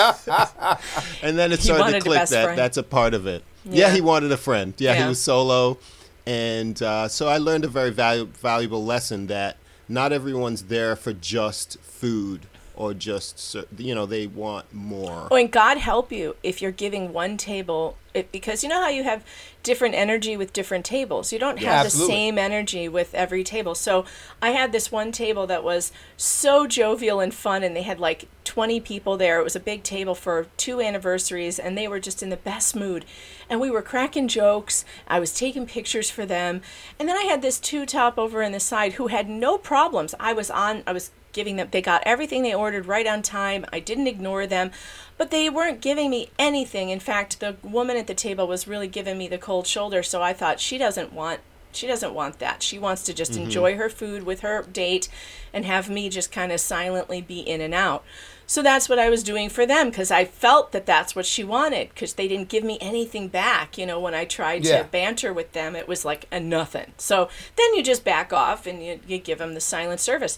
and 1.21 1.37
then 1.37 1.51
it 1.51 1.59
He 1.59 1.65
started 1.65 1.93
to 1.93 1.99
click 2.01 2.19
that 2.29 2.43
friend. 2.43 2.57
that's 2.57 2.77
a 2.77 2.83
part 2.83 3.13
of 3.13 3.27
it. 3.27 3.43
Yeah, 3.65 3.87
Yeah. 3.87 3.93
he 3.93 4.01
wanted 4.01 4.31
a 4.31 4.37
friend. 4.37 4.73
Yeah, 4.77 4.93
Yeah. 4.93 5.03
he 5.03 5.09
was 5.09 5.21
solo, 5.21 5.77
and 6.25 6.81
uh, 6.81 7.07
so 7.07 7.27
I 7.27 7.37
learned 7.37 7.65
a 7.65 7.69
very 7.69 7.91
valu- 7.91 8.27
valuable 8.29 8.83
lesson 8.83 9.27
that 9.27 9.57
not 9.87 10.11
everyone's 10.11 10.63
there 10.63 10.95
for 10.95 11.13
just 11.13 11.77
food 11.81 12.47
or 12.75 12.93
just 12.93 13.55
you 13.77 13.93
know 13.93 14.05
they 14.05 14.27
want 14.27 14.73
more. 14.73 15.27
Oh, 15.29 15.35
and 15.35 15.51
God 15.51 15.77
help 15.77 16.11
you 16.11 16.35
if 16.43 16.61
you're 16.61 16.71
giving 16.71 17.13
one 17.13 17.37
table, 17.37 17.97
it, 18.13 18.31
because 18.31 18.63
you 18.63 18.69
know 18.69 18.81
how 18.81 18.89
you 18.89 19.03
have 19.03 19.23
different 19.61 19.95
energy 19.95 20.35
with 20.35 20.53
different 20.53 20.85
tables. 20.85 21.31
You 21.31 21.39
don't 21.39 21.59
have 21.59 21.85
the 21.85 21.89
same 21.91 22.37
energy 22.37 22.89
with 22.89 23.13
every 23.13 23.43
table. 23.43 23.75
So 23.75 24.05
I 24.41 24.49
had 24.49 24.71
this 24.71 24.91
one 24.91 25.11
table 25.11 25.47
that 25.47 25.63
was 25.63 25.91
so 26.17 26.67
jovial 26.67 27.19
and 27.19 27.33
fun, 27.33 27.63
and 27.63 27.75
they 27.75 27.83
had 27.83 27.99
like 27.99 28.27
20 28.43 28.79
people 28.81 29.17
there. 29.17 29.39
It 29.39 29.43
was 29.43 29.55
a 29.55 29.61
big 29.61 29.83
table 29.83 30.15
for 30.15 30.47
two 30.57 30.81
anniversaries, 30.81 31.59
and 31.59 31.77
they 31.77 31.87
were 31.87 31.99
just 31.99 32.23
in 32.23 32.29
the 32.29 32.37
best 32.37 32.75
mood. 32.75 33.05
And 33.49 33.61
we 33.61 33.69
were 33.69 33.81
cracking 33.81 34.27
jokes. 34.27 34.83
I 35.07 35.19
was 35.19 35.33
taking 35.33 35.65
pictures 35.65 36.09
for 36.09 36.25
them. 36.25 36.61
And 36.99 37.07
then 37.07 37.17
I 37.17 37.23
had 37.23 37.41
this 37.41 37.59
two 37.59 37.85
top 37.85 38.17
over 38.17 38.41
in 38.41 38.51
the 38.51 38.59
side 38.59 38.93
who 38.93 39.07
had 39.07 39.29
no 39.29 39.57
problems. 39.57 40.15
I 40.19 40.33
was 40.33 40.49
on, 40.49 40.83
I 40.87 40.91
was 40.91 41.11
giving 41.33 41.57
them 41.57 41.67
they 41.71 41.81
got 41.81 42.03
everything 42.05 42.43
they 42.43 42.53
ordered 42.53 42.85
right 42.85 43.07
on 43.07 43.21
time. 43.21 43.65
I 43.73 43.79
didn't 43.79 44.07
ignore 44.07 44.47
them 44.47 44.71
but 45.17 45.29
they 45.29 45.49
weren't 45.49 45.81
giving 45.81 46.09
me 46.09 46.29
anything. 46.39 46.89
In 46.89 46.99
fact 46.99 47.39
the 47.39 47.57
woman 47.61 47.97
at 47.97 48.07
the 48.07 48.13
table 48.13 48.47
was 48.47 48.67
really 48.67 48.87
giving 48.87 49.17
me 49.17 49.27
the 49.27 49.37
cold 49.37 49.67
shoulder 49.67 50.03
so 50.03 50.21
i 50.21 50.33
thought 50.33 50.59
she 50.59 50.77
doesn't 50.77 51.13
want 51.13 51.41
she 51.75 51.87
doesn't 51.87 52.13
want 52.13 52.39
that. 52.39 52.63
She 52.63 52.79
wants 52.79 53.03
to 53.03 53.13
just 53.13 53.33
mm-hmm. 53.33 53.43
enjoy 53.43 53.77
her 53.77 53.89
food 53.89 54.23
with 54.23 54.41
her 54.41 54.63
date 54.63 55.09
and 55.53 55.65
have 55.65 55.89
me 55.89 56.09
just 56.09 56.31
kind 56.31 56.51
of 56.51 56.59
silently 56.59 57.21
be 57.21 57.39
in 57.39 57.61
and 57.61 57.73
out. 57.73 58.03
So 58.45 58.61
that's 58.61 58.89
what 58.89 58.99
i 58.99 59.09
was 59.09 59.23
doing 59.23 59.49
for 59.49 59.65
them 59.65 59.89
because 59.89 60.11
i 60.11 60.25
felt 60.25 60.73
that 60.73 60.85
that's 60.85 61.15
what 61.15 61.25
she 61.25 61.45
wanted 61.45 61.89
because 61.89 62.13
they 62.13 62.27
didn't 62.27 62.49
give 62.49 62.63
me 62.63 62.77
anything 62.81 63.27
back. 63.29 63.77
You 63.77 63.85
know 63.85 63.99
when 63.99 64.13
i 64.13 64.25
tried 64.25 64.65
Yeah. 64.65 64.79
to 64.79 64.83
banter 64.83 65.33
with 65.33 65.53
them 65.53 65.75
it 65.75 65.87
was 65.87 66.05
like 66.05 66.27
a 66.31 66.39
nothing. 66.39 66.93
So 66.97 67.29
then 67.55 67.73
you 67.73 67.83
just 67.83 68.03
back 68.03 68.33
off 68.33 68.67
and 68.67 68.83
you, 68.83 68.99
you 69.07 69.17
give 69.17 69.39
them 69.39 69.53
the 69.53 69.61
silent 69.61 70.01
service 70.01 70.37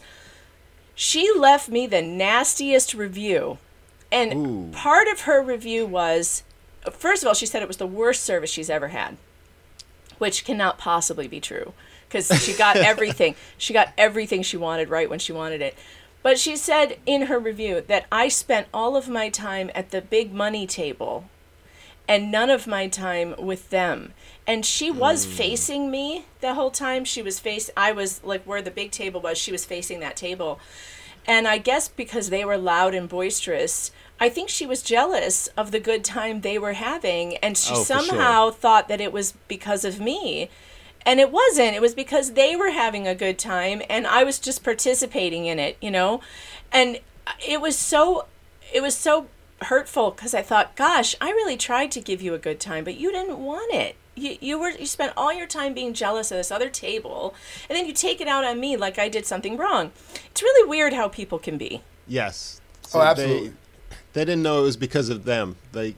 she 0.96 1.32
left 1.38 1.70
me 1.70 1.86
the 1.86 2.02
nastiest 2.02 2.94
review. 2.94 3.58
And 4.12 4.74
part 4.74 5.08
of 5.10 5.22
her 5.22 5.42
review 5.42 5.86
was 5.86 6.44
first 6.92 7.24
of 7.24 7.28
all, 7.28 7.34
she 7.34 7.46
said 7.46 7.62
it 7.62 7.68
was 7.68 7.78
the 7.78 7.88
worst 7.88 8.24
service 8.24 8.50
she's 8.50 8.70
ever 8.70 8.90
had, 8.90 9.18
which 10.18 10.46
cannot 10.46 10.78
possibly 10.78 11.28
be 11.28 11.40
true 11.40 11.74
because 12.08 12.28
she 12.42 12.54
got 12.54 12.78
everything. 12.78 13.36
She 13.58 13.74
got 13.74 13.92
everything 13.98 14.42
she 14.42 14.58
wanted 14.58 14.90
right 14.90 15.10
when 15.10 15.20
she 15.20 15.34
wanted 15.34 15.62
it. 15.62 15.76
But 16.24 16.40
she 16.40 16.56
said 16.56 16.98
in 17.06 17.24
her 17.24 17.38
review 17.38 17.82
that 17.82 18.06
I 18.12 18.30
spent 18.30 18.68
all 18.74 18.96
of 18.96 19.08
my 19.08 19.30
time 19.30 19.70
at 19.76 19.92
the 19.92 20.02
big 20.02 20.34
money 20.34 20.66
table 20.66 21.26
and 22.08 22.32
none 22.32 22.50
of 22.50 22.68
my 22.68 22.88
time 22.88 23.36
with 23.38 23.70
them. 23.70 24.14
And 24.48 24.66
she 24.66 24.92
was 24.92 25.26
hmm. 25.26 25.32
facing 25.32 25.92
me 25.92 26.26
the 26.42 26.54
whole 26.54 26.72
time. 26.72 27.06
She 27.06 27.22
was 27.22 27.40
face 27.40 27.70
I 27.76 27.92
was 27.92 28.24
like 28.24 28.44
where 28.44 28.62
the 28.62 28.72
big 28.72 28.92
table 28.92 29.22
was, 29.22 29.38
she 29.38 29.52
was 29.52 29.66
facing 29.66 30.00
that 30.02 30.16
table. 30.16 30.60
And 31.28 31.48
I 31.48 31.58
guess 31.58 31.88
because 31.88 32.30
they 32.30 32.46
were 32.46 32.58
loud 32.58 32.94
and 32.94 33.10
boisterous, 33.10 33.92
I 34.20 34.30
think 34.30 34.50
she 34.50 34.68
was 34.68 34.84
jealous 34.84 35.48
of 35.58 35.72
the 35.72 35.80
good 35.80 36.04
time 36.04 36.42
they 36.42 36.60
were 36.60 36.74
having 36.74 37.38
and 37.38 37.58
she 37.58 37.74
Oh, 37.74 37.84
for 37.84 37.94
sure. 37.94 38.06
somehow 38.06 38.52
thought 38.52 38.88
that 38.88 39.02
it 39.02 39.12
was 39.12 39.34
because 39.48 39.84
of 39.84 40.00
me. 40.00 40.50
And 41.08 41.20
it 41.20 41.32
wasn't. 41.32 41.76
It 41.76 41.82
was 41.82 41.96
because 41.96 42.34
they 42.34 42.56
were 42.56 42.72
having 42.72 43.08
a 43.08 43.16
good 43.16 43.38
time 43.38 43.82
and 43.90 44.06
I 44.08 44.24
was 44.24 44.40
just 44.40 44.64
participating 44.64 45.48
in 45.48 45.60
it, 45.60 45.78
you 45.82 45.92
know? 45.92 46.22
And 46.72 47.00
it 47.46 47.60
was 47.60 47.78
so 47.78 48.26
it 48.74 48.82
was 48.82 48.96
so 48.96 49.28
hurtful 49.66 50.12
because 50.12 50.34
I 50.34 50.42
thought, 50.42 50.76
gosh, 50.76 51.16
I 51.22 51.30
really 51.32 51.58
tried 51.58 51.92
to 51.92 52.02
give 52.02 52.22
you 52.22 52.34
a 52.34 52.40
good 52.40 52.60
time, 52.60 52.84
but 52.84 52.98
you 52.98 53.12
didn't 53.12 53.40
want 53.40 53.74
it. 53.74 53.96
You, 54.16 54.38
you 54.40 54.60
were 54.60 54.70
you 54.70 54.86
spent 54.86 55.14
all 55.18 55.34
your 55.34 55.48
time 55.48 55.74
being 55.74 55.94
jealous 55.94 56.32
of 56.32 56.38
this 56.38 56.52
other 56.52 56.70
table, 56.70 57.36
and 57.70 57.78
then 57.78 57.86
you 57.86 57.94
take 57.94 58.22
it 58.22 58.28
out 58.28 58.46
on 58.46 58.60
me 58.60 58.78
like 58.78 58.98
I 58.98 59.10
did 59.10 59.26
something 59.26 59.58
wrong. 59.58 59.92
It's 60.28 60.42
really 60.42 60.70
weird 60.70 60.94
how 60.94 61.10
people 61.10 61.38
can 61.38 61.58
be. 61.58 61.82
Yes. 62.08 62.62
Oh, 62.94 63.02
absolutely. 63.02 63.50
They, 63.50 63.56
they 64.14 64.26
didn't 64.26 64.44
know 64.44 64.60
it 64.60 64.64
was 64.64 64.78
because 64.78 65.10
of 65.10 65.26
them. 65.26 65.58
Like, 65.74 65.96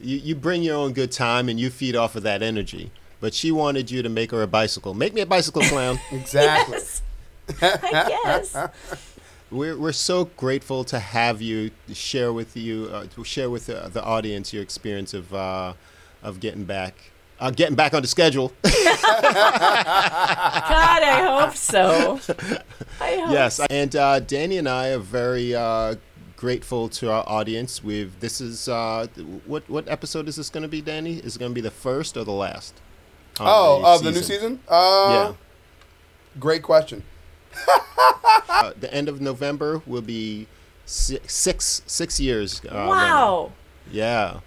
you, 0.00 0.18
you 0.18 0.34
bring 0.34 0.62
your 0.62 0.76
own 0.76 0.92
good 0.92 1.10
time 1.10 1.48
and 1.48 1.58
you 1.58 1.70
feed 1.70 1.96
off 1.96 2.14
of 2.14 2.22
that 2.22 2.42
energy. 2.42 2.92
But 3.20 3.34
she 3.34 3.50
wanted 3.50 3.90
you 3.90 4.02
to 4.02 4.08
make 4.08 4.30
her 4.30 4.42
a 4.42 4.46
bicycle. 4.46 4.94
Make 4.94 5.12
me 5.14 5.22
a 5.22 5.26
bicycle 5.26 5.62
clown. 5.62 5.98
exactly. 6.12 6.78
Yes, 7.62 7.82
I 7.82 8.08
guess. 8.08 9.17
We're, 9.50 9.76
we're 9.76 9.92
so 9.92 10.26
grateful 10.36 10.84
to 10.84 10.98
have 10.98 11.40
you 11.42 11.70
share 11.92 12.32
with 12.32 12.56
you, 12.56 12.90
uh, 12.92 13.06
to 13.14 13.24
share 13.24 13.50
with 13.50 13.66
the, 13.66 13.90
the 13.92 14.02
audience 14.02 14.52
your 14.52 14.62
experience 14.62 15.14
of, 15.14 15.32
uh, 15.34 15.74
of 16.22 16.40
getting 16.40 16.64
back. 16.64 16.94
Uh, 17.40 17.50
getting 17.52 17.76
back 17.76 17.94
on 17.94 18.02
the 18.02 18.08
schedule. 18.08 18.52
God, 18.64 18.72
I 21.02 21.22
hope 21.22 21.54
so. 21.54 22.18
I 23.00 23.16
hope 23.16 23.30
yes, 23.30 23.56
so. 23.56 23.66
and 23.70 23.94
uh, 23.94 24.18
Danny 24.18 24.58
and 24.58 24.68
I 24.68 24.88
are 24.88 24.98
very 24.98 25.54
uh, 25.54 25.94
grateful 26.36 26.88
to 26.88 27.12
our 27.12 27.22
audience. 27.28 27.82
With 27.84 28.18
this 28.18 28.40
is 28.40 28.68
uh, 28.68 29.06
what 29.46 29.68
what 29.70 29.88
episode 29.88 30.26
is 30.28 30.34
this 30.34 30.50
going 30.50 30.62
to 30.62 30.68
be, 30.68 30.80
Danny? 30.80 31.18
Is 31.18 31.36
it 31.36 31.38
going 31.38 31.52
to 31.52 31.54
be 31.54 31.60
the 31.60 31.70
first 31.70 32.16
or 32.16 32.24
the 32.24 32.32
last? 32.32 32.74
on 33.38 33.46
Oh, 33.48 33.94
of 33.94 34.02
the 34.02 34.10
new 34.10 34.22
season? 34.22 34.60
Uh, 34.68 35.08
Yeah. 35.30 36.40
Great 36.40 36.62
question. 36.62 37.04
Uh, 38.48 38.72
the 38.78 38.92
end 38.92 39.08
of 39.08 39.20
November 39.20 39.82
will 39.86 40.00
be 40.02 40.46
si- 40.84 41.18
six 41.26 41.82
six 41.86 42.18
years. 42.18 42.60
Uh, 42.64 42.74
running. 42.74 42.88
wow. 42.88 43.52
Yeah. 43.90 44.40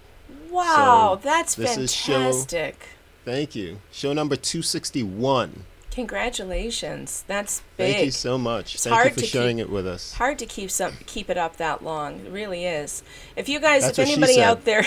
Wow, 0.50 1.18
So, 1.22 1.28
that's 1.28 1.54
this 1.54 1.76
is 1.78 1.92
show- 1.92 2.12
fantastic. 2.12 2.84
Thank 3.24 3.54
you. 3.54 3.80
Show 3.90 4.12
number 4.12 4.36
two 4.36 4.60
sixty 4.62 5.02
one. 5.02 5.64
Congratulations. 5.92 7.22
That's 7.26 7.62
big. 7.76 7.94
Thank 7.94 8.04
you 8.06 8.10
so 8.10 8.38
much. 8.38 8.74
It's 8.74 8.84
Thank 8.84 8.94
hard 8.94 9.06
you 9.08 9.14
for 9.14 9.20
to 9.20 9.26
sharing 9.26 9.58
keep- 9.58 9.66
it 9.66 9.70
with 9.70 9.86
us. 9.86 10.14
hard 10.14 10.38
to 10.38 10.46
keep 10.46 10.70
some 10.70 10.92
keep 11.06 11.28
it 11.30 11.36
up 11.38 11.58
that 11.58 11.84
long. 11.84 12.20
It 12.26 12.32
really 12.32 12.64
is. 12.64 13.02
If 13.36 13.48
you 13.48 13.60
guys, 13.60 13.82
That's 13.84 13.98
if 13.98 14.08
anybody 14.08 14.40
out 14.42 14.64
there, 14.64 14.80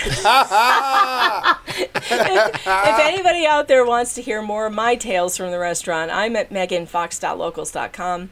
if 1.78 2.98
anybody 3.00 3.46
out 3.46 3.68
there 3.68 3.84
wants 3.84 4.14
to 4.14 4.22
hear 4.22 4.42
more 4.42 4.66
of 4.66 4.72
my 4.72 4.96
tales 4.96 5.36
from 5.36 5.50
the 5.52 5.58
restaurant, 5.58 6.10
I'm 6.10 6.34
at 6.36 6.50
meganfox.locals.com. 6.50 8.30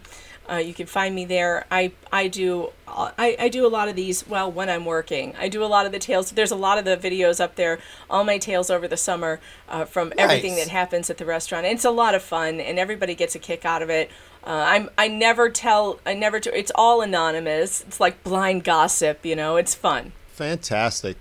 Uh, 0.50 0.56
you 0.56 0.74
can 0.74 0.86
find 0.86 1.14
me 1.14 1.24
there. 1.24 1.64
I 1.70 1.92
I 2.12 2.28
do 2.28 2.70
I, 2.86 3.36
I 3.38 3.48
do 3.48 3.66
a 3.66 3.68
lot 3.68 3.88
of 3.88 3.96
these. 3.96 4.26
Well, 4.26 4.50
when 4.52 4.68
I'm 4.68 4.84
working, 4.84 5.34
I 5.38 5.48
do 5.48 5.64
a 5.64 5.66
lot 5.66 5.86
of 5.86 5.92
the 5.92 5.98
tales. 5.98 6.30
There's 6.30 6.50
a 6.50 6.56
lot 6.56 6.78
of 6.78 6.84
the 6.84 6.96
videos 6.96 7.40
up 7.40 7.56
there. 7.56 7.78
All 8.10 8.24
my 8.24 8.38
tales 8.38 8.70
over 8.70 8.86
the 8.86 8.96
summer 8.96 9.40
uh, 9.68 9.84
from 9.84 10.12
everything 10.18 10.56
that 10.56 10.68
happens 10.68 11.08
at 11.10 11.18
the 11.18 11.24
restaurant. 11.24 11.66
It's 11.66 11.84
a 11.84 11.90
lot 11.90 12.14
of 12.14 12.22
fun, 12.22 12.60
and 12.60 12.78
everybody 12.78 13.14
gets 13.14 13.34
a 13.34 13.38
kick 13.38 13.64
out 13.64 13.82
of 13.82 13.90
it. 13.90 14.10
Uh, 14.46 14.64
I'm 14.66 14.90
I 14.98 15.08
never 15.08 15.48
tell 15.48 15.98
I 16.04 16.14
never 16.14 16.40
t- 16.40 16.50
it's 16.50 16.72
all 16.74 17.00
anonymous. 17.00 17.82
It's 17.82 18.00
like 18.00 18.22
blind 18.22 18.64
gossip, 18.64 19.24
you 19.24 19.34
know. 19.34 19.56
It's 19.56 19.74
fun. 19.74 20.12
Fantastic. 20.28 21.16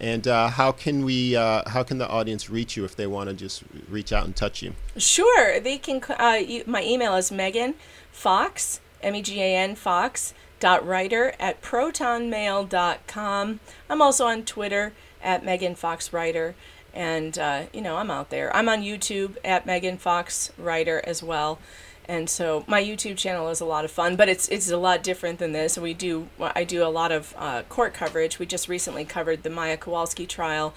And 0.00 0.28
uh, 0.28 0.48
how 0.48 0.70
can 0.70 1.04
we? 1.04 1.34
Uh, 1.34 1.68
how 1.68 1.82
can 1.82 1.98
the 1.98 2.08
audience 2.08 2.48
reach 2.48 2.76
you 2.76 2.84
if 2.84 2.94
they 2.94 3.08
want 3.08 3.28
to 3.28 3.34
just 3.34 3.64
reach 3.88 4.12
out 4.12 4.26
and 4.26 4.36
touch 4.36 4.62
you? 4.62 4.74
Sure, 4.96 5.58
they 5.58 5.76
can. 5.76 6.00
Uh, 6.08 6.38
you, 6.40 6.62
my 6.66 6.84
email 6.84 7.16
is 7.16 7.32
Megan 7.32 7.74
Fox 8.18 8.80
M 9.00 9.14
E 9.14 9.22
G 9.22 9.40
A 9.40 9.56
N 9.56 9.76
Fox 9.76 10.34
dot 10.58 10.84
writer 10.84 11.34
at 11.38 11.62
protonmail.com. 11.62 13.60
I'm 13.88 14.02
also 14.02 14.26
on 14.26 14.42
Twitter 14.42 14.92
at 15.22 15.44
Megan 15.44 15.76
Fox 15.76 16.12
Writer. 16.12 16.56
And, 16.92 17.38
uh, 17.38 17.66
you 17.72 17.80
know, 17.80 17.96
I'm 17.96 18.10
out 18.10 18.30
there. 18.30 18.54
I'm 18.56 18.68
on 18.68 18.82
YouTube 18.82 19.36
at 19.44 19.66
Megan 19.66 19.98
Fox 19.98 20.50
Writer 20.58 21.00
as 21.04 21.22
well. 21.22 21.60
And 22.08 22.28
so 22.28 22.64
my 22.66 22.82
YouTube 22.82 23.18
channel 23.18 23.50
is 23.50 23.60
a 23.60 23.64
lot 23.64 23.84
of 23.84 23.92
fun, 23.92 24.16
but 24.16 24.28
it's 24.28 24.48
it's 24.48 24.68
a 24.68 24.78
lot 24.78 25.04
different 25.04 25.38
than 25.38 25.52
this. 25.52 25.78
We 25.78 25.94
do 25.94 26.28
I 26.40 26.64
do 26.64 26.82
a 26.84 26.88
lot 26.88 27.12
of 27.12 27.36
uh, 27.38 27.62
court 27.68 27.94
coverage. 27.94 28.40
We 28.40 28.46
just 28.46 28.68
recently 28.68 29.04
covered 29.04 29.44
the 29.44 29.50
Maya 29.50 29.76
Kowalski 29.76 30.26
trial 30.26 30.74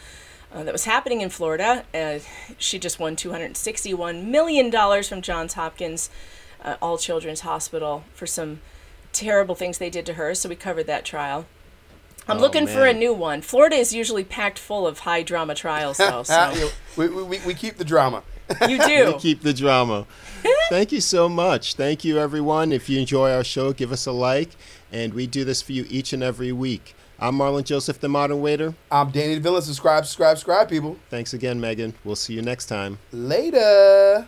uh, 0.54 0.64
that 0.64 0.74
was 0.74 0.86
happening 0.86 1.22
in 1.22 1.30
Florida. 1.32 1.86
Uh, 1.92 2.20
she 2.60 2.78
just 2.78 3.00
won 3.00 3.16
$261 3.16 4.26
million 4.26 5.04
from 5.04 5.22
Johns 5.24 5.54
Hopkins 5.54 6.12
uh, 6.64 6.76
All 6.82 6.98
Children's 6.98 7.42
Hospital 7.42 8.04
for 8.14 8.26
some 8.28 8.60
terrible 9.14 9.56
things 9.56 9.78
they 9.78 9.90
did 9.90 10.06
to 10.08 10.14
her. 10.14 10.34
So 10.36 10.50
we 10.50 10.56
covered 10.56 10.88
that 10.88 11.06
trial. 11.06 11.46
I'm 12.28 12.38
Oh, 12.38 12.42
looking 12.42 12.68
for 12.68 12.86
a 12.86 12.94
new 12.94 13.14
one. 13.14 13.42
Florida 13.42 13.76
is 13.76 13.94
usually 13.94 14.24
packed 14.24 14.60
full 14.60 14.86
of 14.86 15.00
high 15.00 15.24
drama 15.24 15.56
trials, 15.56 15.98
though. 15.98 16.24
So 16.26 16.70
we, 16.96 17.08
we, 17.10 17.24
we, 17.24 17.40
we 17.48 17.54
keep 17.54 17.78
the 17.78 17.84
drama. 17.86 18.24
you 18.70 18.78
do. 18.86 19.14
We 19.14 19.20
keep 19.20 19.42
the 19.42 19.54
drama. 19.54 20.06
Thank 20.70 20.92
you 20.92 21.02
so 21.02 21.28
much. 21.28 21.76
Thank 21.76 22.04
you, 22.06 22.20
everyone. 22.20 22.72
If 22.72 22.90
you 22.90 23.00
enjoy 23.00 23.32
our 23.32 23.44
show, 23.44 23.74
give 23.74 23.92
us 23.92 24.06
a 24.06 24.12
like. 24.12 24.50
And 24.92 25.14
we 25.14 25.26
do 25.28 25.44
this 25.44 25.62
for 25.62 25.72
you 25.72 25.86
each 25.90 26.14
and 26.14 26.22
every 26.22 26.52
week. 26.52 26.96
I'm 27.20 27.36
Marlon 27.38 27.64
Joseph, 27.64 28.00
the 28.00 28.10
Modern 28.10 28.42
Waiter. 28.42 28.74
I'm 28.92 29.12
Danny 29.12 29.40
DeVilla. 29.40 29.62
Subscribe, 29.62 30.06
subscribe, 30.06 30.38
subscribe, 30.38 30.70
people. 30.70 30.98
Thanks 31.10 31.34
again, 31.34 31.60
Megan. 31.62 31.94
We'll 32.04 32.16
see 32.16 32.34
you 32.34 32.42
next 32.42 32.66
time. 32.68 33.00
Later. 33.12 34.28